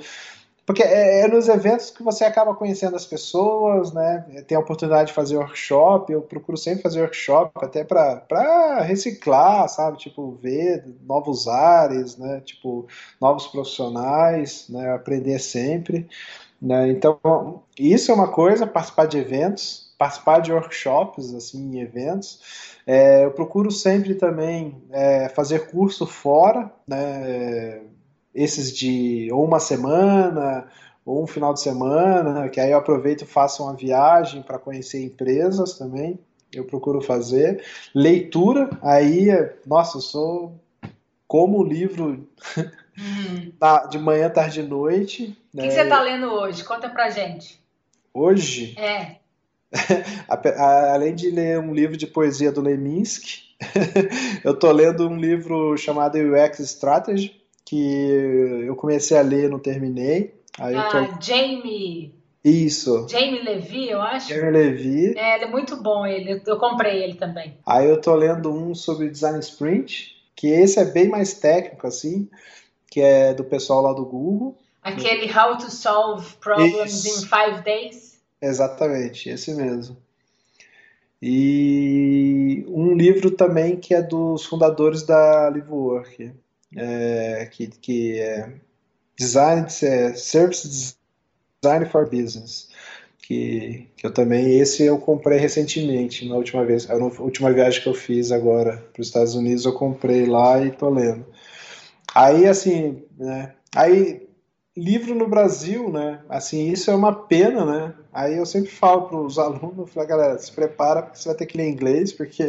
[0.70, 4.24] porque é, é, nos eventos que você acaba conhecendo as pessoas, né?
[4.46, 6.14] Tem a oportunidade de fazer workshop.
[6.14, 9.98] Eu procuro sempre fazer workshop até para reciclar, sabe?
[9.98, 12.44] Tipo, ver novos ares, né?
[12.46, 12.86] Tipo,
[13.20, 14.94] novos profissionais, né?
[14.94, 16.08] Aprender sempre.
[16.62, 16.92] Né?
[16.92, 22.78] Então, isso é uma coisa, participar de eventos, participar de workshops, assim, em eventos.
[22.86, 27.82] É, eu procuro sempre também é, fazer curso fora, né?
[28.40, 30.66] Esses de ou uma semana
[31.06, 35.04] ou um final de semana, que aí eu aproveito e faço uma viagem para conhecer
[35.04, 36.18] empresas também,
[36.54, 37.64] eu procuro fazer.
[37.94, 39.28] Leitura, aí,
[39.66, 40.60] nossa, eu sou
[41.28, 42.26] como livro
[42.58, 43.52] hum.
[43.92, 45.38] de manhã, tarde e noite.
[45.54, 45.64] O né?
[45.64, 46.64] que, você está lendo hoje?
[46.64, 47.60] Conta pra gente.
[48.14, 48.76] Hoje?
[48.80, 49.18] É.
[50.94, 53.50] Além de ler um livro de poesia do Leminski,
[54.46, 57.39] eu estou lendo um livro chamado UX Strategy,
[57.70, 60.34] que eu comecei a ler, não terminei.
[60.58, 61.22] Aí ah, tô...
[61.22, 62.16] Jamie.
[62.44, 63.08] Isso.
[63.08, 64.30] Jamie Levy, eu acho.
[64.30, 65.16] Jamie Levy.
[65.16, 66.42] É, ele é muito bom, ele.
[66.48, 67.58] Eu comprei ele também.
[67.64, 72.28] Aí eu tô lendo um sobre design sprint, que esse é bem mais técnico, assim,
[72.90, 74.58] que é do pessoal lá do Google.
[74.82, 77.24] Aquele How to Solve Problems Isso.
[77.24, 78.20] in Five Days.
[78.42, 79.96] Exatamente, esse mesmo.
[81.22, 86.32] E um livro também que é dos fundadores da Livework,
[86.76, 88.54] é, que, que é
[89.18, 90.96] Design, é, Service
[91.62, 92.70] Design for Business,
[93.22, 97.90] que, que eu também, esse eu comprei recentemente, na última vez, na última viagem que
[97.90, 101.26] eu fiz agora para os Estados Unidos, eu comprei lá e tô lendo.
[102.16, 104.28] Aí, assim, né, aí
[104.76, 106.22] livro no Brasil, né?
[106.30, 107.94] Assim, isso é uma pena, né?
[108.12, 111.46] Aí eu sempre falo para os alunos, falo, galera, se prepara porque você vai ter
[111.46, 112.48] que ler inglês, porque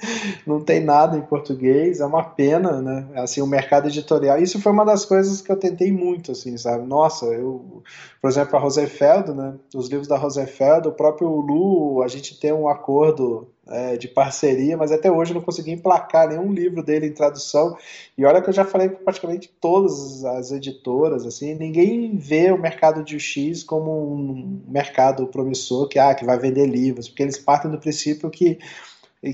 [0.46, 3.08] não tem nada em português, é uma pena, né?
[3.14, 6.86] Assim, o mercado editorial, isso foi uma das coisas que eu tentei muito, assim, sabe?
[6.86, 7.82] Nossa, eu,
[8.20, 9.54] por exemplo, a Rosenfeld, né?
[9.74, 14.76] Os livros da Rosenfeld, o próprio Lu, a gente tem um acordo é, de parceria,
[14.76, 17.76] mas até hoje eu não consegui emplacar nenhum livro dele em tradução.
[18.16, 22.58] E olha que eu já falei com praticamente todas as editoras, assim, ninguém vê o
[22.58, 27.38] mercado de UX como um mercado promissor que, ah, que vai vender livros, porque eles
[27.38, 28.58] partem do princípio que,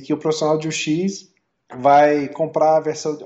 [0.04, 1.30] que o profissional de UX
[1.76, 3.18] vai comprar a versão.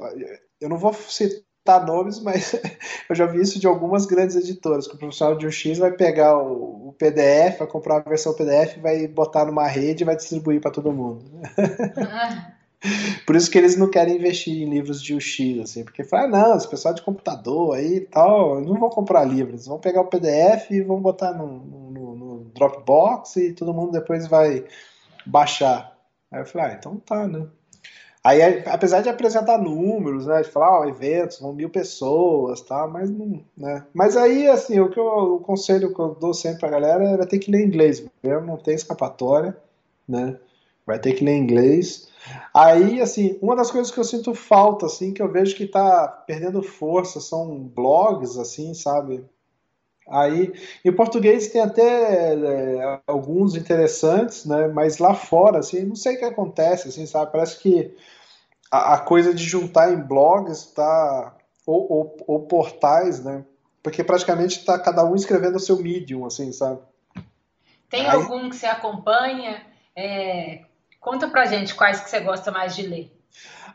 [0.61, 2.55] Eu não vou citar citar nomes, mas
[3.10, 5.90] eu já vi isso de algumas grandes editoras, que o profissional de um X vai
[5.90, 10.14] pegar o, o PDF, vai comprar a versão PDF, vai botar numa rede e vai
[10.14, 11.24] distribuir para todo mundo.
[11.98, 12.52] Ah.
[13.26, 16.28] Por isso que eles não querem investir em livros de UX, assim, porque fala, ah,
[16.28, 20.06] não, esse pessoal de computador aí e tal, não vão comprar livros, vão pegar o
[20.06, 24.64] PDF e vão botar no, no, no Dropbox e todo mundo depois vai
[25.24, 25.97] baixar.
[26.30, 27.48] Aí eu falei, ah, então tá, né?
[28.27, 33.09] Aí, apesar de apresentar números, né, de falar, ó, eventos, vão mil pessoas, tá, mas
[33.09, 33.86] não, né.
[33.94, 37.16] Mas aí, assim, o que eu, o conselho que eu dou sempre pra galera é
[37.16, 39.57] vai ter que ler inglês mesmo, não tem escapatória,
[40.09, 40.36] né,
[40.85, 42.09] vai ter que ler inglês.
[42.53, 46.09] Aí, assim, uma das coisas que eu sinto falta, assim, que eu vejo que tá
[46.27, 49.24] perdendo força, são blogs, assim, sabe,
[50.09, 50.53] Aí,
[50.85, 54.69] em português tem até é, alguns interessantes, né?
[54.69, 57.32] Mas lá fora, assim, não sei o que acontece, assim, sabe?
[57.32, 57.93] Parece que
[58.70, 61.34] a, a coisa de juntar em blogs tá
[61.66, 63.44] ou, ou, ou, portais, né?
[63.82, 66.80] Porque praticamente está cada um escrevendo o seu medium, assim, sabe?
[67.88, 68.16] Tem Aí...
[68.16, 69.62] algum que você acompanha?
[69.94, 70.64] É...
[71.01, 73.12] Conta pra gente quais que você gosta mais de ler.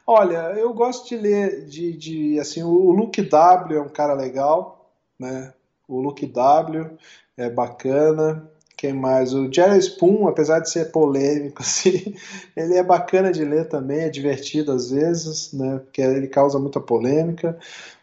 [0.05, 4.91] Olha, eu gosto de ler de, de assim, o Luke W é um cara legal,
[5.18, 5.53] né?
[5.88, 6.97] O Luke W
[7.38, 8.51] é bacana.
[8.82, 9.32] Quem mais?
[9.32, 12.16] O Jerry Spoon, apesar de ser polêmico, assim,
[12.58, 15.78] ele é bacana de ler também, é divertido às vezes, né?
[15.78, 17.60] Porque ele causa muita polêmica.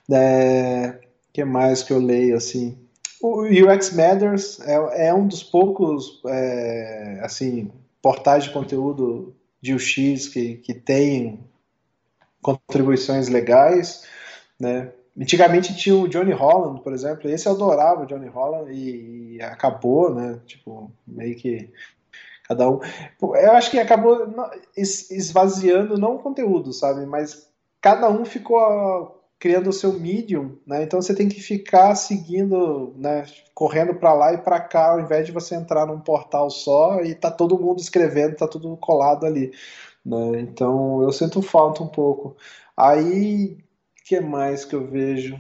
[0.09, 1.01] É,
[1.33, 2.79] que mais que eu leio assim?
[3.21, 10.29] O UX Matters é, é um dos poucos, é, assim, portais de conteúdo de UX
[10.29, 11.41] que, que tem
[12.41, 14.05] contribuições legais,
[14.61, 14.93] né?
[15.21, 19.43] Antigamente tinha o Johnny Holland, por exemplo, esse eu adorava o Johnny Holland e, e
[19.43, 20.39] acabou, né?
[20.47, 21.71] Tipo, meio que
[22.49, 22.81] cada um.
[23.21, 24.33] Eu acho que acabou
[24.77, 27.05] esvaziando não o conteúdo, sabe?
[27.05, 27.49] Mas
[27.81, 30.83] cada um ficou criando o seu medium, né?
[30.83, 33.25] Então você tem que ficar seguindo, né?
[33.55, 37.15] Correndo para lá e para cá, ao invés de você entrar num portal só e
[37.15, 39.53] tá todo mundo escrevendo, tá tudo colado ali,
[40.05, 40.41] né?
[40.41, 42.37] Então eu sinto falta um pouco.
[42.77, 43.59] Aí
[44.09, 45.39] que mais que eu vejo?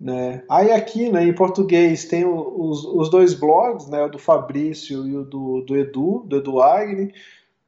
[0.00, 0.44] Né?
[0.48, 5.16] Aí aqui, né, em português, tem os, os dois blogs, né, o do Fabrício e
[5.16, 7.12] o do, do Edu, do Edu Agni,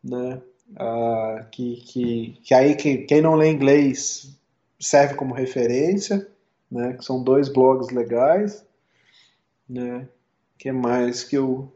[0.02, 0.40] né,
[0.70, 4.38] uh, que, que, que aí quem, quem não lê inglês
[4.78, 6.28] serve como referência,
[6.70, 8.64] né, que são dois blogs legais,
[9.68, 10.08] né,
[10.56, 11.72] que mais que eu?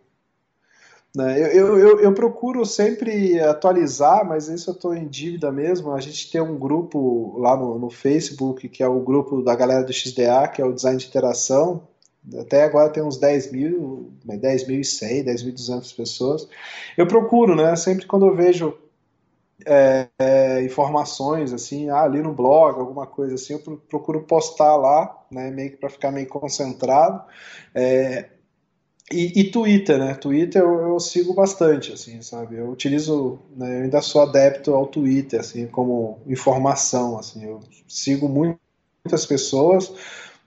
[1.16, 5.92] Eu, eu, eu, procuro sempre atualizar, mas isso eu estou em dívida mesmo.
[5.92, 9.84] A gente tem um grupo lá no, no, Facebook, que é o grupo da galera
[9.84, 11.86] do XDA, que é o Design de Interação.
[12.36, 16.48] Até agora tem uns 10 mil, 10.100, 10.200 pessoas.
[16.96, 17.76] Eu procuro, né?
[17.76, 18.76] Sempre quando eu vejo
[19.64, 25.16] é, é, informações, assim, ah, ali no blog, alguma coisa assim, eu procuro postar lá,
[25.30, 25.48] né?
[25.52, 27.22] Meio que para ficar meio concentrado.
[27.72, 28.30] É,
[29.12, 30.14] e, e, Twitter, né?
[30.14, 32.56] Twitter eu, eu, sigo bastante, assim, sabe?
[32.56, 37.44] Eu utilizo, né, eu ainda sou adepto ao Twitter, assim, como informação, assim.
[37.44, 38.58] Eu sigo muito,
[39.04, 39.92] muitas pessoas,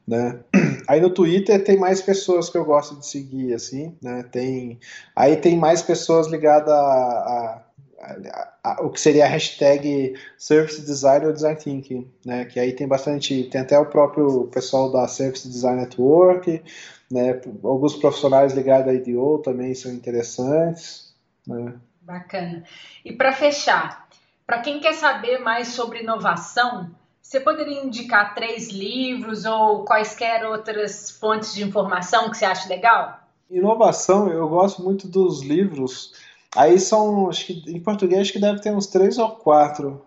[0.08, 0.40] né?
[0.88, 4.24] Aí no Twitter tem mais pessoas que eu gosto de seguir, assim, né?
[4.24, 4.80] Tem,
[5.16, 7.64] aí tem mais pessoas ligadas a, a,
[8.00, 12.46] a, a o que seria a hashtag Service Design ou Design Thinking, né?
[12.46, 16.64] Que aí tem bastante, tem até o próprio pessoal da Service Design Network,
[17.10, 17.42] né?
[17.64, 21.14] Alguns profissionais ligados à IDO também são interessantes.
[21.46, 21.74] Né?
[22.02, 22.64] Bacana.
[23.04, 24.08] E para fechar,
[24.46, 31.12] para quem quer saber mais sobre inovação, você poderia indicar três livros ou quaisquer outras
[31.12, 33.20] fontes de informação que você acha legal?
[33.50, 36.14] Inovação, eu gosto muito dos livros.
[36.56, 40.02] Aí são, acho que em português acho que deve ter uns três ou quatro.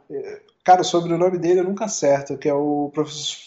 [0.64, 2.92] Cara, sobre o nome dele eu nunca acerto, que é o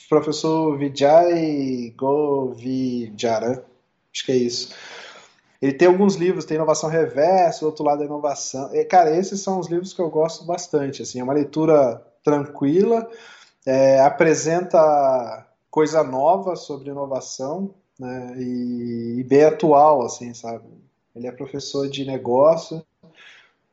[0.09, 3.61] professor, Vijay Govijaran.
[4.11, 4.73] Acho que é isso.
[5.61, 8.73] Ele tem alguns livros, tem Inovação Reversa, Outro Lado da Inovação.
[8.75, 11.01] E, cara, esses são os livros que eu gosto bastante.
[11.03, 13.09] Assim, é uma leitura tranquila,
[13.65, 20.65] é, apresenta coisa nova sobre inovação né, e, e, bem atual, assim, sabe?
[21.15, 22.85] Ele é professor de negócio,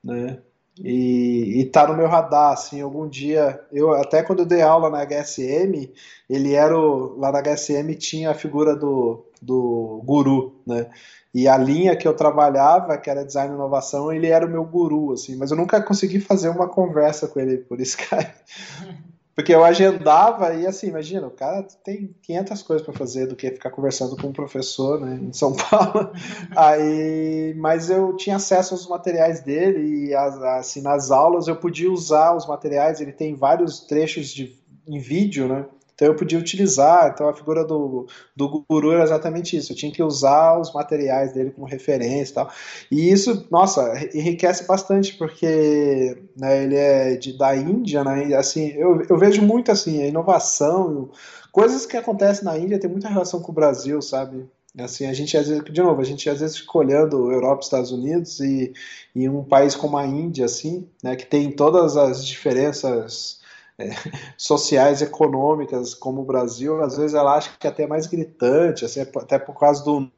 [0.03, 0.41] né?
[0.83, 5.05] E, está no meu radar, assim, algum dia, eu até quando eu dei aula na
[5.05, 5.93] HSM,
[6.29, 10.91] ele era o, lá na HSM tinha a figura do, do guru, né?
[11.33, 14.65] E a linha que eu trabalhava, que era design e inovação, ele era o meu
[14.65, 18.33] guru, assim, mas eu nunca consegui fazer uma conversa com ele por Skype.
[19.41, 23.51] Porque eu agendava e assim, imagina, o cara tem 500 coisas para fazer do que
[23.51, 26.13] ficar conversando com um professor, né, em São Paulo.
[26.55, 32.37] Aí, mas eu tinha acesso aos materiais dele e assim nas aulas eu podia usar
[32.37, 35.65] os materiais, ele tem vários trechos de em vídeo, né?
[36.01, 39.93] Então eu podia utilizar, então a figura do, do guru era exatamente isso, eu tinha
[39.93, 42.51] que usar os materiais dele como referência e tal.
[42.91, 48.35] E isso, nossa, enriquece bastante, porque né, ele é de, da Índia, né?
[48.35, 51.11] Assim, eu, eu vejo muito assim, a inovação,
[51.53, 54.49] coisas que acontecem na Índia tem muita relação com o Brasil, sabe?
[54.79, 57.93] Assim, a gente às vezes, de novo, a gente às vezes fica olhando Europa, Estados
[57.93, 58.73] Unidos e,
[59.15, 63.40] e um país como a Índia, assim, né, que tem todas as diferenças
[63.81, 63.91] é,
[64.37, 69.01] sociais, econômicas, como o Brasil, às vezes ela acha que é até mais gritante, assim,
[69.01, 70.11] até por causa do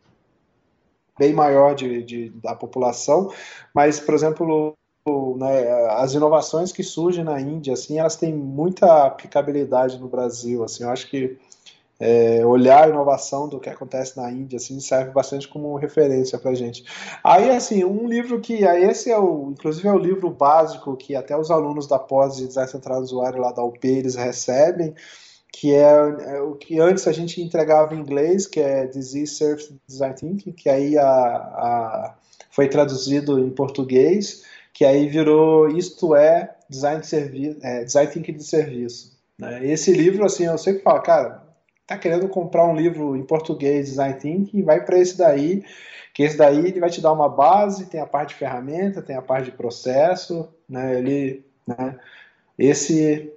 [1.18, 3.32] bem maior de, de da população,
[3.74, 4.76] mas, por exemplo,
[5.36, 10.84] né, as inovações que surgem na Índia, assim, elas têm muita aplicabilidade no Brasil, assim,
[10.84, 11.38] eu acho que
[12.04, 16.52] é, olhar a inovação do que acontece na Índia, assim, serve bastante como referência para
[16.52, 16.84] gente.
[17.22, 21.14] Aí, assim, um livro que, aí esse é o, inclusive é o livro básico que
[21.14, 24.96] até os alunos da pós de design central usuário lá da UP, eles recebem,
[25.52, 29.72] que é, é, o que antes a gente entregava em inglês, que é Disease Service
[29.86, 32.14] Design Thinking, que aí a, a,
[32.50, 34.42] foi traduzido em português,
[34.74, 39.12] que aí virou Isto é Design, de serviço, é, design Thinking de Serviço.
[39.38, 39.64] Né?
[39.66, 41.41] Esse livro, assim, eu sempre falo, cara,
[41.94, 45.64] tá querendo comprar um livro em português, Design Thinking, vai para esse daí,
[46.14, 49.16] que esse daí ele vai te dar uma base, tem a parte de ferramenta, tem
[49.16, 50.98] a parte de processo, né?
[50.98, 51.98] Ele, né?
[52.58, 53.32] Esse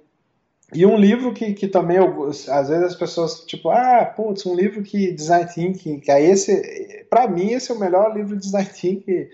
[0.74, 4.54] e um livro que, que também eu, às vezes as pessoas tipo, ah, putz, um
[4.54, 8.42] livro que Design Thinking, que é esse, para mim esse é o melhor livro de
[8.42, 9.28] Design Thinking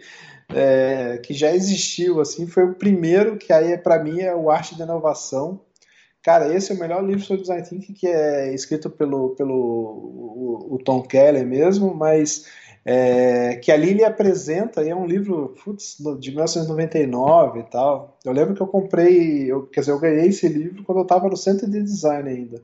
[0.54, 4.76] é, que já existiu, assim, foi o primeiro que aí para mim é o Arte
[4.76, 5.60] da Inovação,
[6.22, 10.74] Cara, esse é o melhor livro sobre design thinking que é escrito pelo, pelo o,
[10.74, 12.46] o Tom Keller mesmo, mas
[12.84, 18.18] é, que ali ele apresenta, e é um livro putz, de 1999 e tal.
[18.24, 21.28] Eu lembro que eu comprei, eu, quer dizer, eu ganhei esse livro quando eu estava
[21.28, 22.62] no centro de design ainda.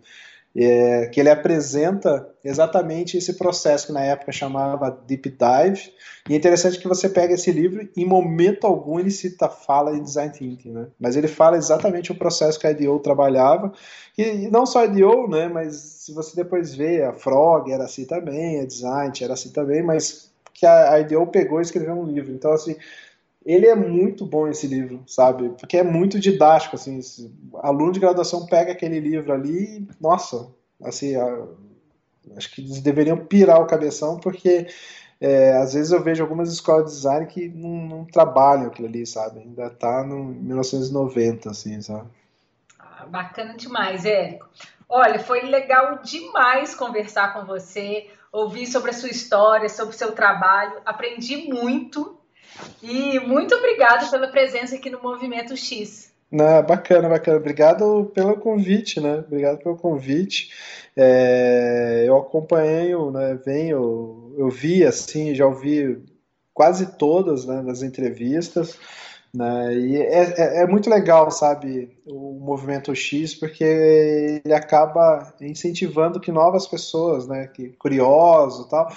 [0.61, 5.93] É, que ele apresenta exatamente esse processo que na época chamava Deep Dive.
[6.29, 10.03] E é interessante que você pega esse livro em momento algum ele cita fala em
[10.03, 10.87] Design Thinking, né?
[10.99, 13.73] Mas ele fala exatamente o processo que a IDEO trabalhava,
[14.17, 15.49] e não só a IDEO, né?
[15.49, 19.83] Mas se você depois vê, a Frog era assim também, a Design era assim também,
[19.83, 22.33] mas que a IDEO pegou e escreveu um livro.
[22.33, 22.75] Então, assim,
[23.49, 25.49] ele é muito bom esse livro, sabe?
[25.59, 27.01] Porque é muito didático, assim,
[27.63, 30.51] aluno de graduação pega aquele livro ali e, nossa,
[30.85, 31.47] assim, a,
[32.37, 34.67] acho que eles deveriam pirar o cabeção, porque
[35.19, 39.07] é, às vezes eu vejo algumas escolas de design que não, não trabalham aquilo ali,
[39.07, 39.41] sabe?
[39.41, 42.07] Ainda tá no 1990, assim, sabe?
[42.79, 44.47] Ah, bacana demais, Érico.
[44.87, 50.13] Olha, foi legal demais conversar com você, ouvir sobre a sua história, sobre o seu
[50.13, 50.83] trabalho.
[50.85, 52.18] Aprendi muito
[52.83, 56.13] e muito obrigado pela presença aqui no Movimento X.
[56.31, 57.39] Não, bacana, bacana.
[57.39, 59.25] Obrigado pelo convite, né?
[59.27, 60.51] Obrigado pelo convite.
[60.95, 63.39] É, eu acompanho, né?
[63.45, 66.03] Venho, eu vi assim, já ouvi
[66.53, 68.79] quase todas né, nas entrevistas.
[69.33, 76.19] Né, e é, é, é, muito legal, sabe, o movimento X, porque ele acaba incentivando
[76.19, 78.91] que novas pessoas, né, que curiosos tal,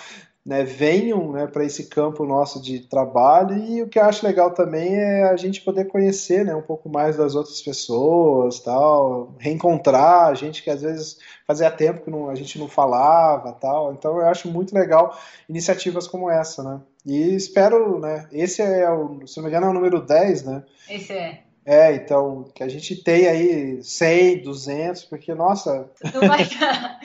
[0.43, 4.51] né, venham né, para esse campo nosso de trabalho e o que eu acho legal
[4.51, 10.30] também é a gente poder conhecer né, um pouco mais das outras pessoas, tal, reencontrar
[10.30, 13.93] a gente que às vezes fazia tempo que não, a gente não falava, tal.
[13.93, 15.15] Então eu acho muito legal
[15.47, 16.81] iniciativas como essa, né?
[17.05, 18.27] E espero, né?
[18.31, 20.63] Esse é o, se não me engano, é o número 10, né?
[20.89, 21.43] Esse é.
[21.63, 25.88] É, então, que a gente tem aí 100, 200, porque, nossa...
[26.11, 26.99] Não vai dar.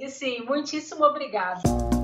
[0.00, 1.97] E sim, muitíssimo obrigado.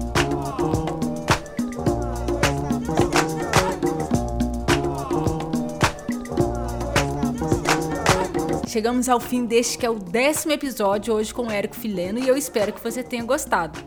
[8.75, 12.27] Chegamos ao fim deste que é o décimo episódio hoje com o Érico Fileno e
[12.27, 13.79] eu espero que você tenha gostado.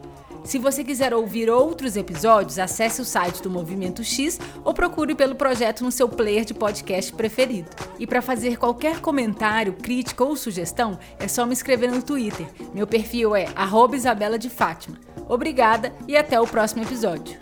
[0.47, 5.35] Se você quiser ouvir outros episódios, acesse o site do Movimento X ou procure pelo
[5.35, 7.69] projeto no seu player de podcast preferido.
[7.99, 12.47] E para fazer qualquer comentário, crítica ou sugestão, é só me escrever no Twitter.
[12.73, 13.47] Meu perfil é
[13.97, 14.97] Isabela de Fátima.
[15.27, 17.37] Obrigada e até o próximo episódio.